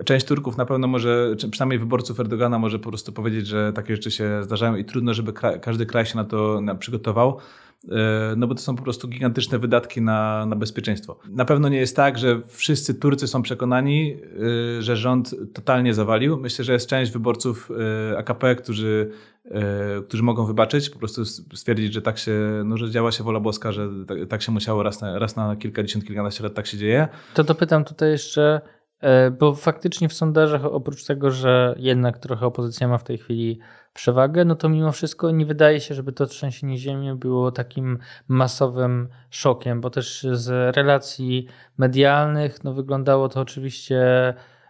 y, 0.00 0.04
część 0.04 0.26
Turków 0.26 0.56
na 0.56 0.66
pewno 0.66 0.86
może, 0.86 1.36
przynajmniej 1.50 1.78
wyborców 1.78 2.20
Erdogana 2.20 2.58
może 2.58 2.78
po 2.78 2.88
prostu 2.88 3.12
powiedzieć, 3.12 3.46
że 3.46 3.72
takie 3.72 3.96
rzeczy 3.96 4.10
się 4.10 4.42
zdarzają 4.42 4.76
i 4.76 4.84
trudno, 4.84 5.14
żeby 5.14 5.32
każdy 5.60 5.86
kraj 5.86 6.06
się 6.06 6.16
na 6.16 6.24
to 6.24 6.60
przygotował. 6.78 7.38
E, 7.90 8.34
no 8.36 8.46
bo 8.46 8.54
to 8.54 8.60
są 8.60 8.76
po 8.76 8.82
prostu 8.82 9.08
gigantyczne 9.08 9.58
wydatki 9.58 10.02
na, 10.02 10.46
na 10.46 10.56
bezpieczeństwo. 10.56 11.18
Na 11.30 11.44
pewno 11.44 11.68
nie 11.68 11.78
jest 11.78 11.96
tak, 11.96 12.18
że 12.18 12.40
wszyscy 12.46 12.94
Turcy 12.94 13.28
są 13.28 13.42
przekonani, 13.42 14.16
e, 14.78 14.82
że 14.82 14.96
rząd 14.96 15.34
totalnie 15.54 15.94
zawalił. 15.94 16.36
Myślę, 16.40 16.64
że 16.64 16.72
jest 16.72 16.88
część 16.88 17.12
wyborców 17.12 17.70
e, 18.12 18.18
AKP, 18.18 18.54
którzy, 18.54 19.10
którzy 20.08 20.22
mogą 20.22 20.46
wybaczyć, 20.46 20.90
po 20.90 20.98
prostu 20.98 21.24
stwierdzić, 21.24 21.92
że 21.92 22.02
tak 22.02 22.18
się, 22.18 22.62
no, 22.64 22.76
że 22.76 22.90
działa 22.90 23.12
się 23.12 23.24
wola 23.24 23.40
boska, 23.40 23.72
że 23.72 23.88
tak, 24.06 24.18
tak 24.28 24.42
się 24.42 24.52
musiało 24.52 24.82
raz 24.82 25.00
na, 25.00 25.18
raz 25.18 25.36
na 25.36 25.56
kilkadziesiąt, 25.56 26.04
kilkanaście 26.04 26.44
lat 26.44 26.54
tak 26.54 26.66
się 26.66 26.78
dzieje. 26.78 27.08
To 27.34 27.44
dopytam 27.44 27.84
tutaj 27.84 28.10
jeszcze, 28.10 28.60
bo 29.38 29.54
faktycznie 29.54 30.08
w 30.08 30.12
sondażach 30.12 30.64
oprócz 30.64 31.04
tego, 31.04 31.30
że 31.30 31.74
jednak 31.78 32.18
trochę 32.18 32.46
opozycja 32.46 32.88
ma 32.88 32.98
w 32.98 33.04
tej 33.04 33.18
chwili 33.18 33.58
przewagę, 33.92 34.44
no 34.44 34.54
to 34.54 34.68
mimo 34.68 34.92
wszystko 34.92 35.30
nie 35.30 35.46
wydaje 35.46 35.80
się, 35.80 35.94
żeby 35.94 36.12
to 36.12 36.26
trzęsienie 36.26 36.78
ziemi 36.78 37.14
było 37.14 37.52
takim 37.52 37.98
masowym 38.28 39.08
szokiem, 39.30 39.80
bo 39.80 39.90
też 39.90 40.26
z 40.32 40.76
relacji 40.76 41.46
medialnych 41.78 42.64
no 42.64 42.72
wyglądało 42.72 43.28
to 43.28 43.40
oczywiście 43.40 44.00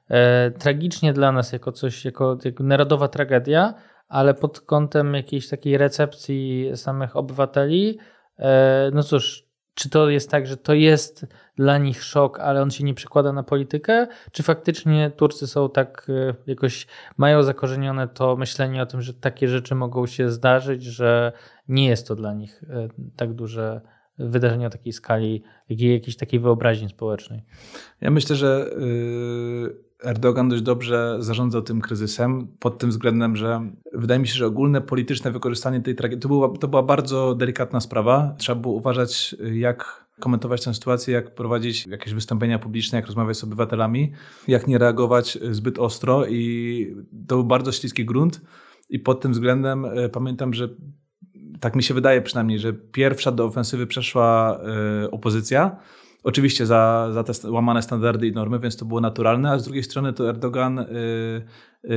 e, 0.08 0.50
tragicznie 0.50 1.12
dla 1.12 1.32
nas 1.32 1.52
jako 1.52 1.72
coś, 1.72 2.04
jako, 2.04 2.38
jako 2.44 2.62
narodowa 2.62 3.08
tragedia, 3.08 3.74
ale 4.08 4.34
pod 4.34 4.60
kątem 4.60 5.14
jakiejś 5.14 5.48
takiej 5.48 5.78
recepcji 5.78 6.70
samych 6.74 7.16
obywateli, 7.16 7.98
e, 8.38 8.90
no 8.94 9.02
cóż, 9.02 9.51
czy 9.74 9.90
to 9.90 10.10
jest 10.10 10.30
tak, 10.30 10.46
że 10.46 10.56
to 10.56 10.74
jest 10.74 11.26
dla 11.56 11.78
nich 11.78 12.04
szok, 12.04 12.40
ale 12.40 12.62
on 12.62 12.70
się 12.70 12.84
nie 12.84 12.94
przekłada 12.94 13.32
na 13.32 13.42
politykę? 13.42 14.06
Czy 14.32 14.42
faktycznie 14.42 15.10
Turcy 15.16 15.46
są 15.46 15.70
tak 15.70 16.06
e, 16.08 16.34
jakoś, 16.46 16.86
mają 17.16 17.42
zakorzenione 17.42 18.08
to 18.08 18.36
myślenie 18.36 18.82
o 18.82 18.86
tym, 18.86 19.02
że 19.02 19.14
takie 19.14 19.48
rzeczy 19.48 19.74
mogą 19.74 20.06
się 20.06 20.30
zdarzyć, 20.30 20.84
że 20.84 21.32
nie 21.68 21.88
jest 21.88 22.08
to 22.08 22.16
dla 22.16 22.34
nich 22.34 22.64
e, 22.70 22.88
tak 23.16 23.32
duże 23.32 23.80
wydarzenie 24.18 24.66
o 24.66 24.70
takiej 24.70 24.92
skali, 24.92 25.42
jakiejś 25.68 26.16
takiej 26.16 26.40
wyobraźni 26.40 26.88
społecznej? 26.88 27.44
Ja 28.00 28.10
myślę, 28.10 28.36
że. 28.36 28.70
Yy 28.78 29.91
Erdogan 30.04 30.48
dość 30.48 30.62
dobrze 30.62 31.16
zarządzał 31.20 31.62
tym 31.62 31.80
kryzysem 31.80 32.46
pod 32.58 32.78
tym 32.78 32.90
względem, 32.90 33.36
że 33.36 33.70
wydaje 33.92 34.20
mi 34.20 34.28
się, 34.28 34.34
że 34.34 34.46
ogólne 34.46 34.80
polityczne 34.80 35.30
wykorzystanie 35.30 35.80
tej 35.80 35.94
tragedii 35.94 36.22
to 36.22 36.28
była, 36.28 36.48
to 36.58 36.68
była 36.68 36.82
bardzo 36.82 37.34
delikatna 37.34 37.80
sprawa. 37.80 38.34
Trzeba 38.38 38.60
było 38.60 38.74
uważać, 38.74 39.36
jak 39.52 40.06
komentować 40.20 40.64
tę 40.64 40.74
sytuację, 40.74 41.14
jak 41.14 41.34
prowadzić 41.34 41.86
jakieś 41.86 42.14
wystąpienia 42.14 42.58
publiczne, 42.58 42.98
jak 42.98 43.06
rozmawiać 43.06 43.36
z 43.36 43.44
obywatelami, 43.44 44.12
jak 44.48 44.66
nie 44.66 44.78
reagować 44.78 45.38
zbyt 45.50 45.78
ostro 45.78 46.26
i 46.26 46.96
to 47.28 47.34
był 47.34 47.44
bardzo 47.44 47.72
śliski 47.72 48.04
grunt 48.04 48.40
i 48.90 48.98
pod 48.98 49.20
tym 49.20 49.32
względem 49.32 49.84
e, 49.84 50.08
pamiętam, 50.08 50.54
że 50.54 50.68
tak 51.60 51.76
mi 51.76 51.82
się 51.82 51.94
wydaje 51.94 52.22
przynajmniej, 52.22 52.58
że 52.58 52.72
pierwsza 52.72 53.32
do 53.32 53.44
ofensywy 53.44 53.86
przeszła 53.86 54.58
e, 55.04 55.10
opozycja, 55.10 55.76
Oczywiście 56.22 56.66
za, 56.66 57.08
za 57.12 57.24
te 57.24 57.50
łamane 57.50 57.82
standardy 57.82 58.26
i 58.26 58.32
normy, 58.32 58.58
więc 58.58 58.76
to 58.76 58.84
było 58.84 59.00
naturalne, 59.00 59.50
a 59.50 59.58
z 59.58 59.64
drugiej 59.64 59.82
strony 59.82 60.12
to 60.12 60.28
Erdogan 60.28 60.78
y, 60.78 60.84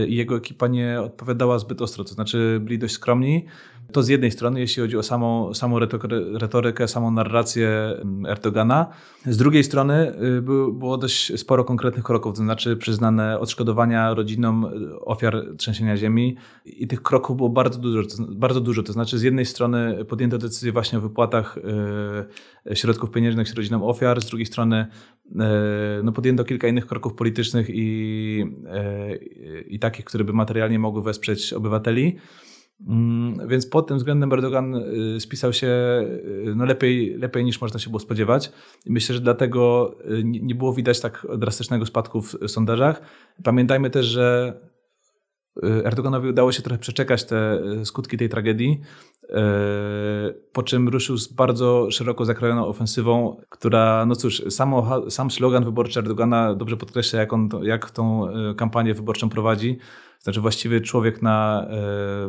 i 0.08 0.16
jego 0.16 0.38
ekipa 0.38 0.68
nie 0.68 1.02
odpowiadała 1.02 1.60
zbyt 1.60 1.82
ostro, 1.82 2.04
to 2.04 2.14
znaczy 2.14 2.60
byli 2.64 2.80
dość 2.80 2.94
skromni. 2.94 3.46
To 3.92 4.04
z 4.04 4.08
jednej 4.08 4.32
strony, 4.32 4.60
jeśli 4.60 4.82
chodzi 4.82 4.98
o 4.98 5.04
samą, 5.04 5.54
samą 5.54 5.80
retorykę, 6.34 6.88
samą 6.88 7.12
narrację 7.12 7.70
mm, 7.70 8.26
Erdogana. 8.26 8.88
Z 9.26 9.38
drugiej 9.38 9.64
strony 9.64 10.14
y, 10.38 10.42
było 10.72 10.98
dość 10.98 11.40
sporo 11.40 11.64
konkretnych 11.64 12.06
kroków, 12.06 12.36
to 12.36 12.44
znaczy 12.44 12.78
przyznane 12.78 13.40
odszkodowania 13.40 14.14
rodzinom 14.14 14.66
y, 14.66 15.00
ofiar 15.00 15.44
trzęsienia 15.58 15.98
ziemi 15.98 16.36
i 16.66 16.88
tych 16.88 17.04
kroków 17.04 17.38
było 17.38 17.50
bardzo 17.50 17.80
dużo, 17.80 18.02
bardzo 18.30 18.62
dużo. 18.62 18.84
To 18.84 18.94
znaczy 18.94 19.18
z 19.18 19.22
jednej 19.22 19.46
strony 19.46 20.06
podjęto 20.06 20.38
decyzję 20.38 20.72
właśnie 20.72 20.98
o 20.98 21.02
wypłatach 21.02 21.58
y, 22.72 22.76
środków 22.76 23.12
pieniężnych 23.12 23.56
rodzinom 23.56 23.84
ofiar, 23.84 24.22
z 24.22 24.26
drugiej 24.26 24.46
strony 24.46 24.88
no 26.04 26.12
podjęto 26.12 26.44
kilka 26.44 26.68
innych 26.68 26.88
kroków 26.88 27.14
politycznych 27.14 27.68
i, 27.70 28.46
i 29.68 29.80
takich, 29.80 30.06
które 30.06 30.24
by 30.24 30.34
materialnie 30.34 30.80
mogły 30.80 31.02
wesprzeć 31.02 31.54
obywateli. 31.54 32.18
Mm, 32.82 33.48
więc 33.48 33.68
pod 33.68 33.88
tym 33.88 33.98
względem 33.98 34.34
Erdogan 34.34 34.76
y, 34.76 35.20
spisał 35.20 35.54
się 35.54 35.68
y, 35.68 36.54
no 36.56 36.66
lepiej, 36.66 37.18
lepiej 37.18 37.46
niż 37.46 37.62
można 37.62 37.80
się 37.80 37.90
było 37.90 38.00
spodziewać. 38.00 38.52
I 38.86 38.92
myślę, 38.92 39.16
że 39.16 39.22
dlatego 39.22 39.96
y, 40.12 40.24
nie 40.24 40.56
było 40.56 40.74
widać 40.74 41.00
tak 41.00 41.28
drastycznego 41.38 41.86
spadku 41.86 42.22
w 42.22 42.38
sondażach. 42.48 43.02
Pamiętajmy 43.44 43.90
też, 43.90 44.06
że 44.06 44.54
Erdoganowi 45.64 46.30
udało 46.30 46.52
się 46.52 46.62
trochę 46.62 46.80
przeczekać 46.80 47.24
te 47.24 47.62
skutki 47.86 48.18
tej 48.18 48.30
tragedii, 48.30 48.82
po 50.52 50.64
czym 50.64 50.90
ruszył 50.90 51.18
z 51.18 51.28
bardzo 51.28 51.92
szeroko 51.92 52.26
zakrojoną 52.26 52.68
ofensywą, 52.68 53.38
która, 53.50 54.06
no 54.06 54.16
cóż, 54.16 54.44
samo, 54.50 55.10
sam 55.10 55.32
slogan 55.32 55.64
wyborczy 55.64 56.00
Erdogana 56.00 56.56
dobrze 56.56 56.78
podkreśla, 56.78 57.20
jak, 57.20 57.34
on, 57.34 57.50
jak 57.62 57.92
tą 57.92 58.28
kampanię 58.58 58.94
wyborczą 58.94 59.30
prowadzi. 59.30 59.78
Znaczy 60.20 60.42
właściwy 60.42 60.82
człowiek 60.82 61.22
na, 61.22 61.68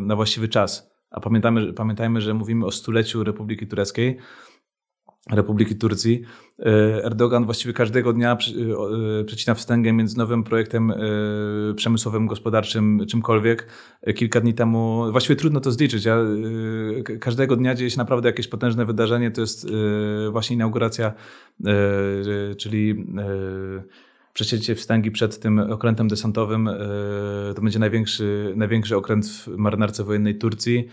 na 0.00 0.16
właściwy 0.16 0.48
czas. 0.48 0.90
A 1.10 1.20
pamiętajmy, 1.20 1.72
pamiętajmy, 1.72 2.20
że 2.20 2.34
mówimy 2.34 2.66
o 2.66 2.70
stuleciu 2.70 3.24
Republiki 3.24 3.66
Tureckiej, 3.66 4.18
Republiki 5.30 5.76
Turcji. 5.76 6.22
E, 6.58 7.04
Erdogan 7.04 7.44
właściwie 7.44 7.74
każdego 7.74 8.12
dnia 8.12 8.32
e, 9.20 9.24
przecina 9.24 9.54
wstęgę 9.54 9.92
między 9.92 10.18
nowym 10.18 10.44
projektem 10.44 10.92
przemysłowym, 11.76 12.26
gospodarczym, 12.26 13.06
czymkolwiek. 13.06 13.66
Kilka 14.14 14.40
dni 14.40 14.54
temu, 14.54 15.12
właściwie 15.12 15.36
trudno 15.36 15.60
to 15.60 15.72
zliczyć, 15.72 16.04
ja, 16.04 16.16
każdego 17.20 17.56
dnia 17.56 17.74
dzieje 17.74 17.90
się 17.90 17.98
naprawdę 17.98 18.28
jakieś 18.28 18.48
potężne 18.48 18.84
wydarzenie. 18.84 19.30
To 19.30 19.40
jest 19.40 19.66
właśnie 20.32 20.54
inauguracja, 20.54 21.12
czyli 22.56 23.06
przecięcie 24.36 24.74
wstęgi 24.74 25.10
przed 25.10 25.40
tym 25.40 25.58
okrętem 25.58 26.08
desantowym. 26.08 26.68
E, 26.68 26.74
to 27.54 27.62
będzie 27.62 27.78
największy, 27.78 28.52
największy 28.56 28.96
okręt 28.96 29.26
w 29.26 29.48
marynarce 29.48 30.04
wojennej 30.04 30.38
Turcji. 30.38 30.88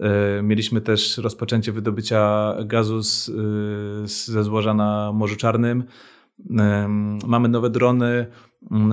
E, 0.00 0.42
mieliśmy 0.42 0.80
też 0.80 1.18
rozpoczęcie 1.18 1.72
wydobycia 1.72 2.54
gazu 2.64 3.02
z, 3.02 3.28
e, 3.28 3.32
ze 4.32 4.44
złoża 4.44 4.74
na 4.74 5.12
Morzu 5.12 5.36
Czarnym. 5.36 5.84
Mamy 7.26 7.48
nowe 7.48 7.70
drony, 7.70 8.26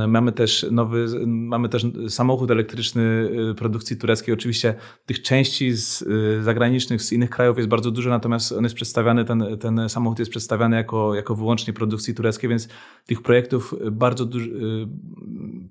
mamy 0.08 0.32
też 0.32 0.66
nowy, 0.72 1.26
mamy 1.28 1.70
też 1.70 1.86
samochód 2.10 2.52
elektryczny 2.52 3.30
produkcji 3.58 3.98
tureckiej. 3.98 4.34
Oczywiście 4.34 4.76
tych 5.06 5.22
części 5.22 5.72
z 5.72 6.06
zagranicznych, 6.44 7.02
z 7.02 7.12
innych 7.12 7.30
krajów 7.30 7.58
jest 7.58 7.70
bardzo 7.70 7.92
dużo, 7.92 8.10
natomiast 8.10 8.52
on 8.52 8.64
jest 8.64 8.76
przedstawiany, 8.76 9.26
ten, 9.26 9.46
ten 9.60 9.90
samochód 9.90 10.20
jest 10.20 10.32
przedstawiany 10.32 10.76
jako, 10.76 11.16
jako 11.16 11.36
wyłącznie 11.36 11.74
produkcji 11.74 12.16
tureckiej, 12.16 12.50
więc 12.50 12.68
tych 13.06 13.22
projektów 13.22 13.76
bardzo 13.92 14.28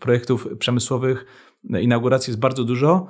projektów 0.00 0.48
przemysłowych, 0.58 1.26
inauguracji 1.80 2.30
jest 2.30 2.40
bardzo 2.40 2.64
dużo. 2.64 3.06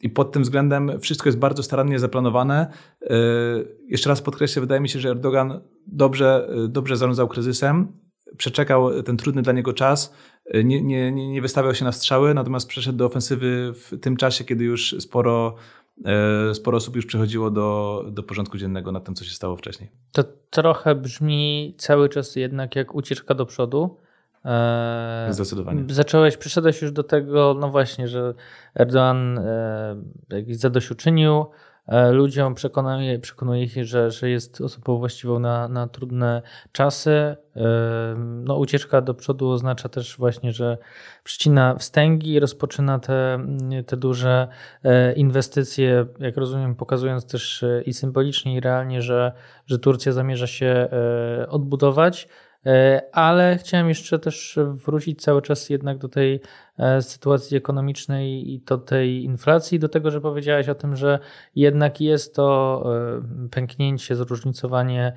I 0.00 0.10
pod 0.10 0.32
tym 0.32 0.42
względem 0.42 1.00
wszystko 1.00 1.28
jest 1.28 1.38
bardzo 1.38 1.62
starannie 1.62 1.98
zaplanowane. 1.98 2.66
E, 3.02 3.16
jeszcze 3.86 4.08
raz 4.08 4.22
podkreślę, 4.22 4.60
wydaje 4.60 4.80
mi 4.80 4.88
się, 4.88 5.00
że 5.00 5.10
Erdogan 5.10 5.60
dobrze, 5.86 6.48
e, 6.64 6.68
dobrze 6.68 6.96
zarządzał 6.96 7.28
kryzysem, 7.28 7.92
przeczekał 8.36 9.02
ten 9.02 9.16
trudny 9.16 9.42
dla 9.42 9.52
niego 9.52 9.72
czas, 9.72 10.14
e, 10.46 10.64
nie, 10.64 10.82
nie, 10.82 11.12
nie 11.12 11.42
wystawiał 11.42 11.74
się 11.74 11.84
na 11.84 11.92
strzały, 11.92 12.34
natomiast 12.34 12.68
przeszedł 12.68 12.98
do 12.98 13.06
ofensywy 13.06 13.72
w 13.74 14.00
tym 14.00 14.16
czasie, 14.16 14.44
kiedy 14.44 14.64
już 14.64 14.96
sporo, 14.98 15.54
sporo 16.52 16.76
osób 16.76 16.96
już 16.96 17.06
przechodziło 17.06 17.50
do, 17.50 18.04
do 18.10 18.22
porządku 18.22 18.58
dziennego 18.58 18.92
na 18.92 19.00
tym, 19.00 19.14
co 19.14 19.24
się 19.24 19.30
stało 19.30 19.56
wcześniej. 19.56 19.90
To 20.12 20.24
trochę 20.50 20.94
brzmi 20.94 21.74
cały 21.78 22.08
czas 22.08 22.36
jednak 22.36 22.76
jak 22.76 22.94
ucieczka 22.94 23.34
do 23.34 23.46
przodu. 23.46 23.96
E, 24.44 25.26
Zdecydowanie. 25.30 25.84
Zacząłeś, 25.88 26.36
przyszedłeś 26.36 26.82
już 26.82 26.92
do 26.92 27.02
tego, 27.02 27.56
no 27.60 27.68
właśnie, 27.68 28.08
że 28.08 28.34
Erdogan 28.74 29.38
e, 29.38 29.96
jakiś 30.30 30.56
zadośćuczynił 30.56 31.46
e, 31.86 32.10
ludziom, 32.12 32.54
przekonuje, 32.54 33.18
przekonuje 33.18 33.62
ich, 33.62 33.84
że, 33.84 34.10
że 34.10 34.30
jest 34.30 34.60
osobą 34.60 34.98
właściwą 34.98 35.38
na, 35.38 35.68
na 35.68 35.88
trudne 35.88 36.42
czasy. 36.72 37.36
No, 38.44 38.56
ucieczka 38.56 39.00
do 39.00 39.14
przodu 39.14 39.50
oznacza 39.50 39.88
też 39.88 40.16
właśnie, 40.16 40.52
że 40.52 40.78
przycina 41.24 41.74
wstęgi, 41.74 42.40
rozpoczyna 42.40 42.98
te, 42.98 43.38
te 43.86 43.96
duże 43.96 44.48
inwestycje, 45.16 46.06
jak 46.18 46.36
rozumiem, 46.36 46.74
pokazując 46.74 47.26
też 47.26 47.64
i 47.86 47.92
symbolicznie, 47.92 48.54
i 48.54 48.60
realnie, 48.60 49.02
że, 49.02 49.32
że 49.66 49.78
Turcja 49.78 50.12
zamierza 50.12 50.46
się 50.46 50.88
odbudować. 51.48 52.28
E, 52.66 53.02
ale 53.12 53.58
chciałem 53.58 53.88
jeszcze 53.88 54.18
też 54.18 54.58
wrócić 54.72 55.22
cały 55.22 55.42
czas 55.42 55.70
jednak 55.70 55.98
do 55.98 56.08
tej 56.08 56.40
e, 56.78 57.02
sytuacji 57.02 57.56
ekonomicznej 57.56 58.54
i 58.54 58.60
do 58.60 58.78
tej 58.78 59.24
inflacji, 59.24 59.78
do 59.78 59.88
tego, 59.88 60.10
że 60.10 60.20
powiedziałeś 60.20 60.68
o 60.68 60.74
tym, 60.74 60.96
że 60.96 61.18
jednak 61.54 62.00
jest 62.00 62.34
to 62.34 62.82
e, 63.44 63.48
pęknięcie, 63.48 64.16
zróżnicowanie 64.16 65.12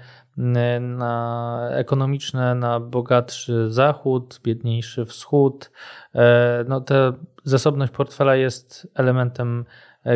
na 0.80 1.70
ekonomiczne 1.72 2.56
na 2.56 2.80
bogatszy 2.80 3.72
zachód, 3.72 4.40
biedniejszy 4.44 5.06
wschód. 5.06 5.72
No, 6.68 6.82
ta 6.82 7.14
zasobność 7.44 7.92
portfela 7.94 8.36
jest 8.36 8.88
elementem 8.96 9.66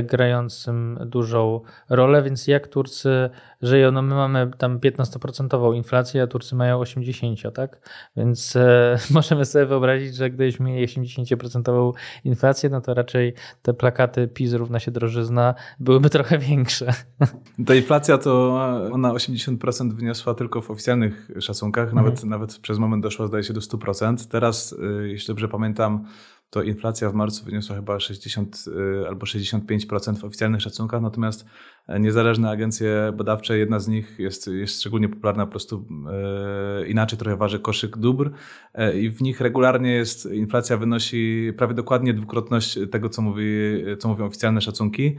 grającym 0.03 0.99
dużą 1.05 1.61
rolę, 1.89 2.23
więc 2.23 2.47
jak 2.47 2.67
Turcy 2.67 3.29
żyją, 3.61 3.91
no 3.91 4.01
my 4.01 4.15
mamy 4.15 4.51
tam 4.57 4.79
15% 4.79 5.75
inflację, 5.75 6.23
a 6.23 6.27
Turcy 6.27 6.55
mają 6.55 6.81
80%, 6.81 7.51
tak? 7.51 7.79
Więc 8.17 8.55
e, 8.55 8.97
możemy 9.11 9.45
sobie 9.45 9.65
wyobrazić, 9.65 10.15
że 10.15 10.29
gdybyśmy 10.29 10.65
mieli 10.65 10.87
80% 10.87 11.93
inflację, 12.23 12.69
no 12.69 12.81
to 12.81 12.93
raczej 12.93 13.33
te 13.61 13.73
plakaty 13.73 14.27
PiS 14.27 14.53
równa 14.53 14.79
się 14.79 14.91
drożyzna 14.91 15.55
byłyby 15.79 16.09
trochę 16.09 16.37
większe. 16.37 16.93
Ta 17.65 17.75
inflacja 17.75 18.17
to 18.17 18.59
ona 18.91 19.13
80% 19.13 19.93
wyniosła 19.93 20.33
tylko 20.33 20.61
w 20.61 20.71
oficjalnych 20.71 21.31
szacunkach, 21.39 21.93
nawet, 21.93 22.13
mhm. 22.13 22.29
nawet 22.29 22.59
przez 22.59 22.77
moment 22.77 23.03
doszła 23.03 23.27
zdaje 23.27 23.43
się 23.43 23.53
do 23.53 23.59
100%. 23.59 24.27
Teraz, 24.31 24.75
e, 25.03 25.07
jeśli 25.07 25.27
dobrze 25.27 25.47
pamiętam, 25.47 26.05
to 26.49 26.63
inflacja 26.63 27.09
w 27.09 27.13
marcu 27.13 27.45
wyniosła 27.45 27.75
chyba 27.75 27.99
60 27.99 28.65
y, 28.67 29.07
albo 29.07 29.25
65% 29.25 30.17
w 30.17 30.23
oficjalnych 30.23 30.61
szacunkach, 30.61 31.01
natomiast 31.01 31.45
e, 31.87 31.99
niezależne 31.99 32.49
agencje 32.49 33.13
badawcze, 33.17 33.57
jedna 33.57 33.79
z 33.79 33.87
nich 33.87 34.19
jest, 34.19 34.47
jest 34.47 34.79
szczególnie 34.79 35.09
popularna, 35.09 35.45
po 35.45 35.51
prostu 35.51 35.85
e, 36.11 36.87
inaczej 36.87 37.19
trochę 37.19 37.37
waży 37.37 37.59
koszyk 37.59 37.97
dóbr 37.97 38.31
e, 38.73 38.99
i 38.99 39.09
w 39.09 39.21
nich 39.21 39.41
regularnie 39.41 39.91
jest, 39.91 40.25
inflacja 40.25 40.77
wynosi 40.77 41.53
prawie 41.57 41.73
dokładnie 41.73 42.13
dwukrotność 42.13 42.79
tego, 42.91 43.09
co, 43.09 43.21
mówi, 43.21 43.45
co 43.99 44.07
mówią 44.07 44.25
oficjalne 44.25 44.61
szacunki. 44.61 45.17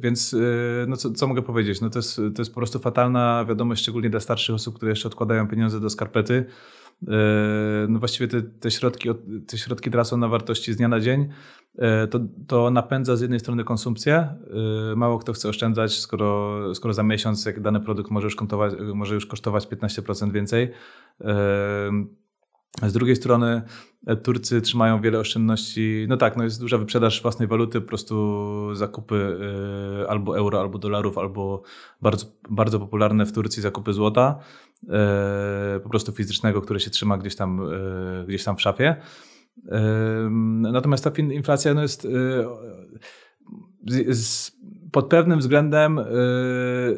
Więc 0.00 0.36
no 0.86 0.96
co, 0.96 1.10
co, 1.10 1.26
mogę 1.26 1.42
powiedzieć? 1.42 1.80
No 1.80 1.90
to, 1.90 1.98
jest, 1.98 2.16
to 2.16 2.42
jest 2.42 2.50
po 2.50 2.60
prostu 2.60 2.78
fatalna 2.78 3.44
wiadomość, 3.48 3.82
szczególnie 3.82 4.10
dla 4.10 4.20
starszych 4.20 4.54
osób, 4.54 4.76
które 4.76 4.92
jeszcze 4.92 5.08
odkładają 5.08 5.48
pieniądze 5.48 5.80
do 5.80 5.90
skarpety. 5.90 6.44
E, 7.06 7.86
no 7.88 7.98
właściwie 7.98 8.28
te, 8.28 8.42
te, 8.42 8.70
środki, 8.70 9.08
te 9.46 9.58
środki 9.58 9.90
tracą 9.90 10.16
na 10.16 10.28
wartości 10.28 10.72
z 10.72 10.76
dnia 10.76 10.88
na 10.88 11.00
dzień. 11.00 11.28
E, 11.78 12.06
to, 12.06 12.20
to 12.46 12.70
napędza 12.70 13.16
z 13.16 13.20
jednej 13.20 13.40
strony 13.40 13.64
konsumpcję. 13.64 14.14
E, 14.92 14.96
mało 14.96 15.18
kto 15.18 15.32
chce 15.32 15.48
oszczędzać, 15.48 15.98
skoro, 15.98 16.74
skoro 16.74 16.94
za 16.94 17.02
miesiąc 17.02 17.44
jak 17.44 17.60
dany 17.60 17.80
produkt 17.80 18.10
może 18.10 18.26
już, 18.26 18.36
kontować, 18.36 18.72
może 18.94 19.14
już 19.14 19.26
kosztować 19.26 19.66
15% 19.66 20.32
więcej. 20.32 20.70
Z 22.82 22.92
drugiej 22.92 23.16
strony 23.16 23.62
Turcy 24.22 24.60
trzymają 24.60 25.00
wiele 25.00 25.18
oszczędności. 25.18 26.06
No 26.08 26.16
tak, 26.16 26.36
no 26.36 26.44
jest 26.44 26.60
duża 26.60 26.78
wyprzedaż 26.78 27.22
własnej 27.22 27.48
waluty, 27.48 27.80
po 27.80 27.88
prostu 27.88 28.74
zakupy 28.74 29.38
albo 30.08 30.38
euro, 30.38 30.60
albo 30.60 30.78
dolarów, 30.78 31.18
albo 31.18 31.62
bardzo, 32.02 32.26
bardzo 32.50 32.80
popularne 32.80 33.26
w 33.26 33.32
Turcji 33.32 33.62
zakupy 33.62 33.92
złota. 33.92 34.38
E, 34.88 35.80
po 35.82 35.88
prostu 35.88 36.12
fizycznego, 36.12 36.60
które 36.60 36.80
się 36.80 36.90
trzyma 36.90 37.18
gdzieś 37.18 37.36
tam, 37.36 37.60
e, 37.60 38.24
gdzieś 38.26 38.44
tam 38.44 38.56
w 38.56 38.62
szafie. 38.62 38.96
E, 39.68 39.80
natomiast 40.60 41.04
ta 41.04 41.10
inflacja 41.22 41.74
no 41.74 41.82
jest 43.86 44.56
pod 44.92 45.08
pewnym 45.08 45.38
względem 45.38 46.00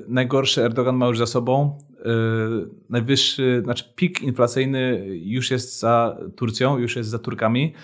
najgorszy 0.09 0.65
Erdogan 0.65 0.97
ma 0.97 1.07
już 1.07 1.19
za 1.19 1.27
sobą. 1.27 1.79
Najwyższy, 2.89 3.61
znaczy 3.65 3.85
pik 3.97 4.23
inflacyjny 4.23 5.07
już 5.23 5.51
jest 5.51 5.79
za 5.79 6.19
Turcją, 6.37 6.79
już 6.79 6.97
jest 6.97 7.11
za 7.11 7.19
Turkami. 7.19 7.75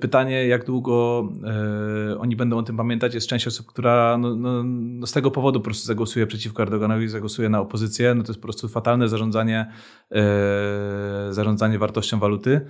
Pytanie, 0.00 0.46
jak 0.46 0.64
długo 0.64 1.28
e, 1.44 2.18
oni 2.18 2.36
będą 2.36 2.58
o 2.58 2.62
tym 2.62 2.76
pamiętać, 2.76 3.14
jest 3.14 3.28
część 3.28 3.46
osób, 3.46 3.66
która 3.66 4.18
no, 4.18 4.36
no, 4.36 4.62
no 4.64 5.06
z 5.06 5.12
tego 5.12 5.30
powodu 5.30 5.60
po 5.60 5.64
prostu 5.64 5.86
zagłosuje 5.86 6.26
przeciwko 6.26 6.62
Erdoganowi, 6.62 7.08
zagłosuje 7.08 7.48
na 7.48 7.60
opozycję. 7.60 8.14
No 8.14 8.22
to 8.22 8.32
jest 8.32 8.40
po 8.40 8.46
prostu 8.46 8.68
fatalne 8.68 9.08
zarządzanie, 9.08 9.72
e, 10.12 11.28
zarządzanie 11.30 11.78
wartością 11.78 12.18
waluty. 12.18 12.60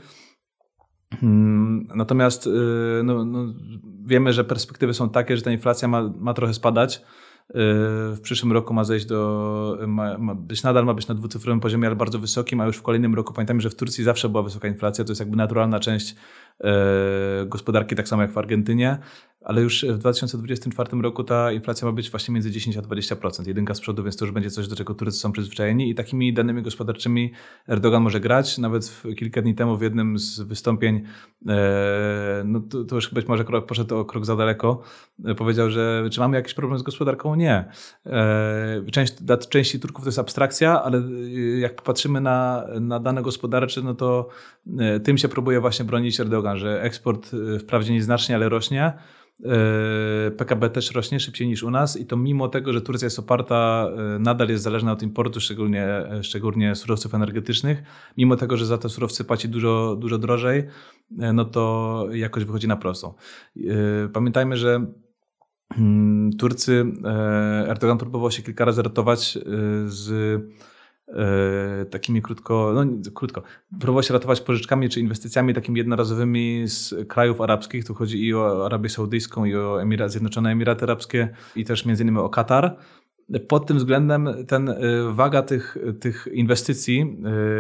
Hmm, 1.21 1.89
natomiast 1.95 2.49
no, 3.05 3.25
no, 3.25 3.55
wiemy, 4.07 4.33
że 4.33 4.45
perspektywy 4.45 4.95
są 4.95 5.11
takie, 5.11 5.37
że 5.37 5.43
ta 5.43 5.53
inflacja 5.53 5.89
ma, 5.89 6.13
ma 6.19 6.35
trochę 6.35 6.55
spadać. 6.55 7.03
W 7.55 8.19
przyszłym 8.23 8.53
roku 8.53 8.75
ma 8.75 8.85
zejść 8.85 9.07
do, 9.07 9.79
ma, 9.87 10.19
ma, 10.19 10.35
być 10.35 10.63
nadal 10.63 10.85
ma 10.85 10.95
być 10.95 11.09
na 11.09 11.15
dwucyfrowym 11.15 11.61
poziomie, 11.61 11.87
ale 11.87 11.97
bardzo 11.97 12.19
wysokim, 12.19 12.61
a 12.61 12.67
już 12.67 12.77
w 12.77 12.83
kolejnym 12.83 13.15
roku 13.15 13.33
pamiętajmy, 13.33 13.61
że 13.61 13.71
w 13.71 13.75
Turcji 13.75 14.05
zawsze 14.05 14.29
była 14.29 14.43
wysoka 14.43 14.69
inflacja, 14.69 15.05
to 15.05 15.11
jest 15.11 15.21
jakby 15.21 15.37
naturalna 15.37 15.81
część 15.81 16.15
gospodarki, 17.47 17.97
tak 17.97 18.09
samo 18.09 18.23
jak 18.23 18.33
w 18.33 18.39
Argentynie, 18.39 18.99
ale 19.47 19.63
już 19.63 19.85
w 19.85 19.99
2024 19.99 21.03
roku 21.03 21.25
ta 21.25 21.53
inflacja 21.53 21.87
ma 21.87 21.93
być 21.93 22.11
właśnie 22.11 22.35
między 22.35 22.51
10 22.51 22.77
a 22.77 22.81
20%. 22.83 23.49
Jedynka 23.49 23.75
z 23.75 23.81
przodu, 23.81 24.03
więc 24.03 24.17
to 24.17 24.25
już 24.25 24.35
będzie 24.35 24.51
coś, 24.51 24.69
do 24.69 24.77
czego 24.77 24.95
Turcy 24.95 25.19
są 25.19 25.33
przyzwyczajeni 25.33 25.91
i 25.91 25.95
takimi 25.95 26.33
danymi 26.33 26.63
gospodarczymi 26.63 27.33
Erdogan 27.69 28.03
może 28.03 28.21
grać. 28.21 28.59
Nawet 28.59 29.03
kilka 29.17 29.43
dni 29.43 29.55
temu 29.55 29.77
w 29.77 29.83
jednym 29.83 30.19
z 30.19 30.41
wystąpień, 30.41 31.03
e, 31.49 32.43
no 32.45 32.61
to, 32.61 32.85
to 32.85 32.95
już 32.95 33.15
być 33.15 33.29
może 33.29 33.45
krok, 33.45 33.67
poszedł 33.67 33.97
o 33.97 34.05
krok 34.05 34.25
za 34.25 34.37
daleko, 34.37 34.83
e, 35.25 35.35
powiedział, 35.35 35.71
że 35.71 36.09
czy 36.13 36.21
mamy 36.21 36.37
jakiś 36.37 36.55
problem 36.55 36.79
z 36.79 36.83
gospodarką? 36.83 37.35
Nie. 37.35 37.65
Część, 38.93 39.13
dla 39.23 39.37
części 39.37 39.81
Turków 39.81 40.05
to 40.05 40.09
jest 40.09 40.19
abstrakcja, 40.19 40.83
ale 40.83 41.03
jak 41.59 41.77
popatrzymy 41.77 42.21
na, 42.21 42.67
na 42.81 43.01
dane 43.01 43.23
gospodarcze, 43.23 43.83
no 43.83 43.95
to 43.95 44.29
tym 45.05 45.19
się 45.19 45.29
próbuje 45.29 45.61
właśnie 45.61 45.85
bronić 45.85 46.21
Erdogan, 46.21 46.46
że 46.55 46.83
eksport 46.83 47.31
wprawdzie 47.61 47.93
nieznacznie, 47.93 48.35
ale 48.35 48.49
rośnie, 48.49 48.93
E, 49.45 50.31
PKB 50.31 50.71
też 50.71 50.93
rośnie 50.95 51.21
szybciej 51.21 51.49
niż 51.49 51.63
u 51.63 51.71
nas 51.71 51.97
i 51.97 52.07
to 52.07 52.17
mimo 52.17 52.49
tego, 52.49 52.73
że 52.73 52.81
Turcja 52.81 53.07
jest 53.07 53.19
oparta, 53.19 53.89
e, 54.17 54.19
nadal 54.19 54.49
jest 54.49 54.65
zależna 54.65 54.93
od 54.93 55.03
importu, 55.03 55.41
szczególnie, 55.41 55.85
e, 55.85 56.23
szczególnie 56.23 56.75
surowców 56.75 57.15
energetycznych, 57.15 57.83
mimo 58.17 58.37
tego, 58.37 58.57
że 58.57 58.67
za 58.67 58.79
te 58.79 58.89
surowce 58.89 59.25
płaci 59.25 59.49
dużo, 59.49 59.97
dużo 60.01 60.19
drożej, 60.19 60.65
no 61.11 61.45
to 61.45 62.07
jakoś 62.13 62.45
wychodzi 62.45 62.69
na 62.69 62.77
prostą. 62.77 63.15
Pamiętajmy, 64.13 64.57
że 64.57 64.87
mm, 65.79 66.33
Turcy, 66.33 66.85
Erdogan 67.67 67.99
próbował 67.99 68.31
się 68.31 68.43
kilka 68.43 68.65
razy 68.65 68.83
ratować 68.83 69.39
z 69.87 70.11
E, 70.11 70.67
takimi 71.91 72.23
krótko, 72.23 72.73
no 72.75 73.11
krótko, 73.15 73.43
próbował 73.81 74.03
się 74.03 74.15
ratować 74.15 74.41
pożyczkami 74.41 74.89
czy 74.89 75.01
inwestycjami 75.01 75.55
takimi 75.55 75.79
jednorazowymi 75.79 76.63
z 76.67 76.95
krajów 77.09 77.41
arabskich. 77.41 77.85
Tu 77.85 77.95
chodzi 77.95 78.27
i 78.27 78.35
o 78.35 78.67
Arabię 78.67 78.89
Saudyjską, 78.89 79.45
i 79.45 79.57
o 79.57 79.83
Emirat, 79.83 80.11
Zjednoczone 80.11 80.51
Emiraty 80.51 80.85
Arabskie, 80.85 81.29
i 81.57 81.65
też 81.65 81.85
między 81.85 82.03
innymi 82.03 82.19
o 82.19 82.29
Katar. 82.29 82.77
Pod 83.49 83.67
tym 83.67 83.77
względem 83.77 84.29
ten 84.49 84.69
e, 84.69 84.77
waga 85.13 85.43
tych, 85.43 85.77
tych 86.01 86.29
inwestycji, 86.33 87.17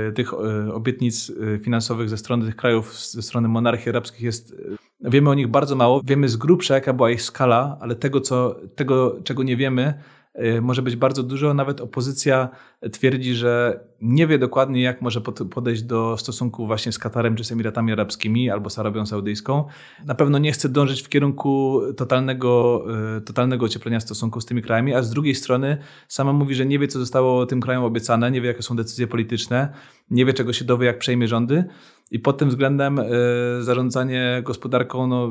e, 0.09 0.13
tych 0.13 0.35
obietnic 0.73 1.33
finansowych 1.63 2.09
ze 2.09 2.17
strony 2.17 2.47
tych 2.47 2.57
krajów, 2.57 2.95
ze 2.95 3.23
strony 3.23 3.49
monarchii 3.49 3.91
arabskich 3.91 4.23
jest, 4.23 4.57
wiemy 5.01 5.31
o 5.31 5.35
nich 5.35 5.49
bardzo 5.49 5.77
mało. 5.77 6.01
Wiemy 6.05 6.29
z 6.29 6.37
grubsza, 6.37 6.75
jaka 6.75 6.93
była 6.93 7.11
ich 7.11 7.23
skala, 7.23 7.79
ale 7.81 7.97
tego, 7.97 8.21
co, 8.21 8.61
tego 8.75 9.17
czego 9.25 9.43
nie 9.43 9.57
wiemy, 9.57 9.95
może 10.63 10.83
być 10.83 10.97
bardzo 10.97 11.23
dużo. 11.23 11.55
Nawet 11.55 11.81
opozycja 11.81 12.49
twierdzi, 12.93 13.35
że 13.35 13.81
nie 14.01 14.27
wie 14.27 14.39
dokładnie, 14.39 14.83
jak 14.83 15.03
może 15.03 15.21
podejść 15.51 15.83
do 15.83 16.17
stosunku 16.17 16.67
właśnie 16.67 16.93
z 16.93 16.99
Katarem 16.99 17.37
czy 17.37 17.45
z 17.45 17.53
Emiratami 17.53 17.93
Arabskimi 17.93 18.51
albo 18.51 18.71
z 18.71 18.79
Arabią 18.79 19.07
Saudyjską. 19.07 19.65
Na 20.07 20.15
pewno 20.15 20.39
nie 20.39 20.53
chce 20.53 20.69
dążyć 20.69 21.03
w 21.03 21.09
kierunku 21.09 21.81
totalnego, 21.97 22.85
y, 23.17 23.21
totalnego 23.21 23.67
ocieplenia 23.67 24.01
stosunków 24.01 24.43
z 24.43 24.47
tymi 24.47 24.63
krajami, 24.63 24.95
a 24.95 25.03
z 25.03 25.11
drugiej 25.11 25.35
strony 25.35 25.79
sama 26.09 26.33
mówi, 26.33 26.55
że 26.55 26.67
nie 26.67 26.79
wie, 26.79 26.89
co 26.89 26.99
zostało 26.99 27.47
tym 27.47 27.61
krajom 27.61 27.85
obiecane, 27.85 28.31
nie 28.31 28.41
wie, 28.41 28.49
jakie 28.49 28.63
są 28.63 28.77
decyzje 28.77 29.07
polityczne, 29.07 29.73
nie 30.11 30.25
wie, 30.25 30.33
czego 30.33 30.53
się 30.53 30.65
dowie, 30.65 30.87
jak 30.87 30.99
przejmie 30.99 31.29
rządy. 31.29 31.65
I 32.11 32.19
pod 32.19 32.39
tym 32.39 32.49
względem 32.49 32.99
y, 32.99 33.05
zarządzanie 33.61 34.43
gospodarką 34.45 35.07
no, 35.07 35.31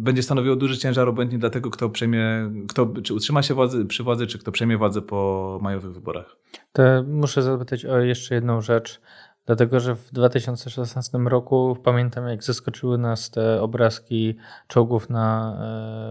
będzie 0.00 0.22
stanowiło 0.22 0.56
duży 0.56 0.78
ciężar 0.78 1.08
obojętnie 1.08 1.38
dla 1.38 1.50
tego, 1.50 1.70
kto 1.70 1.90
przejmie, 1.90 2.50
kto, 2.68 2.86
czy 3.02 3.14
utrzyma 3.14 3.42
się 3.42 3.54
władzy, 3.54 3.84
przy 3.86 4.02
władzy, 4.02 4.26
czy 4.26 4.38
kto 4.38 4.52
przejmie 4.52 4.76
władzę 4.76 5.02
po 5.02 5.58
majowych 5.62 5.92
wyborach. 5.92 6.36
To 6.72 6.82
muszę 7.06 7.42
zapytać 7.42 7.84
o 7.84 7.98
jeszcze 7.98 8.34
jedną 8.34 8.60
rzecz, 8.60 9.00
dlatego 9.46 9.80
że 9.80 9.96
w 9.96 10.12
2016 10.12 11.18
roku 11.18 11.76
pamiętam, 11.84 12.28
jak 12.28 12.44
zaskoczyły 12.44 12.98
nas 12.98 13.30
te 13.30 13.62
obrazki 13.62 14.36
czołgów 14.68 15.10
na 15.10 15.56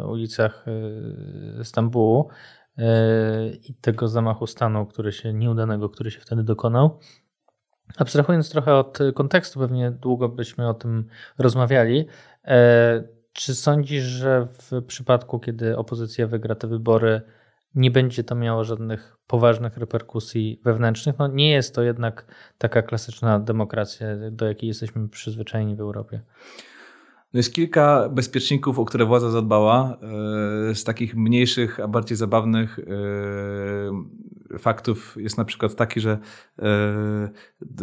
e, 0.03 0.07
ulicach 0.07 0.65
e, 1.59 1.63
Stambułu 1.63 2.29
e, 2.77 2.83
i 3.49 3.73
tego 3.73 4.07
zamachu 4.07 4.47
stanu, 4.47 4.85
który 4.85 5.11
się 5.11 5.33
nieudanego, 5.33 5.89
który 5.89 6.11
się 6.11 6.19
wtedy 6.19 6.43
dokonał. 6.43 6.99
Abstrahując 7.97 8.49
trochę 8.49 8.75
od 8.75 8.99
kontekstu, 9.15 9.59
pewnie 9.59 9.91
długo 9.91 10.29
byśmy 10.29 10.69
o 10.69 10.73
tym 10.73 11.05
rozmawiali. 11.37 12.05
Czy 13.39 13.55
sądzisz, 13.55 14.03
że 14.03 14.47
w 14.61 14.83
przypadku, 14.83 15.39
kiedy 15.39 15.77
opozycja 15.77 16.27
wygra 16.27 16.55
te 16.55 16.67
wybory, 16.67 17.21
nie 17.75 17.91
będzie 17.91 18.23
to 18.23 18.35
miało 18.35 18.63
żadnych 18.63 19.17
poważnych 19.27 19.77
reperkusji 19.77 20.61
wewnętrznych? 20.63 21.15
No 21.19 21.27
nie 21.27 21.51
jest 21.51 21.75
to 21.75 21.81
jednak 21.81 22.25
taka 22.57 22.81
klasyczna 22.81 23.39
demokracja, 23.39 24.07
do 24.31 24.45
jakiej 24.45 24.67
jesteśmy 24.67 25.09
przyzwyczajeni 25.09 25.75
w 25.75 25.81
Europie. 25.81 26.21
No 27.33 27.37
jest 27.37 27.53
kilka 27.53 28.09
bezpieczników, 28.09 28.79
o 28.79 28.85
które 28.85 29.05
władza 29.05 29.29
zadbała. 29.29 29.97
E, 30.71 30.75
z 30.75 30.83
takich 30.83 31.15
mniejszych, 31.15 31.79
a 31.79 31.87
bardziej 31.87 32.17
zabawnych 32.17 32.79
e, 32.79 32.83
faktów 34.59 35.15
jest 35.19 35.37
na 35.37 35.45
przykład 35.45 35.75
taki, 35.75 35.99
że 35.99 36.19
e, 36.59 37.29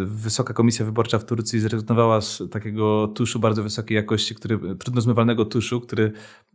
Wysoka 0.06 0.54
Komisja 0.54 0.84
Wyborcza 0.84 1.18
w 1.18 1.24
Turcji 1.24 1.60
zrezygnowała 1.60 2.20
z 2.20 2.42
takiego 2.50 3.08
tuszu 3.08 3.38
bardzo 3.38 3.62
wysokiej 3.62 3.96
jakości, 3.96 4.34
który, 4.34 4.58
trudno 4.78 5.00
zmywalnego 5.00 5.44
tuszu, 5.44 5.80
który, 5.80 6.12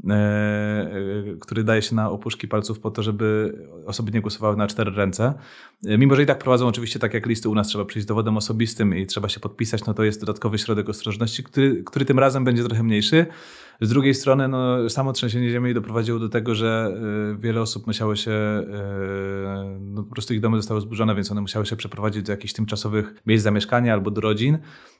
e, 0.09 0.14
e, 0.14 0.91
który 1.39 1.64
daje 1.64 1.82
się 1.82 1.95
na 1.95 2.09
opuszki 2.09 2.47
palców 2.47 2.80
po 2.80 2.91
to, 2.91 3.03
żeby 3.03 3.57
osoby 3.86 4.12
nie 4.12 4.22
głosowały 4.22 4.57
na 4.57 4.68
cztery 4.68 4.91
ręce. 4.91 5.34
Mimo, 5.84 6.16
że 6.16 6.24
i 6.24 6.26
tak 6.26 6.39
prowadzą 6.39 6.68
oczywiście 6.68 6.99
tak 6.99 7.14
jak 7.14 7.26
listy 7.26 7.49
u 7.49 7.55
nas, 7.55 7.68
trzeba 7.68 7.86
przyjść 7.86 8.07
dowodem 8.07 8.38
osobistym 8.38 8.97
i 8.97 9.05
trzeba 9.05 9.30
się 9.30 9.39
podpisać, 9.39 9.86
no 9.86 9.93
to 9.93 10.03
jest 10.03 10.20
dodatkowy 10.20 10.57
środek 10.57 10.89
ostrożności, 10.89 11.43
który, 11.43 11.84
który 11.84 12.05
tym 12.05 12.20
razem 12.20 12.43
będzie 12.43 12.64
trochę 12.64 12.84
mniejszy. 12.84 13.26
Z 13.82 13.89
drugiej 13.89 14.13
strony 14.13 14.47
no, 14.47 14.89
samo 14.89 15.13
trzęsienie 15.13 15.49
ziemi 15.49 15.73
doprowadziło 15.73 16.19
do 16.19 16.29
tego, 16.29 16.55
że 16.55 16.93
y, 17.34 17.38
wiele 17.38 17.61
osób 17.61 17.88
musiało 17.88 18.15
się, 18.15 18.32
y, 18.32 19.79
no, 19.79 20.03
po 20.03 20.11
prostu 20.11 20.34
ich 20.34 20.39
domy 20.39 20.57
zostały 20.57 20.82
zburzone, 20.82 21.15
więc 21.15 21.32
one 21.32 21.41
musiały 21.41 21.65
się 21.65 21.75
przeprowadzić 21.75 22.23
do 22.23 22.32
jakichś 22.32 22.53
tymczasowych 22.53 23.21
miejsc 23.25 23.43
zamieszkania 23.43 23.93
albo 23.93 24.11
do 24.11 24.21
rodzin. 24.21 24.57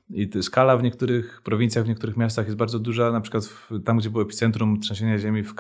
I 0.10 0.30
skala 0.42 0.78
w 0.78 0.84
niektórych 0.84 1.42
prowincjach, 1.44 1.86
w 1.86 1.88
niektórych 1.88 2.18
miastach 2.18 2.46
jest 2.46 2.58
bardzo 2.58 2.80
duża. 2.80 3.12
Na 3.12 3.22
przykład 3.22 3.50
tam, 3.86 3.98
gdzie 3.98 4.10
było 4.10 4.24
epicentrum 4.24 4.80
trzęsienia 4.80 5.18
ziemi 5.20 5.44
w 5.44 5.56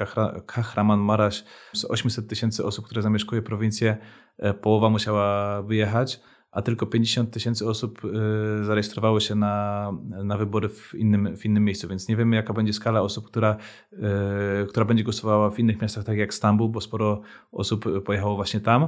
Kahraman 0.45 0.99
Maraś, 0.99 1.43
z 1.73 1.85
800 1.85 2.27
tysięcy 2.27 2.65
osób, 2.65 2.85
które 2.85 3.01
zamieszkuje 3.01 3.41
prowincję, 3.41 3.97
e, 4.37 4.53
połowa 4.53 4.89
musiała 4.89 5.61
wyjechać 5.61 6.21
a 6.51 6.61
tylko 6.61 6.85
50 6.85 7.31
tysięcy 7.31 7.69
osób 7.69 8.05
y, 8.05 8.65
zarejestrowało 8.65 9.19
się 9.19 9.35
na, 9.35 9.91
na 10.23 10.37
wybory 10.37 10.69
w 10.69 10.93
innym, 10.95 11.37
w 11.37 11.45
innym 11.45 11.65
miejscu, 11.65 11.87
więc 11.87 12.07
nie 12.07 12.15
wiemy, 12.15 12.35
jaka 12.35 12.53
będzie 12.53 12.73
skala 12.73 13.01
osób, 13.01 13.27
która, 13.27 13.57
y, 13.93 14.67
która 14.67 14.85
będzie 14.85 15.03
głosowała 15.03 15.49
w 15.49 15.59
innych 15.59 15.81
miastach, 15.81 16.03
tak 16.03 16.17
jak 16.17 16.33
Stambuł, 16.33 16.69
bo 16.69 16.81
sporo 16.81 17.21
osób 17.51 18.03
pojechało 18.03 18.35
właśnie 18.35 18.59
tam. 18.59 18.87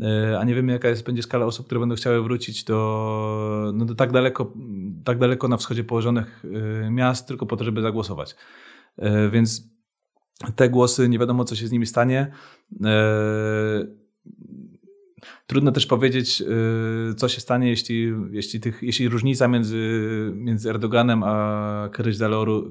Y, 0.00 0.38
a 0.38 0.44
nie 0.44 0.54
wiemy, 0.54 0.72
jaka 0.72 0.88
jest, 0.88 1.06
będzie 1.06 1.22
skala 1.22 1.46
osób, 1.46 1.66
które 1.66 1.80
będą 1.80 1.94
chciały 1.94 2.22
wrócić 2.22 2.64
do, 2.64 3.72
no 3.74 3.84
do 3.84 3.94
tak, 3.94 4.12
daleko, 4.12 4.52
tak 5.04 5.18
daleko 5.18 5.48
na 5.48 5.56
wschodzie 5.56 5.84
położonych 5.84 6.44
miast, 6.90 7.28
tylko 7.28 7.46
po 7.46 7.56
to, 7.56 7.64
żeby 7.64 7.82
zagłosować. 7.82 8.36
Więc 9.30 9.72
te 10.56 10.68
głosy, 10.68 11.08
nie 11.08 11.18
wiadomo, 11.18 11.44
co 11.44 11.56
się 11.56 11.66
z 11.66 11.72
nimi 11.72 11.86
stanie 11.86 12.32
Trudno 15.52 15.72
też 15.72 15.86
powiedzieć, 15.86 16.42
y, 17.10 17.14
co 17.14 17.28
się 17.28 17.40
stanie, 17.40 17.68
jeśli, 17.68 18.12
jeśli, 18.30 18.60
tych, 18.60 18.82
jeśli 18.82 19.08
różnica 19.08 19.48
między, 19.48 19.78
między 20.34 20.70
Erdoganem 20.70 21.22
a 21.22 21.88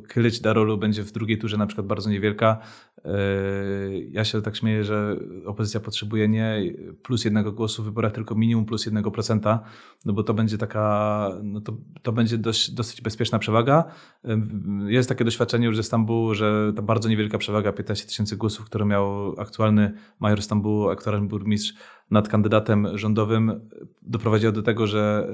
Kylic 0.08 0.42
Darolu 0.42 0.78
będzie 0.78 1.04
w 1.04 1.12
drugiej 1.12 1.38
turze 1.38 1.58
na 1.58 1.68
przykład 1.68 1.88
bardzo 1.88 2.10
niewielka. 2.10 2.58
Y, 2.98 4.10
ja 4.12 4.26
się 4.26 4.42
tak 4.42 4.56
śmieję, 4.56 4.84
że 4.84 5.16
opozycja 5.46 5.80
potrzebuje 5.80 6.28
nie 6.28 6.74
plus 7.04 7.26
jednego 7.26 7.52
głosu 7.52 7.84
w 7.84 7.86
wyborach, 7.86 8.12
tylko 8.12 8.36
minimum 8.36 8.66
plus 8.66 8.86
jednego 8.86 9.12
procenta, 9.12 9.64
no 10.06 10.14
bo 10.14 10.24
to 10.24 10.34
będzie 10.34 10.58
taka, 10.58 11.30
no 11.44 11.62
to, 11.62 11.78
to 12.02 12.12
będzie 12.12 12.38
dość, 12.38 12.72
dosyć 12.72 13.02
bezpieczna 13.02 13.40
przewaga. 13.40 13.84
Y, 14.26 14.92
jest 14.92 15.10
takie 15.10 15.26
doświadczenie 15.26 15.66
już 15.66 15.78
ze 15.78 15.84
Stambułu, 15.84 16.36
że 16.36 16.74
ta 16.76 16.82
bardzo 16.82 17.10
niewielka 17.10 17.38
przewaga, 17.38 17.72
15 17.72 18.08
tysięcy 18.08 18.38
głosów, 18.38 18.66
które 18.66 18.86
miał 18.86 19.36
aktualny 19.40 19.94
major 20.20 20.42
Stambułu, 20.42 20.90
aktualny 20.90 21.28
burmistrz 21.28 21.74
nad 22.12 22.28
kandydatem 22.28 22.98
rządowym 22.98 23.70
doprowadziła 24.02 24.52
do 24.52 24.62
tego, 24.62 24.88
że 24.88 25.28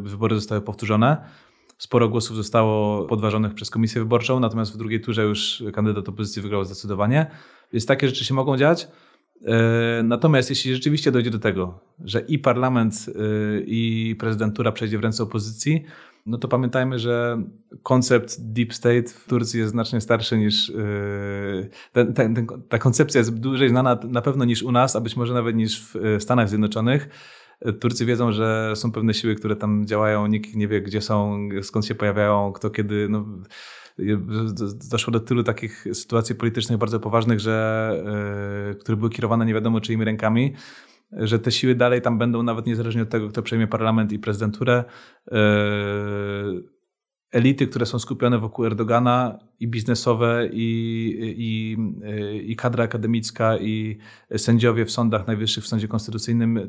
wybory 0.00 0.34
zostały 0.34 0.60
powtórzone. 0.60 1.16
Sporo 1.78 2.08
głosów 2.08 2.36
zostało 2.36 3.04
podważonych 3.04 3.54
przez 3.54 3.70
komisję 3.70 4.00
wyborczą, 4.00 4.40
natomiast 4.40 4.74
w 4.74 4.76
drugiej 4.76 5.00
turze 5.00 5.24
już 5.24 5.62
kandydat 5.72 6.08
opozycji 6.08 6.42
wygrał 6.42 6.64
zdecydowanie. 6.64 7.30
Więc 7.72 7.86
takie 7.86 8.08
rzeczy 8.08 8.24
się 8.24 8.34
mogą 8.34 8.56
dziać. 8.56 8.88
E, 9.44 10.02
natomiast 10.02 10.50
jeśli 10.50 10.74
rzeczywiście 10.74 11.12
dojdzie 11.12 11.30
do 11.30 11.38
tego, 11.38 11.80
że 12.04 12.20
i 12.20 12.38
parlament, 12.38 13.06
e, 13.08 13.60
i 13.60 14.16
prezydentura 14.18 14.72
przejdzie 14.72 14.98
w 14.98 15.02
ręce 15.02 15.22
opozycji, 15.22 15.84
no 16.28 16.38
to 16.38 16.48
pamiętajmy, 16.48 16.98
że 16.98 17.42
koncept 17.82 18.36
deep 18.52 18.74
state 18.74 19.02
w 19.02 19.24
Turcji 19.28 19.60
jest 19.60 19.72
znacznie 19.72 20.00
starszy 20.00 20.38
niż. 20.38 20.70
E, 20.70 20.74
ten, 21.92 22.14
ten, 22.14 22.34
ten, 22.34 22.46
ta 22.68 22.78
koncepcja 22.78 23.18
jest 23.18 23.40
dłużej 23.40 23.68
znana 23.68 23.98
na 24.08 24.22
pewno 24.22 24.44
niż 24.44 24.62
u 24.62 24.72
nas, 24.72 24.96
a 24.96 25.00
być 25.00 25.16
może 25.16 25.34
nawet 25.34 25.56
niż 25.56 25.80
w 25.94 26.16
Stanach 26.22 26.48
Zjednoczonych. 26.48 27.08
Turcy 27.80 28.06
wiedzą, 28.06 28.32
że 28.32 28.72
są 28.76 28.92
pewne 28.92 29.14
siły, 29.14 29.34
które 29.34 29.56
tam 29.56 29.86
działają, 29.86 30.26
nikt 30.26 30.54
nie 30.54 30.68
wie, 30.68 30.80
gdzie 30.80 31.00
są, 31.00 31.48
skąd 31.62 31.86
się 31.86 31.94
pojawiają, 31.94 32.52
kto 32.52 32.70
kiedy. 32.70 33.08
No, 33.08 33.26
doszło 34.90 35.12
do 35.12 35.20
tylu 35.20 35.44
takich 35.44 35.84
sytuacji 35.92 36.34
politycznych 36.34 36.78
bardzo 36.78 37.00
poważnych, 37.00 37.40
że, 37.40 38.70
e, 38.70 38.74
które 38.74 38.96
były 38.96 39.10
kierowane 39.10 39.46
nie 39.46 39.54
wiadomo 39.54 39.80
czyimi 39.80 40.04
rękami, 40.04 40.54
że 41.12 41.38
te 41.38 41.50
siły 41.50 41.74
dalej 41.74 42.02
tam 42.02 42.18
będą, 42.18 42.42
nawet 42.42 42.66
niezależnie 42.66 43.02
od 43.02 43.08
tego, 43.08 43.28
kto 43.28 43.42
przejmie 43.42 43.66
parlament 43.66 44.12
i 44.12 44.18
prezydenturę. 44.18 44.84
E, 45.32 45.38
elity, 47.30 47.66
które 47.66 47.86
są 47.86 47.98
skupione 47.98 48.38
wokół 48.38 48.64
Erdogana 48.64 49.38
i 49.60 49.68
biznesowe, 49.68 50.48
i, 50.52 51.18
i, 51.38 51.76
i 52.50 52.56
kadra 52.56 52.84
akademicka, 52.84 53.58
i 53.58 53.98
sędziowie 54.36 54.84
w 54.84 54.90
sądach 54.90 55.26
najwyższych, 55.26 55.64
w 55.64 55.68
sądzie 55.68 55.88
konstytucyjnym, 55.88 56.68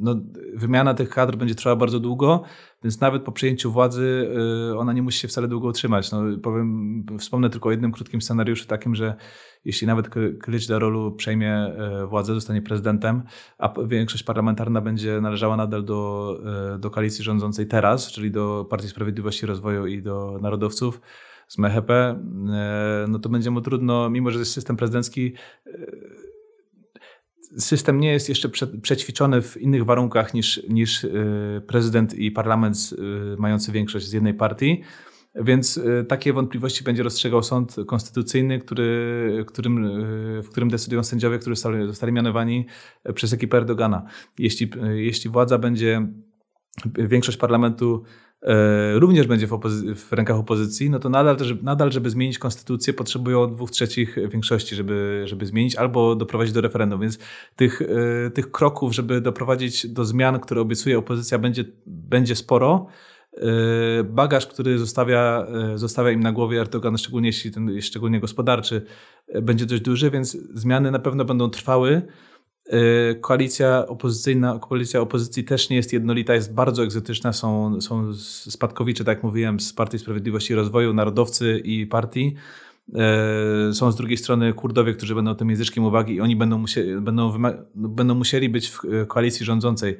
no, 0.00 0.16
wymiana 0.54 0.94
tych 0.94 1.08
kadr 1.08 1.36
będzie 1.36 1.54
trwała 1.54 1.76
bardzo 1.76 2.00
długo, 2.00 2.42
więc 2.82 3.00
nawet 3.00 3.22
po 3.22 3.32
przejęciu 3.32 3.72
władzy 3.72 4.30
y, 4.70 4.78
ona 4.78 4.92
nie 4.92 5.02
musi 5.02 5.18
się 5.18 5.28
wcale 5.28 5.48
długo 5.48 5.68
utrzymać. 5.68 6.12
No, 6.12 6.22
powiem, 6.42 7.04
wspomnę 7.18 7.50
tylko 7.50 7.68
o 7.68 7.72
jednym 7.72 7.92
krótkim 7.92 8.22
scenariuszu 8.22 8.66
takim, 8.66 8.94
że 8.94 9.14
jeśli 9.64 9.86
nawet 9.86 10.08
Kılıçdaroğlu 10.44 11.16
przejmie 11.16 11.72
y, 12.02 12.06
władzę, 12.06 12.34
zostanie 12.34 12.62
prezydentem, 12.62 13.22
a 13.58 13.74
większość 13.86 14.24
parlamentarna 14.24 14.80
będzie 14.80 15.20
należała 15.20 15.56
nadal 15.56 15.84
do, 15.84 16.36
y, 16.74 16.78
do 16.78 16.90
koalicji 16.90 17.24
rządzącej 17.24 17.66
teraz, 17.66 18.12
czyli 18.12 18.30
do 18.30 18.66
Partii 18.70 18.88
Sprawiedliwości 18.88 19.44
i 19.44 19.48
Rozwoju 19.48 19.86
i 19.86 20.02
do 20.02 20.38
narodowców, 20.42 21.00
z 21.48 21.58
MHP, 21.58 22.20
no 23.08 23.18
to 23.18 23.28
będzie 23.28 23.50
mu 23.50 23.60
trudno, 23.60 24.10
mimo 24.10 24.30
że 24.30 24.38
jest 24.38 24.52
system 24.52 24.76
prezydencki, 24.76 25.32
system 27.58 28.00
nie 28.00 28.12
jest 28.12 28.28
jeszcze 28.28 28.48
prze, 28.48 28.66
przećwiczony 28.66 29.42
w 29.42 29.56
innych 29.56 29.84
warunkach 29.84 30.34
niż, 30.34 30.62
niż 30.68 31.04
y, 31.04 31.62
prezydent 31.66 32.14
i 32.14 32.30
parlament 32.30 32.76
y, 32.92 33.36
mający 33.38 33.72
większość 33.72 34.06
z 34.06 34.12
jednej 34.12 34.34
partii. 34.34 34.82
Więc 35.34 35.76
y, 35.76 36.04
takie 36.08 36.32
wątpliwości 36.32 36.84
będzie 36.84 37.02
rozstrzegał 37.02 37.42
sąd 37.42 37.76
konstytucyjny, 37.86 38.58
który, 38.58 39.44
którym, 39.48 40.02
w 40.42 40.48
którym 40.50 40.68
decydują 40.68 41.04
sędziowie, 41.04 41.38
którzy 41.38 41.56
zostali, 41.86 42.12
mianowani 42.12 42.66
przez 43.14 43.32
ekipę 43.32 43.56
Erdogana. 43.56 44.02
Jeśli, 44.38 44.70
jeśli 44.94 45.30
władza 45.30 45.58
będzie, 45.58 46.06
większość 46.96 47.38
parlamentu 47.38 48.04
E, 48.04 48.29
również 48.94 49.26
będzie 49.26 49.46
w, 49.46 49.60
w, 49.94 50.12
rękach 50.12 50.36
opozycji, 50.36 50.90
no 50.90 50.98
to 50.98 51.08
nadal, 51.08 51.36
nadal, 51.62 51.92
żeby 51.92 52.10
zmienić 52.10 52.38
konstytucję, 52.38 52.92
potrzebują 52.92 53.54
dwóch 53.54 53.70
trzecich 53.70 54.16
większości, 54.28 54.76
żeby, 54.76 55.22
żeby 55.24 55.46
zmienić 55.46 55.76
albo 55.76 56.14
doprowadzić 56.14 56.54
do 56.54 56.60
referendum. 56.60 57.00
Więc 57.00 57.18
tych, 57.56 57.82
e, 57.82 58.30
tych 58.30 58.50
kroków, 58.50 58.94
żeby 58.94 59.20
doprowadzić 59.20 59.86
do 59.86 60.04
zmian, 60.04 60.40
które 60.40 60.60
obiecuje 60.60 60.98
opozycja, 60.98 61.38
będzie, 61.38 61.64
będzie 61.86 62.36
sporo. 62.36 62.86
E, 63.36 64.04
bagaż, 64.04 64.46
który 64.46 64.78
zostawia, 64.78 65.46
zostawia 65.74 66.10
im 66.10 66.20
na 66.20 66.32
głowie 66.32 66.60
Erdogan, 66.60 66.98
szczególnie 66.98 67.28
jeśli 67.28 67.52
ten, 67.52 67.80
szczególnie 67.80 68.20
gospodarczy, 68.20 68.82
będzie 69.42 69.66
dość 69.66 69.82
duży, 69.82 70.10
więc 70.10 70.38
zmiany 70.54 70.90
na 70.90 70.98
pewno 70.98 71.24
będą 71.24 71.50
trwały. 71.50 72.02
Y, 72.72 73.14
koalicja 73.20 73.86
opozycyjna, 73.86 74.58
koalicja 74.58 75.00
opozycji 75.00 75.44
też 75.44 75.70
nie 75.70 75.76
jest 75.76 75.92
jednolita, 75.92 76.34
jest 76.34 76.54
bardzo 76.54 76.84
egzotyczna. 76.84 77.32
Są, 77.32 77.80
są 77.80 78.14
spadkowicze, 78.14 79.04
tak 79.04 79.16
jak 79.16 79.24
mówiłem, 79.24 79.60
z 79.60 79.72
Partii 79.72 79.98
Sprawiedliwości 79.98 80.52
i 80.52 80.56
Rozwoju, 80.56 80.94
narodowcy 80.94 81.60
i 81.64 81.86
partii. 81.86 82.34
Y, 83.70 83.74
są 83.74 83.92
z 83.92 83.96
drugiej 83.96 84.16
strony 84.16 84.52
Kurdowie, 84.52 84.94
którzy 84.94 85.14
będą 85.14 85.34
tym 85.34 85.50
języczkiem 85.50 85.84
uwagi 85.84 86.14
i 86.14 86.20
oni 86.20 86.36
będą, 86.36 86.58
musieli, 86.58 87.00
będą, 87.00 87.32
będą 87.74 88.14
musieli 88.14 88.48
być 88.48 88.68
w 88.70 89.06
koalicji 89.06 89.46
rządzącej. 89.46 89.98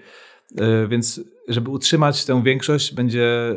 Y, 0.52 0.88
więc 0.88 1.20
żeby 1.48 1.70
utrzymać 1.70 2.24
tę 2.24 2.42
większość, 2.42 2.94
będzie, 2.94 3.56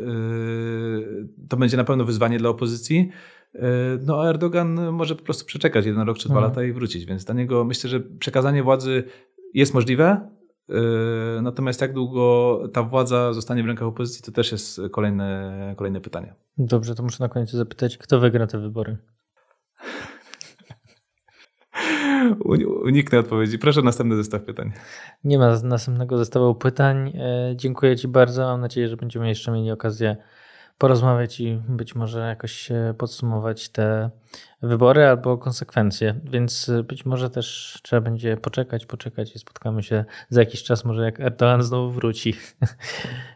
to 1.50 1.58
będzie 1.58 1.78
na 1.78 1.84
pewno 1.84 2.06
wyzwanie 2.06 2.38
dla 2.38 2.50
opozycji. 2.50 3.10
E, 3.56 3.68
no 4.06 4.30
Erdogan 4.30 4.92
może 4.92 5.16
po 5.16 5.24
prostu 5.24 5.46
przeczekać 5.46 5.86
jeden 5.86 6.08
rok 6.08 6.18
czy 6.18 6.30
dwa 6.30 6.36
mhm. 6.36 6.52
lata 6.52 6.64
i 6.64 6.72
wrócić, 6.72 7.06
więc 7.06 7.26
dla 7.26 7.36
niego 7.36 7.64
myślę, 7.64 7.90
że 7.90 8.00
przekazanie 8.00 8.64
władzy 8.64 9.04
jest 9.54 9.74
możliwe, 9.74 10.30
e, 10.70 11.42
Natomiast 11.42 11.82
jak 11.82 11.94
długo 11.94 12.60
ta 12.74 12.84
władza 12.84 13.34
zostanie 13.34 13.64
w 13.64 13.66
rękach 13.66 13.88
opozycji, 13.88 14.24
to 14.24 14.32
też 14.32 14.52
jest 14.52 14.82
kolejne, 14.92 15.74
kolejne 15.78 16.02
pytanie. 16.02 16.36
Dobrze, 16.58 16.96
to 16.96 17.04
muszę 17.04 17.24
na 17.24 17.30
koniec 17.30 17.52
zapytać, 17.52 17.98
kto 17.98 18.20
wygra 18.20 18.48
te 18.48 18.60
wybory? 18.60 18.98
Uniknę 22.84 23.20
odpowiedzi. 23.20 23.60
Proszę 23.60 23.82
następny 23.82 24.16
zestaw 24.16 24.44
pytań. 24.44 24.72
Nie 25.24 25.38
ma 25.38 25.60
następnego 25.64 26.18
zestawu 26.18 26.56
pytań. 26.56 27.08
E, 27.08 27.54
dziękuję 27.56 27.96
Ci 27.96 28.08
bardzo. 28.08 28.42
Mam 28.42 28.62
nadzieję, 28.62 28.88
że 28.88 28.98
będziemy 28.98 29.28
jeszcze 29.28 29.52
mieli 29.52 29.72
okazję 29.72 30.18
porozmawiać 30.78 31.40
i 31.40 31.62
być 31.70 31.96
może 31.96 32.20
jakoś 32.20 32.70
podsumować 32.98 33.70
te 33.70 34.10
wybory 34.62 35.06
albo 35.06 35.38
konsekwencje. 35.38 36.20
Więc 36.24 36.72
być 36.88 37.06
może 37.06 37.30
też 37.30 37.80
trzeba 37.84 38.02
będzie 38.02 38.38
poczekać, 38.38 38.86
poczekać 38.86 39.36
i 39.36 39.40
spotkamy 39.40 39.84
się 39.84 40.06
za 40.30 40.42
jakiś 40.42 40.64
czas, 40.64 40.86
może 40.86 41.04
jak 41.04 41.20
Erdogan 41.20 41.64
znowu 41.64 41.92
wróci. 41.92 42.34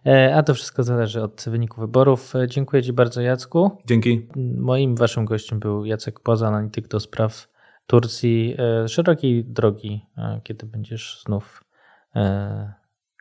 E, 0.05 0.35
a 0.35 0.43
to 0.43 0.53
wszystko 0.53 0.83
zależy 0.83 1.23
od 1.23 1.45
wyniku 1.47 1.81
wyborów. 1.81 2.33
Dziękuję 2.47 2.83
Ci 2.83 2.93
bardzo, 2.93 3.21
Jacku. 3.21 3.77
Dzięki. 3.85 4.27
Moim 4.55 4.95
waszym 4.95 5.25
gościem 5.25 5.59
był 5.59 5.85
Jacek 5.85 6.19
Poza, 6.19 6.47
analityk 6.47 6.87
do 6.87 6.99
spraw 6.99 7.47
Turcji, 7.87 8.55
e, 8.59 8.87
szerokiej 8.87 9.45
drogi, 9.45 10.05
e, 10.17 10.41
kiedy 10.43 10.65
będziesz 10.65 11.21
znów 11.25 11.63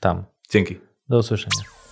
tam. 0.00 0.24
Dzięki. 0.50 0.78
Do 1.08 1.18
usłyszenia. 1.18 1.85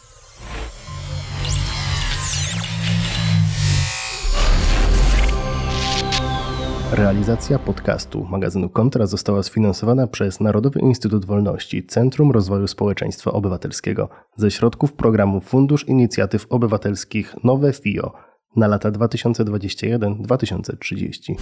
Realizacja 6.94 7.58
podcastu 7.58 8.24
magazynu 8.24 8.68
Kontra 8.68 9.06
została 9.06 9.42
sfinansowana 9.42 10.06
przez 10.06 10.40
Narodowy 10.40 10.80
Instytut 10.80 11.24
Wolności 11.24 11.86
Centrum 11.86 12.30
Rozwoju 12.30 12.66
Społeczeństwa 12.66 13.32
Obywatelskiego 13.32 14.08
ze 14.36 14.50
środków 14.50 14.92
programu 14.92 15.40
Fundusz 15.40 15.88
Inicjatyw 15.88 16.46
Obywatelskich 16.50 17.44
Nowe 17.44 17.72
FIO 17.72 18.12
na 18.56 18.66
lata 18.66 18.90
2021-2030. 18.90 21.34